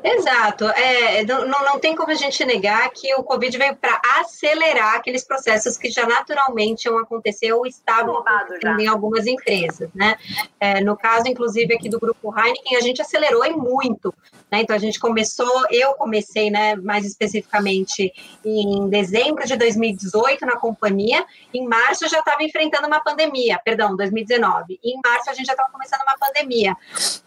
Exato. 0.03 0.67
É, 0.69 1.23
não, 1.23 1.47
não 1.47 1.79
tem 1.79 1.95
como 1.95 2.11
a 2.11 2.15
gente 2.15 2.43
negar 2.43 2.89
que 2.89 3.13
o 3.15 3.23
Covid 3.23 3.57
veio 3.57 3.75
para 3.75 4.01
acelerar 4.19 4.95
aqueles 4.95 5.23
processos 5.23 5.77
que 5.77 5.89
já 5.89 6.05
naturalmente 6.05 6.85
iam 6.85 6.97
acontecer 6.97 7.53
ou 7.53 7.65
estavam 7.65 8.17
acontecendo 8.17 8.79
em 8.79 8.87
algumas 8.87 9.25
empresas, 9.25 9.89
né? 9.95 10.17
É, 10.59 10.81
no 10.81 10.97
caso, 10.97 11.27
inclusive, 11.27 11.73
aqui 11.73 11.89
do 11.89 11.99
Grupo 11.99 12.33
Heineken, 12.37 12.77
a 12.77 12.81
gente 12.81 13.01
acelerou 13.01 13.45
e 13.45 13.51
muito. 13.51 14.13
Né? 14.51 14.61
Então, 14.61 14.75
a 14.75 14.79
gente 14.79 14.99
começou, 14.99 15.65
eu 15.69 15.93
comecei, 15.93 16.49
né, 16.49 16.75
mais 16.75 17.05
especificamente 17.05 18.11
em 18.43 18.89
dezembro 18.89 19.45
de 19.45 19.55
2018 19.55 20.45
na 20.45 20.57
companhia, 20.57 21.25
em 21.53 21.65
março 21.65 22.05
eu 22.05 22.09
já 22.09 22.19
estava 22.19 22.43
enfrentando 22.43 22.87
uma 22.87 22.99
pandemia, 22.99 23.59
perdão, 23.63 23.95
2019. 23.95 24.79
E 24.83 24.95
em 24.95 24.99
março 25.03 25.20
a 25.29 25.33
gente 25.33 25.45
já 25.45 25.53
estava 25.53 25.71
começando 25.71 26.01
uma 26.01 26.17
pandemia. 26.17 26.75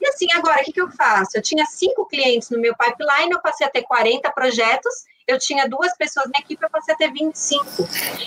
E 0.00 0.06
assim, 0.06 0.26
agora, 0.34 0.60
o 0.60 0.64
que, 0.64 0.72
que 0.72 0.80
eu 0.80 0.90
faço? 0.90 1.36
Eu 1.36 1.42
tinha 1.42 1.64
cinco 1.66 2.06
clientes 2.06 2.50
no 2.50 2.58
meu 2.58 2.74
pipeline, 2.76 3.32
eu 3.32 3.40
passei 3.40 3.66
a 3.66 3.70
ter 3.70 3.82
40 3.82 4.30
projetos, 4.32 5.04
eu 5.26 5.38
tinha 5.38 5.68
duas 5.68 5.96
pessoas 5.96 6.26
na 6.32 6.38
equipe, 6.38 6.62
eu 6.62 6.70
passei 6.70 6.94
a 6.94 6.96
ter 6.96 7.10
25. 7.10 7.64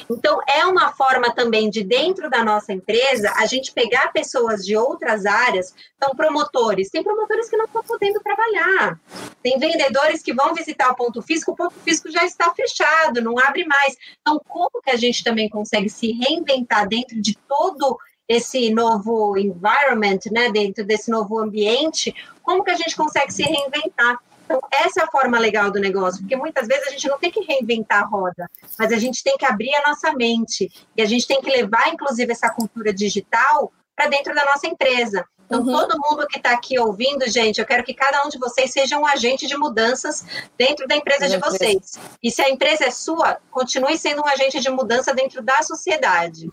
Então, 0.09 0.39
é 0.47 0.65
uma 0.65 0.91
forma 0.93 1.33
também 1.33 1.69
de, 1.69 1.83
dentro 1.83 2.29
da 2.29 2.43
nossa 2.43 2.73
empresa, 2.73 3.31
a 3.35 3.45
gente 3.45 3.71
pegar 3.71 4.11
pessoas 4.11 4.65
de 4.65 4.75
outras 4.75 5.25
áreas, 5.25 5.73
são 6.03 6.15
promotores, 6.15 6.89
tem 6.89 7.03
promotores 7.03 7.49
que 7.49 7.57
não 7.57 7.65
estão 7.65 7.83
podendo 7.83 8.19
trabalhar, 8.19 8.99
tem 9.43 9.59
vendedores 9.59 10.23
que 10.23 10.33
vão 10.33 10.53
visitar 10.53 10.89
o 10.89 10.95
ponto 10.95 11.21
físico, 11.21 11.51
o 11.51 11.55
ponto 11.55 11.75
físico 11.81 12.09
já 12.09 12.25
está 12.25 12.51
fechado, 12.53 13.21
não 13.21 13.37
abre 13.37 13.65
mais. 13.65 13.95
Então, 14.21 14.41
como 14.47 14.81
que 14.83 14.89
a 14.89 14.97
gente 14.97 15.23
também 15.23 15.49
consegue 15.49 15.89
se 15.89 16.11
reinventar 16.11 16.87
dentro 16.87 17.21
de 17.21 17.37
todo 17.47 17.97
esse 18.27 18.69
novo 18.73 19.37
environment, 19.37 20.19
né, 20.31 20.51
dentro 20.51 20.83
desse 20.83 21.09
novo 21.09 21.39
ambiente, 21.39 22.13
como 22.43 22.63
que 22.63 22.71
a 22.71 22.75
gente 22.75 22.95
consegue 22.95 23.31
se 23.31 23.43
reinventar? 23.43 24.19
Então, 24.45 24.61
essa 24.71 25.01
é 25.01 25.03
a 25.03 25.11
forma 25.11 25.37
legal 25.37 25.69
do 25.69 25.79
negócio, 25.79 26.21
porque 26.21 26.35
muitas 26.35 26.67
vezes 26.67 26.87
a 26.87 26.91
gente 26.91 27.07
não 27.07 27.19
tem 27.19 27.29
que 27.29 27.41
reinventar 27.41 28.03
a 28.03 28.05
roda, 28.05 28.49
mas 28.79 28.93
a 28.93 28.97
gente 28.97 29.21
tem 29.21 29.35
que 29.37 29.45
abrir 29.45 29.73
a 29.75 29.89
nossa 29.89 30.13
mente 30.13 30.71
e 30.95 31.01
a 31.01 31.05
gente 31.05 31.27
tem 31.27 31.41
que 31.41 31.49
levar, 31.49 31.89
inclusive, 31.89 32.31
essa 32.31 32.49
cultura 32.49 32.93
digital 32.93 33.71
para 33.93 34.07
dentro 34.07 34.33
da 34.33 34.45
nossa 34.45 34.67
empresa. 34.67 35.25
Então, 35.47 35.61
uhum. 35.61 35.71
todo 35.71 35.97
mundo 35.97 36.27
que 36.27 36.37
está 36.37 36.51
aqui 36.51 36.77
ouvindo, 36.77 37.27
gente, 37.29 37.59
eu 37.59 37.65
quero 37.65 37.83
que 37.83 37.93
cada 37.93 38.25
um 38.25 38.29
de 38.29 38.37
vocês 38.37 38.71
seja 38.71 38.99
um 38.99 39.05
agente 39.07 39.47
de 39.47 39.57
mudanças 39.57 40.25
dentro 40.57 40.85
da 40.87 40.95
empresa 40.95 41.27
de 41.29 41.37
vocês. 41.37 41.97
E 42.21 42.29
se 42.29 42.41
a 42.41 42.49
empresa 42.49 42.85
é 42.85 42.91
sua, 42.91 43.37
continue 43.49 43.97
sendo 43.97 44.21
um 44.21 44.27
agente 44.27 44.59
de 44.59 44.69
mudança 44.69 45.13
dentro 45.13 45.41
da 45.41 45.63
sociedade. 45.63 46.51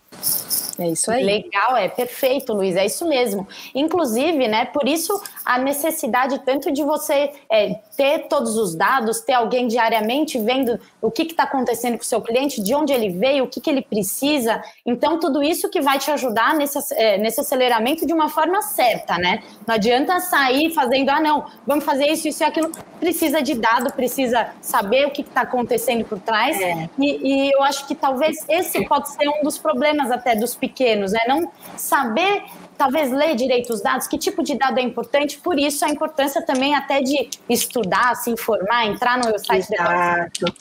É 0.77 0.89
isso 0.89 1.09
aí. 1.09 1.23
Legal, 1.23 1.75
é 1.77 1.87
perfeito, 1.87 2.53
Luiz, 2.53 2.75
é 2.75 2.85
isso 2.85 3.07
mesmo. 3.07 3.47
Inclusive, 3.73 4.47
né, 4.47 4.65
por 4.65 4.87
isso 4.87 5.21
a 5.43 5.57
necessidade 5.57 6.39
tanto 6.45 6.71
de 6.71 6.83
você 6.83 7.31
é, 7.49 7.75
ter 7.95 8.27
todos 8.27 8.57
os 8.57 8.75
dados, 8.75 9.21
ter 9.21 9.33
alguém 9.33 9.67
diariamente 9.67 10.37
vendo 10.37 10.79
o 11.01 11.09
que 11.09 11.23
está 11.23 11.43
acontecendo 11.43 11.97
com 11.97 12.03
o 12.03 12.05
seu 12.05 12.21
cliente, 12.21 12.61
de 12.61 12.73
onde 12.75 12.91
ele 12.91 13.09
veio, 13.09 13.45
o 13.45 13.47
que, 13.47 13.61
que 13.61 13.69
ele 13.69 13.81
precisa. 13.81 14.61
Então, 14.85 15.19
tudo 15.19 15.41
isso 15.41 15.69
que 15.69 15.81
vai 15.81 15.97
te 15.97 16.11
ajudar 16.11 16.55
nesse, 16.55 16.77
é, 16.93 17.17
nesse 17.17 17.39
aceleramento 17.39 18.05
de 18.05 18.13
uma 18.13 18.29
forma 18.29 18.61
certa, 18.61 18.84
né? 19.19 19.43
Não 19.65 19.75
adianta 19.75 20.19
sair 20.19 20.73
fazendo, 20.73 21.09
ah, 21.09 21.19
não, 21.19 21.45
vamos 21.65 21.83
fazer 21.83 22.05
isso, 22.07 22.27
isso 22.27 22.43
e 22.43 22.45
aquilo. 22.45 22.71
Precisa 22.99 23.41
de 23.41 23.55
dado, 23.55 23.91
precisa 23.93 24.49
saber 24.61 25.05
o 25.07 25.11
que 25.11 25.21
está 25.21 25.41
acontecendo 25.41 26.05
por 26.05 26.19
trás. 26.19 26.59
É. 26.59 26.89
E, 26.97 27.47
e 27.47 27.51
eu 27.51 27.63
acho 27.63 27.87
que 27.87 27.95
talvez 27.95 28.37
esse 28.47 28.85
pode 28.85 29.09
ser 29.09 29.27
um 29.27 29.43
dos 29.43 29.57
problemas 29.57 30.11
até 30.11 30.35
dos 30.35 30.55
pequenos, 30.55 31.11
né? 31.11 31.21
Não 31.27 31.51
saber 31.77 32.43
talvez 32.77 33.11
ler 33.11 33.35
direito 33.35 33.71
os 33.73 33.81
dados, 33.81 34.07
que 34.07 34.17
tipo 34.17 34.43
de 34.43 34.57
dado 34.57 34.77
é 34.79 34.81
importante, 34.81 35.37
por 35.37 35.57
isso 35.57 35.85
a 35.85 35.89
importância 35.89 36.41
também 36.41 36.75
até 36.75 37.01
de 37.01 37.29
estudar, 37.49 38.15
se 38.15 38.29
informar, 38.29 38.85
entrar 38.85 39.17
no 39.17 39.37
site 39.39 39.73
Exato. 39.73 40.45
do 40.45 40.51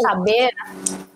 saber. 0.00 0.50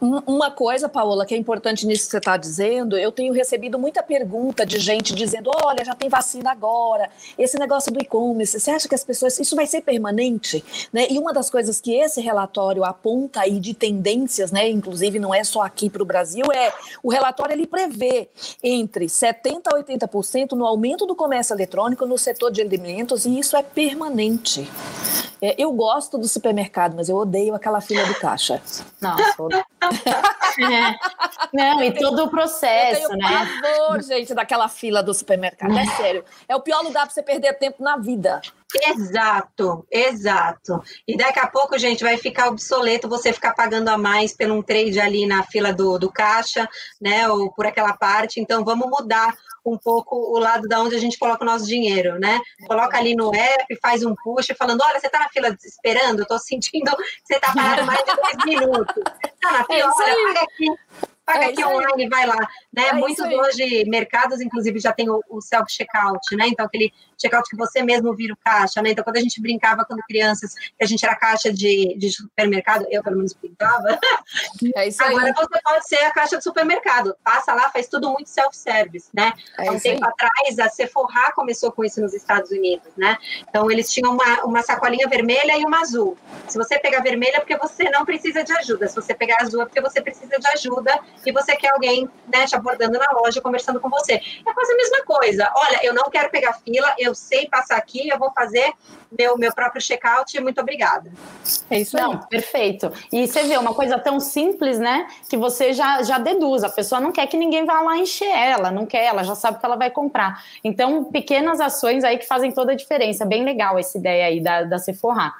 Uma 0.00 0.50
coisa, 0.50 0.88
Paola, 0.88 1.26
que 1.26 1.34
é 1.34 1.36
importante 1.36 1.84
nisso 1.84 2.04
que 2.04 2.12
você 2.12 2.18
está 2.18 2.36
dizendo, 2.36 2.96
eu 2.96 3.10
tenho 3.10 3.32
recebido 3.34 3.78
muita 3.78 4.00
pergunta 4.00 4.64
de 4.64 4.78
gente 4.78 5.12
dizendo: 5.14 5.50
olha, 5.64 5.84
já 5.84 5.94
tem 5.94 6.08
vacina 6.08 6.52
agora, 6.52 7.10
esse 7.36 7.58
negócio 7.58 7.92
do 7.92 8.00
e-commerce, 8.00 8.60
você 8.60 8.70
acha 8.70 8.88
que 8.88 8.94
as 8.94 9.04
pessoas. 9.04 9.38
Isso 9.38 9.56
vai 9.56 9.66
ser 9.66 9.80
permanente? 9.80 10.64
Né? 10.92 11.06
E 11.10 11.18
uma 11.18 11.32
das 11.32 11.50
coisas 11.50 11.80
que 11.80 11.94
esse 11.94 12.20
relatório 12.20 12.84
aponta 12.84 13.40
aí 13.40 13.58
de 13.58 13.74
tendências, 13.74 14.52
né, 14.52 14.68
inclusive 14.68 15.18
não 15.18 15.34
é 15.34 15.42
só 15.42 15.62
aqui 15.62 15.90
para 15.90 16.02
o 16.02 16.06
Brasil, 16.06 16.44
é 16.54 16.72
o 17.02 17.10
relatório 17.10 17.52
ele 17.54 17.66
prevê 17.66 18.28
entre 18.62 19.06
70% 19.06 19.62
a 19.66 19.76
80% 19.76 20.52
no 20.52 20.66
aumento 20.66 21.06
do 21.06 21.14
comércio 21.14 21.54
eletrônico 21.54 22.06
no 22.06 22.18
setor 22.18 22.50
de 22.50 22.60
alimentos, 22.60 23.26
e 23.26 23.38
isso 23.38 23.56
é 23.56 23.62
permanente. 23.62 24.68
É, 25.41 25.55
eu 25.57 25.72
gosto 25.72 26.18
do 26.18 26.26
supermercado, 26.26 26.95
mas 26.97 27.09
eu 27.09 27.16
odeio 27.16 27.55
aquela 27.55 27.80
fila 27.80 28.05
do 28.07 28.14
caixa. 28.14 28.61
Nossa, 29.01 29.22
é. 30.61 30.99
Não, 31.53 31.82
e 31.82 31.93
todo 31.93 32.24
o 32.24 32.30
processo, 32.30 33.03
eu 33.03 33.09
tenho 33.11 33.20
né? 33.20 33.49
Pavor, 33.62 34.03
gente, 34.03 34.34
daquela 34.34 34.68
fila 34.68 35.03
do 35.03 35.14
supermercado. 35.14 35.76
É 35.76 35.86
sério. 35.97 36.24
É 36.49 36.57
o 36.57 36.61
pior 36.61 36.82
lugar 36.82 37.07
para 37.07 37.14
você 37.14 37.22
perder 37.22 37.55
tempo 37.55 37.82
na 37.82 37.97
vida. 37.97 38.41
Exato, 38.74 39.86
exato. 39.91 40.82
E 41.07 41.16
daqui 41.16 41.39
a 41.39 41.47
pouco, 41.47 41.78
gente, 41.78 42.05
vai 42.05 42.18
ficar 42.18 42.49
obsoleto 42.49 43.09
você 43.09 43.32
ficar 43.32 43.55
pagando 43.55 43.89
a 43.89 43.97
mais 43.97 44.36
por 44.36 44.51
um 44.51 44.61
trade 44.61 45.01
ali 45.01 45.26
na 45.26 45.43
fila 45.43 45.72
do, 45.72 45.99
do 45.99 46.11
caixa, 46.11 46.68
né? 47.01 47.28
Ou 47.28 47.51
por 47.53 47.66
aquela 47.66 47.95
parte. 47.95 48.41
Então, 48.41 48.64
vamos 48.64 48.89
mudar 48.91 49.34
um 49.72 49.78
pouco 49.78 50.16
o 50.16 50.38
lado 50.38 50.66
da 50.68 50.80
onde 50.80 50.94
a 50.94 50.98
gente 50.98 51.18
coloca 51.18 51.42
o 51.42 51.46
nosso 51.46 51.66
dinheiro, 51.66 52.18
né? 52.18 52.40
Coloca 52.66 52.96
ali 52.96 53.14
no 53.14 53.34
app, 53.34 53.78
faz 53.80 54.04
um 54.04 54.14
push 54.14 54.48
falando: 54.58 54.80
olha, 54.82 55.00
você 55.00 55.06
está 55.06 55.18
na 55.18 55.28
fila 55.28 55.56
esperando, 55.64 56.20
eu 56.20 56.26
tô 56.26 56.38
sentindo 56.38 56.90
que 56.96 57.02
você 57.24 57.34
está 57.34 57.52
parado 57.52 57.84
mais 57.84 58.00
de 58.00 58.04
10 58.04 58.44
minutos. 58.46 59.04
Tá 59.40 59.52
na 59.52 59.64
fila, 59.64 59.78
é 59.78 59.84
olha, 59.84 60.34
paga 60.34 60.40
aqui 60.42 60.66
paga 61.28 61.44
é 61.44 61.48
aqui 61.50 61.64
online 61.64 62.04
e 62.06 62.08
vai 62.08 62.26
lá. 62.26 62.38
Né? 62.72 62.88
É 62.88 62.92
Muitos 62.94 63.24
hoje, 63.24 63.84
mercados, 63.86 64.40
inclusive, 64.40 64.78
já 64.78 64.92
tem 64.92 65.10
o, 65.10 65.22
o 65.28 65.40
self-checkout, 65.42 66.34
né? 66.36 66.48
Então, 66.48 66.64
aquele 66.64 66.92
checkout 67.20 67.48
que 67.50 67.56
você 67.56 67.82
mesmo 67.82 68.14
vira 68.14 68.32
o 68.32 68.36
caixa, 68.36 68.80
né? 68.80 68.90
Então, 68.90 69.04
quando 69.04 69.16
a 69.18 69.20
gente 69.20 69.40
brincava 69.40 69.84
quando 69.84 70.00
crianças, 70.08 70.54
que 70.54 70.82
a 70.82 70.86
gente 70.86 71.04
era 71.04 71.14
caixa 71.14 71.52
de, 71.52 71.94
de 71.98 72.10
supermercado, 72.10 72.86
eu 72.90 73.02
pelo 73.02 73.16
menos 73.16 73.34
brincava. 73.34 73.98
É 74.74 74.88
isso 74.88 75.02
aí. 75.02 75.14
Agora 75.14 75.32
você 75.34 75.60
pode 75.62 75.88
ser 75.88 76.04
a 76.04 76.10
caixa 76.10 76.38
de 76.38 76.44
supermercado. 76.44 77.14
Passa 77.22 77.52
lá, 77.52 77.68
faz 77.70 77.88
tudo 77.88 78.10
muito 78.10 78.28
self-service, 78.28 79.08
né? 79.12 79.32
É 79.58 79.68
Há 79.68 79.72
um 79.72 79.78
tempo 79.78 80.04
aí. 80.04 80.10
atrás, 80.10 80.58
a 80.58 80.68
Sephora 80.68 81.32
começou 81.34 81.72
com 81.72 81.84
isso 81.84 82.00
nos 82.00 82.14
Estados 82.14 82.50
Unidos, 82.50 82.88
né? 82.96 83.18
Então, 83.48 83.70
eles 83.70 83.90
tinham 83.90 84.12
uma, 84.12 84.44
uma 84.44 84.62
sacolinha 84.62 85.08
vermelha 85.08 85.58
e 85.58 85.64
uma 85.64 85.80
azul. 85.80 86.16
Se 86.46 86.56
você 86.56 86.78
pegar 86.78 87.02
vermelha, 87.02 87.36
é 87.36 87.40
porque 87.40 87.56
você 87.56 87.90
não 87.90 88.04
precisa 88.04 88.42
de 88.42 88.52
ajuda. 88.52 88.88
Se 88.88 88.94
você 88.94 89.14
pegar 89.14 89.42
azul, 89.42 89.62
é 89.62 89.64
porque 89.66 89.80
você 89.80 90.00
precisa 90.00 90.38
de 90.38 90.48
ajuda 90.48 90.98
e 91.24 91.32
você 91.32 91.56
quer 91.56 91.70
alguém 91.70 92.08
né, 92.32 92.46
te 92.46 92.54
abordando 92.54 92.98
na 92.98 93.10
loja, 93.12 93.40
conversando 93.40 93.80
com 93.80 93.88
você. 93.88 94.14
É 94.14 94.52
quase 94.52 94.72
a 94.72 94.76
mesma 94.76 95.04
coisa. 95.04 95.52
Olha, 95.54 95.80
eu 95.82 95.94
não 95.94 96.04
quero 96.10 96.30
pegar 96.30 96.54
fila, 96.54 96.94
eu 96.98 97.14
sei 97.14 97.48
passar 97.48 97.76
aqui, 97.76 98.08
eu 98.08 98.18
vou 98.18 98.32
fazer 98.32 98.72
meu, 99.16 99.38
meu 99.38 99.52
próprio 99.54 99.80
check-out, 99.80 100.38
muito 100.40 100.60
obrigada. 100.60 101.10
É 101.70 101.80
isso 101.80 101.96
não, 101.96 102.18
perfeito. 102.18 102.92
E 103.12 103.26
você 103.26 103.42
vê 103.44 103.56
uma 103.56 103.74
coisa 103.74 103.98
tão 103.98 104.20
simples, 104.20 104.78
né, 104.78 105.06
que 105.28 105.36
você 105.36 105.72
já, 105.72 106.02
já 106.02 106.18
deduz. 106.18 106.62
A 106.62 106.68
pessoa 106.68 107.00
não 107.00 107.10
quer 107.10 107.26
que 107.26 107.36
ninguém 107.36 107.64
vá 107.64 107.80
lá 107.80 107.96
encher 107.96 108.28
ela, 108.28 108.70
não 108.70 108.84
quer, 108.84 109.06
ela 109.06 109.22
já 109.22 109.34
sabe 109.34 109.58
que 109.58 109.64
ela 109.64 109.76
vai 109.76 109.90
comprar. 109.90 110.42
Então, 110.62 111.04
pequenas 111.04 111.60
ações 111.60 112.04
aí 112.04 112.18
que 112.18 112.26
fazem 112.26 112.52
toda 112.52 112.72
a 112.72 112.74
diferença. 112.74 113.24
Bem 113.24 113.44
legal 113.44 113.78
essa 113.78 113.96
ideia 113.96 114.26
aí 114.26 114.40
da, 114.40 114.62
da 114.62 114.78
Sephora. 114.78 115.32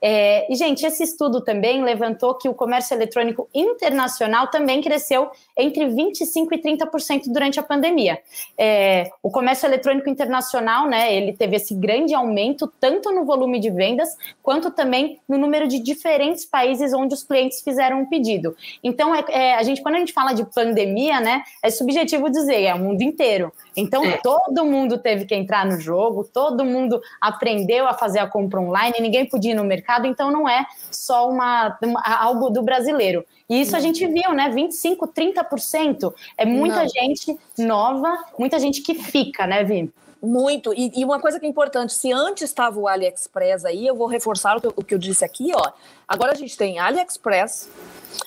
É, 0.00 0.52
e, 0.52 0.56
gente, 0.56 0.84
esse 0.84 1.02
estudo 1.02 1.40
também 1.40 1.82
levantou 1.82 2.34
que 2.34 2.48
o 2.48 2.54
comércio 2.54 2.94
eletrônico 2.94 3.48
internacional 3.54 4.48
também 4.48 4.82
cresceu 4.82 5.23
entre 5.56 5.86
25% 5.86 6.48
e 6.52 6.58
30% 6.58 7.22
durante 7.26 7.60
a 7.60 7.62
pandemia. 7.62 8.18
É, 8.58 9.10
o 9.22 9.30
comércio 9.30 9.66
eletrônico 9.66 10.08
internacional, 10.08 10.86
né, 10.86 11.14
ele 11.14 11.32
teve 11.32 11.56
esse 11.56 11.74
grande 11.74 12.14
aumento, 12.14 12.72
tanto 12.80 13.12
no 13.12 13.24
volume 13.24 13.58
de 13.60 13.70
vendas, 13.70 14.08
quanto 14.42 14.70
também 14.70 15.20
no 15.28 15.38
número 15.38 15.68
de 15.68 15.78
diferentes 15.78 16.44
países 16.44 16.92
onde 16.92 17.14
os 17.14 17.22
clientes 17.22 17.62
fizeram 17.62 18.02
um 18.02 18.06
pedido. 18.06 18.56
Então, 18.82 19.14
é, 19.14 19.24
é, 19.28 19.54
a 19.54 19.62
gente, 19.62 19.82
quando 19.82 19.96
a 19.96 19.98
gente 19.98 20.12
fala 20.12 20.32
de 20.32 20.44
pandemia, 20.44 21.20
né, 21.20 21.42
é 21.62 21.70
subjetivo 21.70 22.30
dizer, 22.30 22.62
é 22.62 22.74
o 22.74 22.78
mundo 22.78 23.02
inteiro. 23.02 23.52
Então, 23.76 24.04
é. 24.04 24.18
todo 24.18 24.64
mundo 24.64 24.98
teve 24.98 25.24
que 25.24 25.34
entrar 25.34 25.66
no 25.66 25.80
jogo, 25.80 26.24
todo 26.24 26.64
mundo 26.64 27.00
aprendeu 27.20 27.86
a 27.86 27.94
fazer 27.94 28.18
a 28.18 28.26
compra 28.26 28.60
online, 28.60 28.94
ninguém 29.00 29.26
podia 29.26 29.52
ir 29.52 29.54
no 29.54 29.64
mercado, 29.64 30.06
então 30.06 30.30
não 30.30 30.48
é 30.48 30.66
só 30.90 31.28
uma, 31.28 31.76
uma 31.82 32.02
algo 32.20 32.50
do 32.50 32.62
brasileiro. 32.62 33.24
E 33.48 33.60
isso 33.60 33.76
a 33.76 33.80
gente 33.80 34.06
viu, 34.06 34.32
né? 34.32 34.48
25, 34.48 35.06
30%. 35.16 36.12
É 36.36 36.44
muita 36.44 36.82
não. 36.82 36.88
gente 36.88 37.38
nova, 37.58 38.24
muita 38.38 38.58
gente 38.58 38.82
que 38.82 38.94
fica, 38.94 39.46
né, 39.46 39.64
Vi? 39.64 39.92
Muito. 40.22 40.72
E, 40.72 40.90
e, 40.96 41.04
uma 41.04 41.20
coisa 41.20 41.38
que 41.38 41.44
é 41.44 41.48
importante, 41.48 41.92
se 41.92 42.10
antes 42.10 42.44
estava 42.44 42.80
o 42.80 42.88
AliExpress 42.88 43.66
aí, 43.66 43.86
eu 43.86 43.94
vou 43.94 44.06
reforçar 44.06 44.56
o 44.56 44.60
que, 44.60 44.68
o 44.68 44.82
que 44.82 44.94
eu 44.94 44.98
disse 44.98 45.22
aqui, 45.22 45.52
ó. 45.54 45.72
Agora 46.08 46.32
a 46.32 46.34
gente 46.34 46.56
tem 46.56 46.78
AliExpress, 46.78 47.68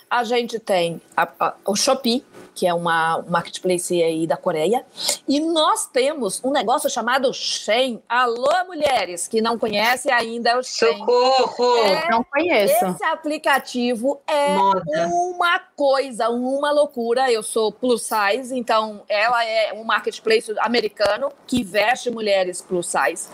a 0.07 0.23
gente 0.23 0.59
tem 0.59 1.01
a, 1.15 1.27
a, 1.39 1.55
o 1.65 1.75
Shopee, 1.75 2.23
que 2.57 2.65
é 2.65 2.73
uma 2.73 3.23
marketplace 3.29 4.01
aí 4.01 4.25
da 4.25 4.35
Coreia. 4.35 4.83
E 5.27 5.39
nós 5.39 5.85
temos 5.85 6.43
um 6.43 6.49
negócio 6.49 6.89
chamado 6.89 7.31
Shein. 7.31 8.01
Alô, 8.09 8.49
mulheres 8.65 9.27
que 9.27 9.39
não 9.39 9.59
conhecem 9.59 10.11
ainda 10.11 10.57
o 10.57 10.63
Shein. 10.63 10.97
Socorro! 10.97 11.77
É, 11.83 12.09
não 12.09 12.23
conheço. 12.23 12.83
Esse 12.83 13.03
aplicativo 13.03 14.19
é 14.25 14.55
Moda. 14.55 15.07
uma 15.07 15.59
coisa, 15.59 16.29
uma 16.29 16.71
loucura. 16.71 17.31
Eu 17.31 17.43
sou 17.43 17.71
plus 17.71 18.01
size, 18.01 18.57
então 18.57 19.03
ela 19.07 19.45
é 19.45 19.71
um 19.73 19.83
marketplace 19.83 20.51
americano 20.57 21.31
que 21.45 21.63
veste 21.63 22.09
mulheres 22.09 22.59
plus 22.59 22.87
size. 22.87 23.29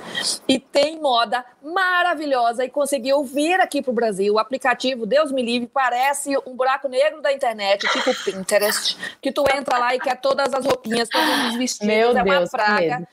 E 0.49 0.59
tem 0.59 0.99
moda 0.99 1.45
maravilhosa 1.61 2.65
e 2.65 2.69
conseguiu 2.69 3.23
vir 3.23 3.61
aqui 3.61 3.81
para 3.81 3.91
o 3.91 3.93
Brasil. 3.93 4.33
O 4.33 4.39
aplicativo, 4.39 5.05
Deus 5.05 5.31
me 5.31 5.41
livre, 5.41 5.69
parece 5.73 6.37
um 6.45 6.57
buraco 6.57 6.89
negro 6.89 7.21
da 7.21 7.31
internet, 7.31 7.87
tipo 7.87 8.13
Pinterest 8.25 8.97
que 9.21 9.31
tu 9.31 9.43
entra 9.53 9.77
lá 9.77 9.95
e 9.95 9.99
quer 9.99 10.19
todas 10.19 10.53
as 10.53 10.65
roupinhas, 10.65 11.09
todos 11.09 11.49
os 11.49 11.55
vestidos, 11.55 11.87
Meu 11.87 12.17
é 12.17 12.23
uma 12.23 12.37
Deus, 12.39 12.49
praga. 12.49 13.07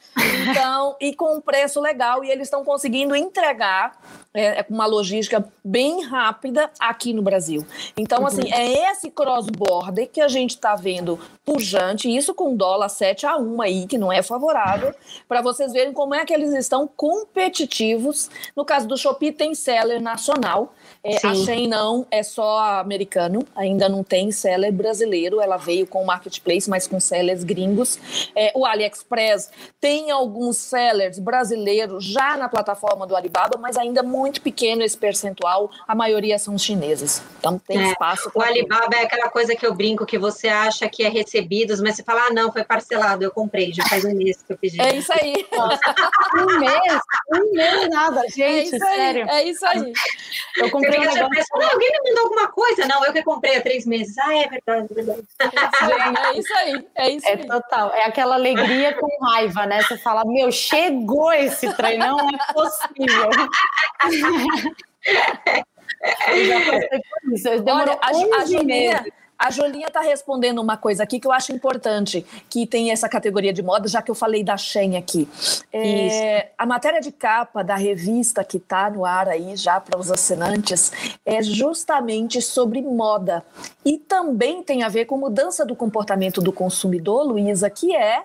Então, 0.51 0.97
e 1.01 1.15
com 1.15 1.37
um 1.37 1.41
preço 1.41 1.81
legal, 1.81 2.25
e 2.25 2.31
eles 2.31 2.47
estão 2.47 2.65
conseguindo 2.65 3.15
entregar 3.15 3.99
é, 4.33 4.61
é 4.61 4.67
uma 4.71 4.87
logística 4.87 5.45
bem 5.65 6.05
rápida 6.05 6.71
aqui 6.79 7.13
no 7.13 7.21
Brasil. 7.23 7.67
Então, 7.97 8.25
assim, 8.27 8.43
uhum. 8.43 8.55
é 8.55 8.91
esse 8.93 9.11
cross-border 9.11 10.09
que 10.09 10.21
a 10.21 10.29
gente 10.29 10.51
está 10.51 10.77
vendo 10.77 11.19
pujante, 11.45 12.09
isso 12.09 12.33
com 12.33 12.55
dólar 12.55 12.89
7 12.89 13.27
a 13.27 13.37
1 13.37 13.63
aí, 13.63 13.87
que 13.89 13.99
não 13.99 14.13
é 14.13 14.23
favorável, 14.23 14.95
para 15.29 15.43
vocês 15.43 15.73
verem 15.73 15.93
como 15.93 16.15
é 16.15 16.25
que 16.25 16.33
eles 16.33 16.53
estão 16.53 16.87
competitivos. 16.87 18.31
No 18.55 18.65
caso 18.65 18.87
do 18.87 18.97
Shopee, 18.97 19.33
tem 19.33 19.53
seller 19.55 20.01
nacional, 20.01 20.75
é, 21.03 21.17
a 21.27 21.35
Shein 21.35 21.67
não, 21.67 22.07
é 22.11 22.23
só 22.23 22.59
americano, 22.79 23.41
ainda 23.57 23.89
não 23.89 24.05
tem 24.05 24.31
seller 24.31 24.73
brasileiro, 24.73 25.41
ela 25.41 25.57
veio 25.57 25.87
com 25.91 26.03
o 26.03 26.07
marketplace, 26.07 26.71
mas 26.71 26.87
com 26.87 26.99
sellers 26.99 27.45
gringos. 27.45 27.99
É, 28.35 28.53
o 28.55 28.65
AliExpress 28.65 29.51
tem 29.81 30.11
alguns 30.11 30.57
sellers 30.57 31.19
brasileiros 31.19 32.05
já 32.05 32.37
na 32.37 32.49
plataforma 32.49 33.07
do 33.07 33.15
Alibaba, 33.15 33.59
mas 33.59 33.77
ainda 33.77 34.03
muito 34.03 34.41
pequeno 34.41 34.83
esse 34.83 34.97
percentual, 34.97 35.71
a 35.87 35.95
maioria 35.95 36.39
são 36.39 36.57
chineses. 36.57 37.23
Então 37.39 37.59
tem 37.59 37.79
é, 37.79 37.91
espaço. 37.91 38.31
O 38.35 38.41
Alibaba 38.41 38.95
é 38.95 39.03
aquela 39.03 39.29
coisa 39.29 39.55
que 39.55 39.67
eu 39.67 39.75
brinco 39.75 40.07
que 40.07 40.19
você 40.19 40.49
acha 40.49 40.89
que 40.89 41.03
é 41.03 41.09
recebidos, 41.09 41.81
mas 41.81 41.97
você 41.97 42.03
fala, 42.03 42.27
ah, 42.27 42.33
não, 42.33 42.53
foi 42.53 42.65
parcelado, 42.65 43.25
eu 43.25 43.31
comprei, 43.31 43.73
já 43.73 43.85
faz 43.87 44.05
um 44.05 44.15
mês 44.15 44.43
que 44.43 44.53
eu 44.53 44.59
pedi. 44.59 44.81
É 44.81 44.95
isso 44.97 45.13
aí. 45.13 45.35
um 46.39 46.59
mês? 46.59 47.01
Um 47.35 47.53
mês 47.53 47.89
nada, 47.91 48.23
gente, 48.29 48.75
é 48.75 48.79
sério. 48.79 49.27
Aí, 49.29 49.49
é 49.49 49.51
isso 49.51 49.67
aí. 49.67 49.93
Eu 50.57 50.71
comprei 50.71 50.99
um 50.99 51.03
negócio... 51.03 51.29
Pensa, 51.31 51.73
alguém 51.73 51.91
me 51.91 52.11
mandou 52.11 52.25
alguma 52.25 52.49
coisa? 52.49 52.87
Não, 52.87 53.05
eu 53.05 53.13
que 53.13 53.23
comprei 53.23 53.57
há 53.57 53.63
três 53.63 53.87
meses. 53.87 54.17
Ah, 54.19 54.37
é 54.37 54.49
verdade, 54.49 54.89
é 54.91 54.95
verdade. 54.95 55.23
É 55.81 56.39
isso 56.39 56.55
aí, 56.57 56.89
é 56.95 57.11
isso 57.11 57.27
é 57.27 57.33
aí. 57.33 57.47
total, 57.47 57.93
é 57.95 58.05
aquela 58.05 58.35
alegria 58.35 58.95
com 58.95 59.25
raiva, 59.25 59.67
né? 59.67 59.83
Você 59.83 59.97
fala, 59.99 60.25
meu, 60.25 60.53
chegou 60.53 61.33
esse 61.33 61.73
trem, 61.75 61.99
não 61.99 62.19
é 62.19 62.53
possível. 62.53 63.31
Eu 66.29 66.47
já 66.47 66.61
passei 66.61 66.89
por 66.89 67.33
isso. 67.35 67.49
Olha, 67.69 67.99
a, 68.01 68.41
a, 68.41 68.47
Juninha, 68.47 69.05
A 69.41 69.51
Jolinha 69.51 69.87
está 69.87 70.03
respondendo 70.03 70.61
uma 70.61 70.77
coisa 70.77 71.03
aqui 71.03 71.19
que 71.19 71.27
eu 71.27 71.33
acho 71.33 71.51
importante, 71.51 72.27
que 72.51 72.67
tem 72.67 72.91
essa 72.91 73.09
categoria 73.09 73.55
de 73.55 73.63
moda, 73.63 73.89
já 73.89 74.03
que 74.03 74.11
eu 74.11 74.15
falei 74.15 74.45
da 74.45 74.55
Shen 74.59 74.99
aqui. 74.99 75.27
É, 75.73 76.51
a 76.59 76.67
matéria 76.67 77.01
de 77.01 77.11
capa 77.11 77.65
da 77.65 77.75
revista 77.75 78.45
que 78.45 78.59
está 78.59 78.91
no 78.91 79.07
ar 79.07 79.31
aí 79.31 79.57
já 79.57 79.81
para 79.81 79.99
os 79.99 80.13
assinantes 80.13 80.93
é 81.25 81.43
justamente 81.43 82.43
sobre 82.43 82.83
moda. 82.83 83.43
E 83.83 83.97
também 83.97 84.63
tem 84.63 84.83
a 84.83 84.91
ver 84.91 85.07
com 85.07 85.17
mudança 85.17 85.65
do 85.65 85.75
comportamento 85.75 86.43
do 86.43 86.53
consumidor, 86.53 87.23
Luísa, 87.23 87.71
que 87.71 87.97
é 87.97 88.25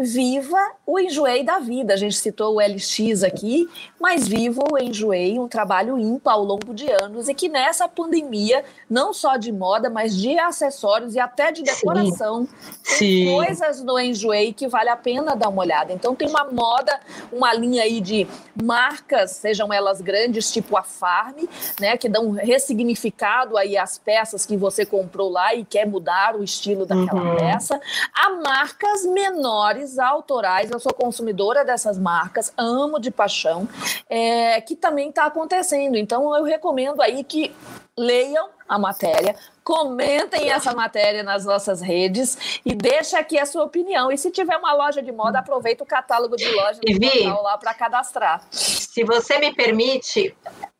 viva 0.00 0.58
o 0.86 0.98
enjoei 0.98 1.44
da 1.44 1.58
vida. 1.58 1.92
A 1.92 1.96
gente 1.96 2.16
citou 2.16 2.56
o 2.56 2.60
LX 2.60 3.22
aqui, 3.22 3.68
mas 4.00 4.26
viva 4.26 4.62
o 4.72 4.78
enjoei, 4.78 5.38
um 5.38 5.46
trabalho 5.46 5.98
ímpar 5.98 6.34
ao 6.34 6.44
longo 6.44 6.72
de 6.72 6.90
anos 6.90 7.28
e 7.28 7.34
que 7.34 7.48
nessa 7.48 7.86
pandemia, 7.86 8.64
não 8.88 9.12
só 9.12 9.36
de 9.36 9.52
moda, 9.52 9.90
mas 9.90 10.16
de 10.16 10.38
acessórios 10.38 11.14
e 11.14 11.20
até 11.20 11.52
de 11.52 11.62
decoração, 11.62 12.48
Sim. 12.82 12.98
tem 12.98 13.26
Sim. 13.26 13.34
coisas 13.34 13.82
no 13.82 14.00
enjoei 14.00 14.52
que 14.54 14.66
vale 14.66 14.88
a 14.88 14.96
pena 14.96 15.36
dar 15.36 15.50
uma 15.50 15.62
olhada. 15.62 15.92
Então 15.92 16.14
tem 16.14 16.28
uma 16.28 16.44
moda, 16.44 16.98
uma 17.30 17.52
linha 17.52 17.82
aí 17.82 18.00
de 18.00 18.26
marcas, 18.60 19.32
sejam 19.32 19.70
elas 19.72 20.00
grandes, 20.00 20.50
tipo 20.50 20.76
a 20.76 20.82
Farm, 20.82 21.44
né, 21.78 21.96
que 21.96 22.08
dão 22.08 22.30
ressignificado 22.30 23.56
aí 23.56 23.76
às 23.76 23.98
peças 23.98 24.46
que 24.46 24.56
você 24.56 24.86
comprou 24.86 25.30
lá 25.30 25.54
e 25.54 25.64
quer 25.64 25.86
mudar 25.86 26.36
o 26.36 26.42
estilo 26.42 26.86
daquela 26.86 27.22
uhum. 27.22 27.36
peça, 27.36 27.78
a 28.14 28.30
marcas 28.30 29.04
menores 29.04 29.89
marcas 29.90 29.98
autorais, 29.98 30.70
eu 30.70 30.78
sou 30.78 30.92
consumidora 30.92 31.64
dessas 31.64 31.98
marcas, 31.98 32.52
amo 32.56 33.00
de 33.00 33.10
paixão, 33.10 33.68
é, 34.08 34.60
que 34.60 34.76
também 34.76 35.08
está 35.08 35.24
acontecendo. 35.24 35.96
Então, 35.96 36.34
eu 36.36 36.44
recomendo 36.44 37.00
aí 37.00 37.24
que 37.24 37.54
leiam 37.96 38.48
a 38.68 38.78
matéria, 38.78 39.34
comentem 39.64 40.50
essa 40.50 40.72
matéria 40.72 41.22
nas 41.22 41.44
nossas 41.44 41.80
redes 41.80 42.60
e 42.64 42.74
deixa 42.74 43.18
aqui 43.18 43.38
a 43.38 43.46
sua 43.46 43.64
opinião. 43.64 44.10
E 44.10 44.18
se 44.18 44.30
tiver 44.30 44.56
uma 44.56 44.72
loja 44.72 45.02
de 45.02 45.12
moda, 45.12 45.40
aproveita 45.40 45.82
o 45.82 45.86
catálogo 45.86 46.36
de 46.36 46.48
loja 46.48 46.80
do 46.80 47.42
lá 47.42 47.58
para 47.58 47.74
cadastrar. 47.74 48.42
Se 48.50 49.04
você 49.04 49.38
me 49.38 49.54
permite, 49.54 50.34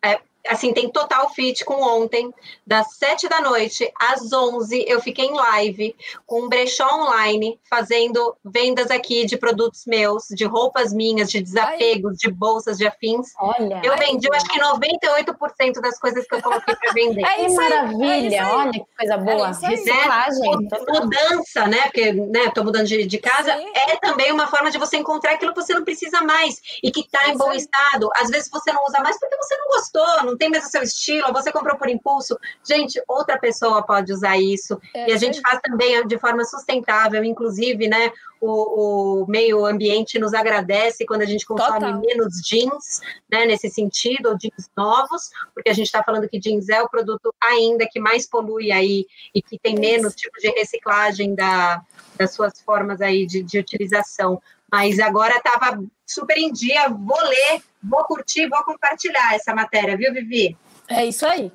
é, 0.04 0.20
assim, 0.48 0.72
tem 0.72 0.88
total 0.88 1.30
fit 1.30 1.64
com 1.64 1.82
ontem, 1.82 2.32
das 2.66 2.94
sete 2.94 3.28
da 3.28 3.40
noite 3.40 3.90
às 3.98 4.32
onze, 4.32 4.84
eu 4.86 5.00
fiquei 5.00 5.26
em 5.26 5.34
live 5.34 5.94
com 6.26 6.42
um 6.42 6.48
brechó 6.48 6.88
online, 6.92 7.58
fazendo 7.68 8.36
vendas 8.44 8.90
aqui 8.90 9.26
de 9.26 9.36
produtos 9.36 9.84
meus, 9.86 10.24
de 10.30 10.44
roupas 10.44 10.92
minhas, 10.92 11.30
de 11.30 11.40
desapegos, 11.40 12.12
Ai. 12.12 12.16
de 12.18 12.30
bolsas, 12.30 12.78
de 12.78 12.86
afins. 12.86 13.28
Olha, 13.38 13.80
eu 13.84 13.96
vendi, 13.96 14.26
eu 14.26 14.34
acho 14.34 14.46
que 14.46 14.58
98% 14.58 15.80
das 15.80 15.98
coisas 15.98 16.26
que 16.26 16.34
eu 16.34 16.42
coloquei 16.42 16.74
para 16.74 16.92
vender. 16.92 17.20
É 17.30 17.46
isso 17.46 17.54
maravilha, 17.56 18.36
é 18.36 18.44
olha 18.44 18.72
que 18.72 18.84
coisa 18.98 19.16
boa. 19.16 19.50
É 19.62 19.66
Reciclagem. 19.68 20.50
Né? 20.50 20.78
Mudança, 20.88 21.66
né? 21.68 21.82
Porque, 21.82 22.12
né, 22.12 22.50
tô 22.52 22.64
mudando 22.64 22.86
de, 22.86 23.06
de 23.06 23.18
casa, 23.18 23.56
Sim. 23.56 23.72
é 23.74 23.96
também 23.96 24.32
uma 24.32 24.46
forma 24.48 24.70
de 24.70 24.78
você 24.78 24.96
encontrar 24.96 25.32
aquilo 25.32 25.54
que 25.54 25.62
você 25.62 25.72
não 25.72 25.84
precisa 25.84 26.22
mais 26.22 26.60
e 26.82 26.90
que 26.90 27.08
tá 27.08 27.28
em 27.28 27.36
bom 27.36 27.52
estado. 27.52 28.10
Às 28.16 28.30
vezes 28.30 28.50
você 28.50 28.72
não 28.72 28.82
usa 28.84 29.00
mais 29.00 29.18
porque 29.18 29.36
você 29.36 29.56
não 29.56 29.66
gostou, 29.68 30.24
não 30.24 30.29
tem 30.36 30.50
mais 30.50 30.64
o 30.64 30.68
seu 30.68 30.82
estilo, 30.82 31.32
você 31.32 31.52
comprou 31.52 31.76
por 31.76 31.88
impulso. 31.88 32.38
Gente, 32.64 33.02
outra 33.08 33.38
pessoa 33.38 33.82
pode 33.82 34.12
usar 34.12 34.36
isso. 34.36 34.80
É, 34.94 35.10
e 35.10 35.12
a 35.12 35.16
gente 35.16 35.38
é. 35.38 35.42
faz 35.42 35.60
também 35.60 36.06
de 36.06 36.18
forma 36.18 36.44
sustentável, 36.44 37.24
inclusive, 37.24 37.88
né? 37.88 38.12
O, 38.40 39.22
o, 39.22 39.26
meio 39.26 39.66
ambiente 39.66 40.18
nos 40.18 40.32
agradece 40.32 41.04
quando 41.04 41.20
a 41.20 41.26
gente 41.26 41.44
consome 41.44 41.80
Total. 41.80 42.00
menos 42.00 42.40
jeans, 42.42 43.00
né? 43.30 43.44
Nesse 43.44 43.68
sentido, 43.68 44.30
ou 44.30 44.38
jeans 44.38 44.70
novos, 44.76 45.30
porque 45.54 45.68
a 45.68 45.74
gente 45.74 45.86
está 45.86 46.02
falando 46.02 46.28
que 46.28 46.38
jeans 46.38 46.68
é 46.68 46.82
o 46.82 46.88
produto 46.88 47.34
ainda 47.42 47.86
que 47.86 48.00
mais 48.00 48.26
polui 48.26 48.72
aí 48.72 49.06
e 49.34 49.42
que 49.42 49.58
tem 49.58 49.74
menos 49.74 50.14
tipo 50.14 50.38
de 50.40 50.48
reciclagem 50.50 51.34
da, 51.34 51.82
das 52.16 52.32
suas 52.32 52.60
formas 52.62 53.00
aí 53.00 53.26
de, 53.26 53.42
de 53.42 53.58
utilização. 53.58 54.40
Mas 54.70 54.98
agora 54.98 55.36
estava 55.36 55.82
super 56.06 56.36
em 56.36 56.52
dia, 56.52 56.88
vou 56.88 57.20
ler, 57.22 57.62
vou 57.82 58.04
curtir, 58.04 58.48
vou 58.48 58.62
compartilhar 58.64 59.34
essa 59.34 59.54
matéria, 59.54 59.96
viu, 59.96 60.12
Vivi? 60.12 60.56
É 60.88 61.06
isso 61.06 61.24
aí. 61.24 61.52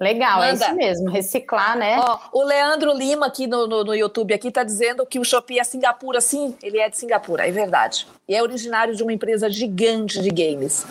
Legal, 0.00 0.40
Manda. 0.40 0.50
é 0.50 0.54
isso 0.54 0.74
mesmo, 0.74 1.08
reciclar, 1.08 1.78
né? 1.78 2.00
Ó, 2.00 2.18
o 2.32 2.42
Leandro 2.42 2.92
Lima 2.92 3.26
aqui 3.26 3.46
no, 3.46 3.68
no, 3.68 3.84
no 3.84 3.94
YouTube 3.94 4.34
aqui 4.34 4.50
tá 4.50 4.64
dizendo 4.64 5.06
que 5.06 5.20
o 5.20 5.24
Shopee 5.24 5.60
é 5.60 5.64
Singapura, 5.64 6.20
sim, 6.20 6.56
ele 6.60 6.78
é 6.78 6.88
de 6.88 6.98
Singapura, 6.98 7.46
é 7.46 7.52
verdade. 7.52 8.08
E 8.28 8.34
é 8.34 8.42
originário 8.42 8.96
de 8.96 9.02
uma 9.04 9.12
empresa 9.12 9.48
gigante 9.48 10.20
de 10.20 10.30
games. 10.30 10.84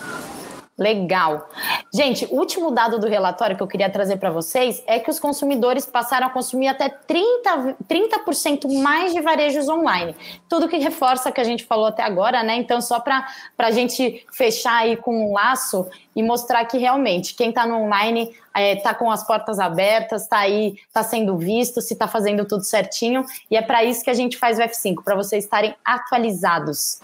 Legal. 0.78 1.50
Gente, 1.94 2.26
último 2.32 2.72
dado 2.72 2.98
do 2.98 3.08
relatório 3.08 3.56
que 3.58 3.62
eu 3.62 3.68
queria 3.68 3.90
trazer 3.90 4.18
para 4.18 4.32
vocês 4.32 4.82
é 4.88 5.00
que 5.00 5.12
os 5.12 5.20
consumidores 5.20 5.86
passaram 5.86 6.28
a 6.28 6.30
consumir 6.30 6.70
até 6.70 6.90
30%, 6.90 7.76
30 7.88 8.68
mais 8.82 9.14
de 9.14 9.22
varejos 9.22 9.68
online. 9.68 10.16
Tudo 10.48 10.70
que 10.70 10.78
reforça 10.78 11.32
que 11.32 11.42
a 11.42 11.44
gente 11.44 11.66
falou 11.66 11.88
até 11.88 12.02
agora, 12.04 12.42
né? 12.42 12.56
Então, 12.56 12.82
só 12.82 13.00
para 13.00 13.28
a 13.58 13.72
gente 13.72 14.26
fechar 14.32 14.78
aí 14.78 14.96
com 14.96 15.30
um 15.30 15.34
laço 15.34 15.88
e 16.16 16.24
mostrar 16.24 16.64
que 16.66 16.78
realmente 16.78 17.36
quem 17.36 17.50
está 17.50 17.66
no 17.68 17.76
online 17.76 18.24
está 18.24 18.60
é, 18.60 18.76
tá 18.78 18.94
com 18.94 19.12
as 19.12 19.26
portas 19.26 19.60
abertas, 19.60 20.24
está 20.24 20.40
aí, 20.40 20.76
está 20.88 21.04
sendo 21.04 21.38
visto, 21.38 21.82
se 21.82 21.94
está 21.94 22.08
fazendo 22.08 22.46
tudo 22.46 22.64
certinho. 22.64 23.26
E 23.52 23.58
é 23.58 23.62
para 23.62 23.84
isso 23.84 24.04
que 24.04 24.10
a 24.10 24.16
gente 24.16 24.38
faz 24.38 24.58
o 24.58 24.62
F5, 24.62 25.04
para 25.04 25.16
vocês 25.16 25.44
estarem 25.44 25.76
atualizados. 25.84 27.00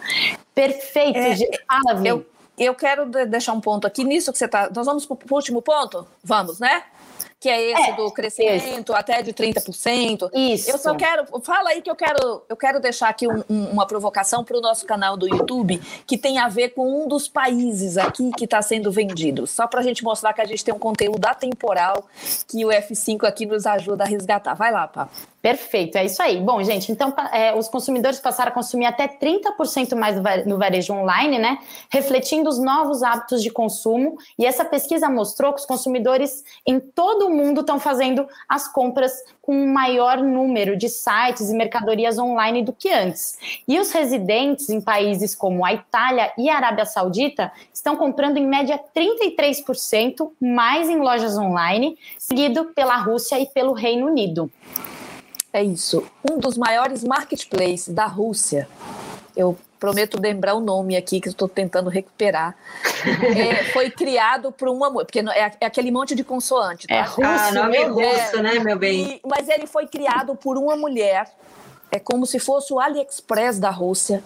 Perfeito, 0.56 1.18
é, 1.20 1.36
Fala, 1.68 2.00
Vi. 2.00 2.08
Eu 2.08 2.26
eu 2.58 2.74
quero 2.76 3.06
deixar 3.28 3.54
um 3.54 3.62
ponto 3.62 3.86
aqui 3.86 4.04
nisso 4.04 4.32
que 4.32 4.38
você 4.38 4.46
está. 4.46 4.70
Nós 4.74 4.86
vamos 4.86 5.06
para 5.06 5.16
o 5.16 5.36
último 5.36 5.62
ponto? 5.62 6.08
Vamos, 6.24 6.60
né? 6.60 6.84
que 7.40 7.50
é 7.50 7.72
esse 7.72 7.92
é, 7.92 7.96
do 7.96 8.12
crescimento 8.12 8.92
esse. 8.92 9.00
até 9.00 9.22
de 9.22 9.32
30%. 9.32 10.30
Isso. 10.34 10.72
Eu 10.72 10.78
só 10.78 10.96
quero, 10.96 11.26
fala 11.42 11.70
aí 11.70 11.82
que 11.82 11.90
eu 11.90 11.96
quero, 11.96 12.44
eu 12.50 12.58
quero 12.58 12.80
deixar 12.80 13.10
aqui 13.10 13.28
um, 13.28 13.44
um, 13.48 13.66
uma 13.70 13.86
provocação 13.86 14.44
para 14.44 14.58
o 14.58 14.62
nosso 14.62 14.86
canal 14.86 15.16
do 15.16 15.28
YouTube, 15.28 15.80
que 16.08 16.18
tem 16.18 16.40
a 16.40 16.48
ver 16.48 16.70
com 16.70 17.04
um 17.04 17.08
dos 17.08 17.28
países 17.28 17.98
aqui 17.98 18.32
que 18.32 18.46
está 18.46 18.62
sendo 18.62 18.92
vendido. 18.92 19.46
Só 19.46 19.68
para 19.68 19.82
a 19.82 19.84
gente 19.84 20.04
mostrar 20.04 20.34
que 20.34 20.42
a 20.42 20.46
gente 20.46 20.66
tem 20.66 20.74
um 20.74 20.80
conteúdo 20.80 21.24
atemporal 21.26 22.08
que 22.48 22.66
o 22.66 22.70
F5 22.70 23.24
aqui 23.26 23.46
nos 23.46 23.68
ajuda 23.68 24.04
a 24.04 24.08
resgatar. 24.08 24.56
Vai 24.56 24.72
lá, 24.72 24.88
Pá. 24.88 25.08
Perfeito, 25.48 25.98
é 25.98 26.04
isso 26.04 26.22
aí. 26.22 26.42
Bom, 26.42 26.62
gente, 26.62 26.92
então 26.92 27.14
é, 27.32 27.56
os 27.56 27.70
consumidores 27.70 28.20
passaram 28.20 28.52
a 28.52 28.54
consumir 28.54 28.86
até 28.86 29.08
30% 29.08 29.96
mais 29.96 30.18
no 30.46 30.58
varejo 30.58 30.92
online, 30.92 31.40
né? 31.40 31.60
Refletindo 31.90 32.50
os 32.50 32.60
novos 32.60 33.02
hábitos 33.02 33.42
de 33.42 33.50
consumo. 33.50 34.18
E 34.38 34.46
essa 34.46 34.66
pesquisa 34.66 35.08
mostrou 35.08 35.54
que 35.54 35.62
os 35.62 35.66
consumidores 35.66 36.44
em 36.66 36.82
todo 36.82 37.28
o 37.28 37.30
mundo 37.30 37.62
estão 37.62 37.80
fazendo 37.80 38.28
as 38.50 38.68
compras 38.68 39.14
com 39.42 39.56
um 39.56 39.72
maior 39.72 40.18
número 40.18 40.76
de 40.76 40.90
sites 40.90 41.50
e 41.50 41.56
mercadorias 41.56 42.20
online 42.20 42.62
do 42.62 42.74
que 42.74 42.90
antes. 42.90 43.40
E 43.66 43.80
os 43.80 43.90
residentes 43.94 44.70
em 44.70 44.82
países 44.82 45.34
como 45.34 45.64
a 45.64 45.72
Itália 45.72 46.34
e 46.38 46.50
a 46.50 46.58
Arábia 46.58 46.86
Saudita 46.86 47.54
estão 47.74 47.96
comprando 47.96 48.36
em 48.36 48.46
média 48.46 48.78
33% 48.94 50.30
mais 50.42 50.90
em 50.90 50.98
lojas 50.98 51.38
online, 51.38 51.98
seguido 52.20 52.66
pela 52.76 52.98
Rússia 52.98 53.40
e 53.40 53.46
pelo 53.46 53.72
Reino 53.72 54.08
Unido. 54.08 54.52
É 55.52 55.64
isso. 55.64 56.06
Um 56.30 56.38
dos 56.38 56.58
maiores 56.58 57.04
marketplaces 57.04 57.94
da 57.94 58.06
Rússia. 58.06 58.68
Eu 59.36 59.58
prometo 59.80 60.20
lembrar 60.20 60.56
o 60.56 60.60
nome 60.60 60.96
aqui 60.96 61.22
que 61.22 61.30
estou 61.30 61.48
tentando 61.48 61.90
recuperar. 61.90 62.56
É, 63.36 63.64
foi 63.66 63.90
criado 63.90 64.52
por 64.52 64.68
uma 64.68 64.90
mulher, 64.90 65.06
porque 65.06 65.20
é, 65.20 65.52
é, 65.62 65.66
aquele 65.66 65.92
monte 65.92 66.16
de 66.16 66.24
consoante. 66.24 66.88
Tá? 66.88 66.96
É 66.96 67.02
russo, 67.02 67.22
ah, 67.24 67.52
nome 67.52 67.84
russo, 67.86 68.38
é, 68.38 68.42
né, 68.42 68.60
meu 68.60 68.78
bem? 68.78 69.14
E, 69.16 69.22
mas 69.28 69.48
ele 69.48 69.68
foi 69.68 69.88
criado 69.88 70.36
por 70.36 70.58
uma 70.58 70.76
mulher 70.76 71.28
é 71.92 72.00
como 72.00 72.26
se 72.26 72.40
fosse 72.40 72.74
o 72.74 72.80
AliExpress 72.80 73.60
da 73.60 73.70
Rússia. 73.70 74.24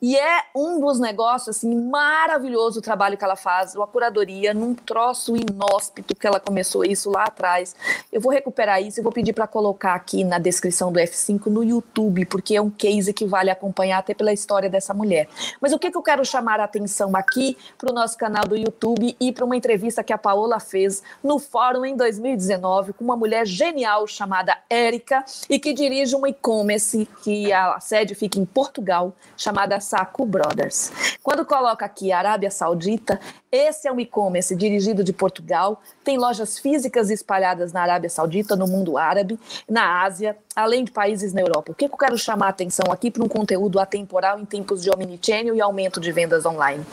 E 0.00 0.16
é 0.16 0.44
um 0.54 0.80
dos 0.80 0.98
negócios, 0.98 1.56
assim, 1.56 1.74
maravilhoso 1.74 2.78
o 2.78 2.82
trabalho 2.82 3.16
que 3.16 3.24
ela 3.24 3.36
faz, 3.36 3.76
a 3.76 3.86
curadoria, 3.86 4.54
num 4.54 4.74
troço 4.74 5.36
inóspito 5.36 6.14
que 6.14 6.26
ela 6.26 6.40
começou 6.40 6.84
isso 6.84 7.10
lá 7.10 7.24
atrás. 7.24 7.74
Eu 8.12 8.20
vou 8.20 8.32
recuperar 8.32 8.82
isso 8.82 9.00
e 9.00 9.02
vou 9.02 9.12
pedir 9.12 9.32
para 9.32 9.46
colocar 9.46 9.94
aqui 9.94 10.24
na 10.24 10.38
descrição 10.38 10.92
do 10.92 10.98
F5 10.98 11.46
no 11.46 11.62
YouTube, 11.64 12.24
porque 12.26 12.56
é 12.56 12.62
um 12.62 12.70
case 12.70 13.12
que 13.12 13.26
vale 13.26 13.50
acompanhar 13.50 13.98
até 13.98 14.14
pela 14.14 14.32
história 14.32 14.70
dessa 14.70 14.94
mulher. 14.94 15.28
Mas 15.60 15.72
o 15.72 15.78
que, 15.78 15.90
que 15.90 15.96
eu 15.96 16.02
quero 16.02 16.24
chamar 16.24 16.60
a 16.60 16.64
atenção 16.64 17.14
aqui 17.14 17.56
para 17.76 17.90
o 17.90 17.94
nosso 17.94 18.16
canal 18.16 18.46
do 18.46 18.56
YouTube 18.56 19.16
e 19.20 19.32
para 19.32 19.44
uma 19.44 19.56
entrevista 19.56 20.02
que 20.02 20.12
a 20.12 20.18
Paola 20.18 20.60
fez 20.60 21.02
no 21.22 21.38
fórum 21.38 21.84
em 21.84 21.96
2019 21.96 22.92
com 22.94 23.04
uma 23.04 23.16
mulher 23.16 23.46
genial 23.46 24.06
chamada 24.06 24.56
Érica 24.68 25.24
e 25.48 25.58
que 25.58 25.72
dirige 25.72 26.14
um 26.16 26.26
e-commerce 26.26 26.99
que 27.22 27.52
a 27.52 27.78
sede 27.80 28.14
fica 28.14 28.38
em 28.38 28.44
Portugal, 28.44 29.14
chamada 29.36 29.80
Saco 29.80 30.24
Brothers. 30.24 31.18
Quando 31.22 31.44
coloca 31.44 31.84
aqui 31.84 32.12
Arábia 32.12 32.50
Saudita, 32.50 33.20
esse 33.52 33.88
é 33.88 33.92
um 33.92 33.98
e-commerce 33.98 34.54
dirigido 34.54 35.02
de 35.02 35.12
Portugal, 35.12 35.80
tem 36.04 36.16
lojas 36.16 36.58
físicas 36.58 37.10
espalhadas 37.10 37.72
na 37.72 37.82
Arábia 37.82 38.08
Saudita, 38.08 38.54
no 38.54 38.66
mundo 38.66 38.96
árabe, 38.96 39.38
na 39.68 40.02
Ásia, 40.02 40.36
além 40.54 40.84
de 40.84 40.92
países 40.92 41.32
na 41.32 41.40
Europa. 41.40 41.72
O 41.72 41.74
que 41.74 41.86
eu 41.86 41.90
quero 41.90 42.16
chamar 42.16 42.46
a 42.46 42.50
atenção 42.50 42.92
aqui 42.92 43.10
para 43.10 43.24
um 43.24 43.28
conteúdo 43.28 43.80
atemporal 43.80 44.38
em 44.38 44.44
tempos 44.44 44.82
de 44.82 44.90
omnichannel 44.90 45.56
e 45.56 45.60
aumento 45.60 46.00
de 46.00 46.12
vendas 46.12 46.46
online? 46.46 46.84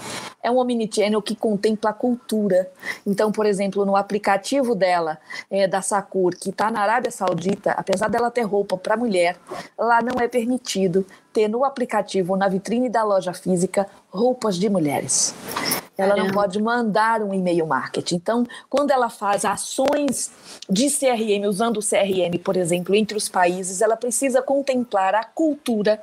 É 0.41 0.49
um 0.49 0.57
omnichannel 0.57 1.21
que 1.21 1.35
contempla 1.35 1.91
a 1.91 1.93
cultura. 1.93 2.71
Então, 3.05 3.31
por 3.31 3.45
exemplo, 3.45 3.85
no 3.85 3.95
aplicativo 3.95 4.73
dela, 4.73 5.19
é, 5.51 5.67
da 5.67 5.81
Sakur, 5.81 6.35
que 6.35 6.49
está 6.49 6.71
na 6.71 6.81
Arábia 6.81 7.11
Saudita, 7.11 7.71
apesar 7.71 8.09
dela 8.09 8.31
ter 8.31 8.43
roupa 8.43 8.77
para 8.77 8.97
mulher, 8.97 9.37
lá 9.77 10.01
não 10.01 10.19
é 10.19 10.27
permitido 10.27 11.05
ter 11.37 11.47
no 11.47 11.63
aplicativo 11.63 12.33
ou 12.33 12.39
na 12.39 12.47
vitrine 12.47 12.89
da 12.89 13.03
loja 13.03 13.31
física 13.31 13.85
roupas 14.09 14.57
de 14.57 14.67
mulheres. 14.67 15.35
Ela 15.95 16.15
não 16.15 16.31
pode 16.31 16.59
mandar 16.59 17.21
um 17.21 17.31
e-mail 17.31 17.67
marketing. 17.67 18.15
Então, 18.15 18.43
quando 18.67 18.89
ela 18.89 19.07
faz 19.07 19.45
ações 19.45 20.31
de 20.67 20.89
CRM, 20.89 21.47
usando 21.47 21.77
o 21.77 21.79
CRM, 21.79 22.39
por 22.43 22.57
exemplo, 22.57 22.95
entre 22.95 23.15
os 23.15 23.29
países, 23.29 23.81
ela 23.81 23.95
precisa 23.95 24.41
contemplar 24.41 25.13
a 25.13 25.23
cultura 25.23 26.01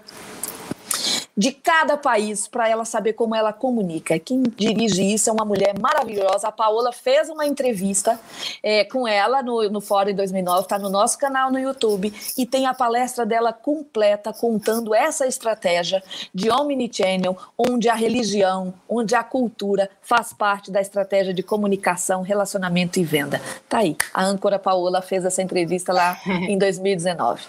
de 1.37 1.51
cada 1.51 1.97
país 1.97 2.47
para 2.47 2.69
ela 2.69 2.85
saber 2.85 3.15
como 3.15 3.35
ela 3.35 3.53
comunica. 3.53 4.19
Quem 4.19 4.43
dirige 4.43 5.03
isso 5.03 5.29
é 5.29 5.33
uma 5.33 5.45
mulher 5.45 5.79
maravilhosa. 5.79 6.49
A 6.49 6.53
Paola 6.53 6.93
fez 6.93 7.29
uma 7.29 7.47
entrevista 7.47 8.19
é, 8.63 8.85
com 8.85 9.07
ela 9.07 9.43
no, 9.43 9.69
no 9.69 9.81
Fórum 9.81 10.11
em 10.11 10.15
2009, 10.15 10.61
está 10.61 10.79
no 10.79 10.89
nosso 10.89 11.19
canal 11.19 11.51
no 11.51 11.59
YouTube 11.59 12.13
e 12.39 12.47
tem 12.47 12.67
a 12.67 12.75
palestra 12.75 13.27
dela 13.27 13.53
completa 13.53 14.33
contando 14.33 14.95
essa 14.95 15.27
estratégia 15.27 16.03
de 16.33 16.51
omnichannel, 16.51 17.37
onde 17.59 17.89
a 17.89 17.95
religião, 17.95 18.73
onde 18.89 19.15
a 19.15 19.25
cultura 19.25 19.91
faz 20.03 20.33
parte 20.33 20.71
da 20.71 20.81
estratégia 20.81 21.35
de 21.35 21.43
comunicação, 21.43 22.23
relacionamento 22.23 22.99
e 23.01 23.05
venda. 23.05 23.41
Tá 23.69 23.79
aí. 23.79 23.97
A 24.13 24.25
âncora 24.25 24.59
Paola 24.59 25.03
fez 25.03 25.25
essa 25.25 25.43
entrevista 25.43 25.93
lá 25.93 26.19
em 26.27 26.57
2019. 26.57 27.43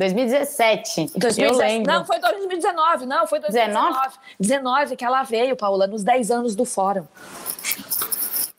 2017. 0.00 1.12
2017. 1.14 1.42
Eu 1.42 1.56
lembro. 1.58 1.92
Não, 1.92 2.04
foi 2.06 2.18
2019, 2.18 3.04
não, 3.04 3.19
foi 3.26 3.40
2019. 3.40 3.92
19? 3.92 4.18
19 4.38 4.96
que 4.96 5.04
ela 5.04 5.22
veio, 5.22 5.56
Paula, 5.56 5.86
nos 5.86 6.02
10 6.02 6.30
anos 6.30 6.54
do 6.54 6.64
fórum. 6.64 7.06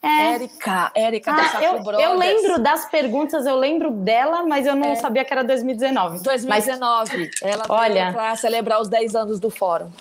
É. 0.04 0.34
Érica, 0.34 0.92
Érica 0.96 1.32
ah, 1.32 1.64
eu, 1.64 2.00
eu 2.00 2.18
lembro 2.18 2.58
das 2.58 2.90
perguntas, 2.90 3.46
eu 3.46 3.56
lembro 3.56 3.92
dela, 3.92 4.44
mas 4.44 4.66
eu 4.66 4.76
não 4.76 4.90
é. 4.90 4.96
sabia 4.96 5.24
que 5.24 5.32
era 5.32 5.44
2019. 5.44 6.24
2019. 6.24 7.18
Mas, 7.18 7.30
ela 7.44 7.64
olha, 7.70 8.12
para 8.12 8.36
celebrar 8.36 8.82
os 8.82 8.90
10 8.90 9.16
anos 9.16 9.40
do 9.40 9.52
fórum. 9.52 9.92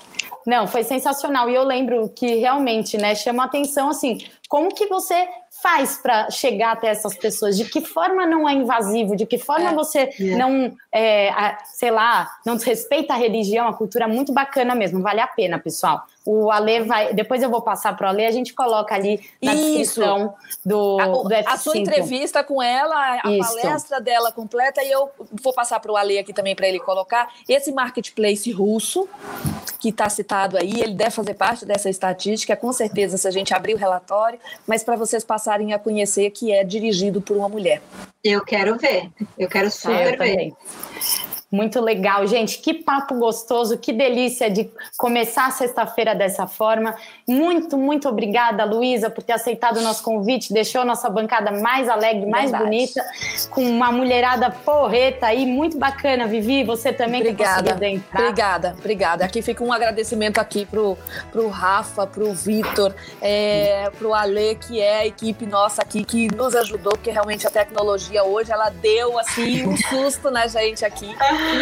Não, 0.46 0.66
foi 0.66 0.84
sensacional. 0.84 1.50
E 1.50 1.54
eu 1.54 1.64
lembro 1.64 2.08
que 2.08 2.36
realmente, 2.36 2.96
né, 2.96 3.14
chama 3.14 3.44
atenção 3.44 3.90
assim, 3.90 4.18
como 4.48 4.74
que 4.74 4.86
você 4.86 5.28
faz 5.62 5.98
para 5.98 6.30
chegar 6.30 6.72
até 6.72 6.88
essas 6.88 7.16
pessoas? 7.16 7.56
De 7.56 7.64
que 7.64 7.80
forma 7.80 8.26
não 8.26 8.48
é 8.48 8.52
invasivo? 8.52 9.16
De 9.16 9.26
que 9.26 9.38
forma 9.38 9.70
é, 9.70 9.74
você 9.74 9.98
é. 9.98 10.36
não, 10.36 10.72
é, 10.92 11.56
sei 11.64 11.90
lá, 11.90 12.30
não 12.44 12.56
desrespeita 12.56 13.14
a 13.14 13.16
religião, 13.16 13.68
a 13.68 13.74
cultura 13.74 14.04
é 14.04 14.08
muito 14.08 14.32
bacana 14.32 14.74
mesmo, 14.74 15.00
vale 15.00 15.20
a 15.20 15.26
pena, 15.26 15.58
pessoal. 15.58 16.04
O 16.24 16.50
Ale 16.50 16.80
vai. 16.80 17.14
Depois 17.14 17.42
eu 17.42 17.50
vou 17.50 17.62
passar 17.62 17.96
para 17.96 18.06
o 18.06 18.10
Ale, 18.10 18.26
a 18.26 18.30
gente 18.30 18.52
coloca 18.52 18.94
ali 18.94 19.20
na 19.42 19.54
Isso. 19.54 19.64
descrição 19.64 20.34
do, 20.64 21.00
a, 21.00 21.06
do 21.06 21.28
F5. 21.28 21.44
A 21.46 21.56
sua 21.56 21.78
entrevista 21.78 22.44
com 22.44 22.62
ela, 22.62 23.20
a 23.24 23.30
Isso. 23.30 23.48
palestra 23.48 24.00
dela 24.00 24.30
completa, 24.30 24.82
e 24.82 24.90
eu 24.90 25.10
vou 25.42 25.52
passar 25.52 25.80
para 25.80 25.90
o 25.90 25.96
Ale 25.96 26.18
aqui 26.18 26.32
também 26.32 26.54
para 26.54 26.68
ele 26.68 26.78
colocar 26.78 27.32
esse 27.48 27.72
marketplace 27.72 28.50
russo 28.52 29.08
que 29.80 29.88
está 29.88 30.08
citado 30.10 30.58
aí, 30.58 30.80
ele 30.80 30.94
deve 30.94 31.10
fazer 31.10 31.34
parte 31.34 31.64
dessa 31.64 31.88
estatística, 31.88 32.54
com 32.54 32.70
certeza, 32.72 33.16
se 33.16 33.26
a 33.26 33.30
gente 33.30 33.54
abrir 33.54 33.74
o 33.74 33.78
relatório, 33.78 34.38
mas 34.66 34.84
para 34.84 34.94
vocês 34.94 35.24
passarem 35.24 35.72
a 35.72 35.78
conhecer 35.78 36.30
que 36.30 36.52
é 36.52 36.62
dirigido 36.62 37.20
por 37.22 37.36
uma 37.36 37.48
mulher. 37.48 37.80
Eu 38.22 38.44
quero 38.44 38.76
ver, 38.76 39.10
eu 39.38 39.48
quero 39.48 39.70
super 39.70 39.94
é, 39.94 40.14
eu 40.14 40.18
ver. 40.18 40.18
Também. 40.18 40.56
Muito 41.50 41.80
legal, 41.80 42.24
gente. 42.28 42.58
Que 42.58 42.72
papo 42.72 43.16
gostoso, 43.16 43.76
que 43.76 43.92
delícia 43.92 44.48
de 44.48 44.70
começar 44.96 45.46
a 45.46 45.50
sexta-feira 45.50 46.14
dessa 46.14 46.46
forma. 46.46 46.94
Muito, 47.26 47.76
muito 47.76 48.08
obrigada, 48.08 48.64
Luísa, 48.64 49.10
por 49.10 49.24
ter 49.24 49.32
aceitado 49.32 49.78
o 49.78 49.82
nosso 49.82 50.00
convite, 50.04 50.52
deixou 50.52 50.82
a 50.82 50.84
nossa 50.84 51.10
bancada 51.10 51.50
mais 51.50 51.88
alegre, 51.88 52.24
mais 52.26 52.52
Verdade. 52.52 52.64
bonita, 52.64 53.04
com 53.50 53.62
uma 53.62 53.90
mulherada 53.90 54.48
porreta 54.48 55.26
aí, 55.26 55.44
muito 55.44 55.76
bacana, 55.76 56.24
Vivi. 56.28 56.62
Você 56.62 56.92
também 56.92 57.20
obrigada. 57.20 57.74
que 57.74 57.84
entrar. 57.84 58.20
Obrigada, 58.20 58.76
obrigada. 58.78 59.24
Aqui 59.24 59.42
fica 59.42 59.64
um 59.64 59.72
agradecimento 59.72 60.38
aqui 60.38 60.64
pro, 60.64 60.96
pro 61.32 61.48
Rafa, 61.48 62.06
pro 62.06 62.32
Vitor, 62.32 62.94
é, 63.20 63.90
pro 63.98 64.14
Ale, 64.14 64.54
que 64.54 64.80
é 64.80 64.98
a 64.98 65.06
equipe 65.06 65.46
nossa 65.46 65.82
aqui 65.82 66.04
que 66.04 66.32
nos 66.32 66.54
ajudou, 66.54 66.92
porque 66.92 67.10
realmente 67.10 67.44
a 67.44 67.50
tecnologia 67.50 68.22
hoje 68.22 68.52
ela 68.52 68.70
deu 68.70 69.18
assim 69.18 69.66
um 69.66 69.76
susto 69.76 70.30
na 70.30 70.46
gente 70.46 70.84
aqui. 70.84 71.12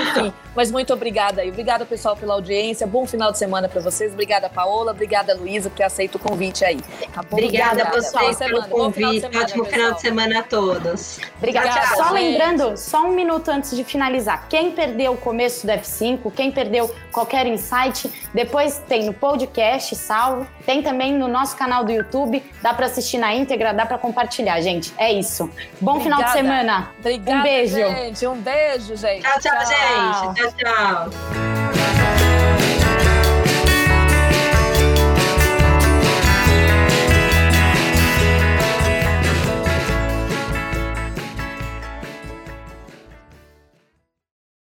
Enfim, 0.03 0.33
mas 0.55 0.71
muito 0.71 0.93
obrigada 0.93 1.43
aí. 1.43 1.51
Obrigada, 1.51 1.85
pessoal, 1.87 2.17
pela 2.17 2.35
audiência. 2.35 2.87
Bom 2.87 3.07
final 3.07 3.31
de 3.31 3.39
semana 3.39 3.69
para 3.69 3.81
vocês. 3.81 4.13
Obrigada, 4.13 4.49
Paola. 4.49 4.93
Obrigada, 4.93 5.35
Luísa, 5.35 5.71
por 5.71 5.77
ter 5.77 5.85
aceito 5.85 6.17
o 6.17 6.19
convite 6.19 6.65
aí. 6.65 6.77
Tá 7.13 7.21
obrigada, 7.31 7.83
obrigada, 7.85 7.91
pessoal, 7.91 8.35
pelo 8.35 8.69
convite. 8.69 9.27
Final 9.27 9.43
Ótimo 9.43 9.65
pessoal. 9.65 9.67
final 9.67 9.93
de 9.95 10.01
semana 10.01 10.39
a 10.41 10.43
todos. 10.43 11.21
Obrigada. 11.37 11.69
obrigada 11.69 11.97
só 11.97 12.05
gente. 12.05 12.13
lembrando, 12.13 12.77
só 12.77 13.05
um 13.05 13.13
minuto 13.13 13.49
antes 13.51 13.77
de 13.77 13.85
finalizar. 13.85 14.49
Quem 14.49 14.73
perdeu 14.73 15.13
o 15.13 15.17
começo 15.17 15.67
do 15.67 15.73
F5, 15.73 16.33
quem 16.35 16.51
perdeu 16.51 16.93
qualquer 17.13 17.47
insight, 17.47 18.11
depois 18.35 18.83
tem 18.89 19.05
no 19.05 19.15
podcast, 19.15 19.95
salvo. 19.97 20.47
Tem 20.67 20.83
também 20.83 21.15
no 21.15 21.29
nosso 21.29 21.57
canal 21.57 21.85
do 21.85 21.93
YouTube. 21.93 22.43
Dá 22.63 22.75
para 22.75 22.87
assistir 22.87 23.19
na 23.19 23.35
íntegra, 23.35 23.73
dá 23.73 23.87
para 23.87 23.99
compartilhar, 23.99 24.61
gente. 24.61 24.93
É 24.99 25.13
isso. 25.13 25.51
Bom 25.81 25.97
obrigada. 25.97 26.03
final 26.03 26.23
de 26.25 26.33
semana. 26.33 26.91
Obrigada, 26.99 27.39
um 27.39 27.43
beijo. 27.43 27.77
Gente. 27.77 28.27
Um 28.27 28.41
beijo, 28.41 28.97
gente. 28.97 29.23
tchau. 29.23 29.41
tchau. 29.41 29.59
tchau 29.59 29.68
gente. 29.69 30.35
Tchau, 30.35 30.53
tchau. 30.57 31.11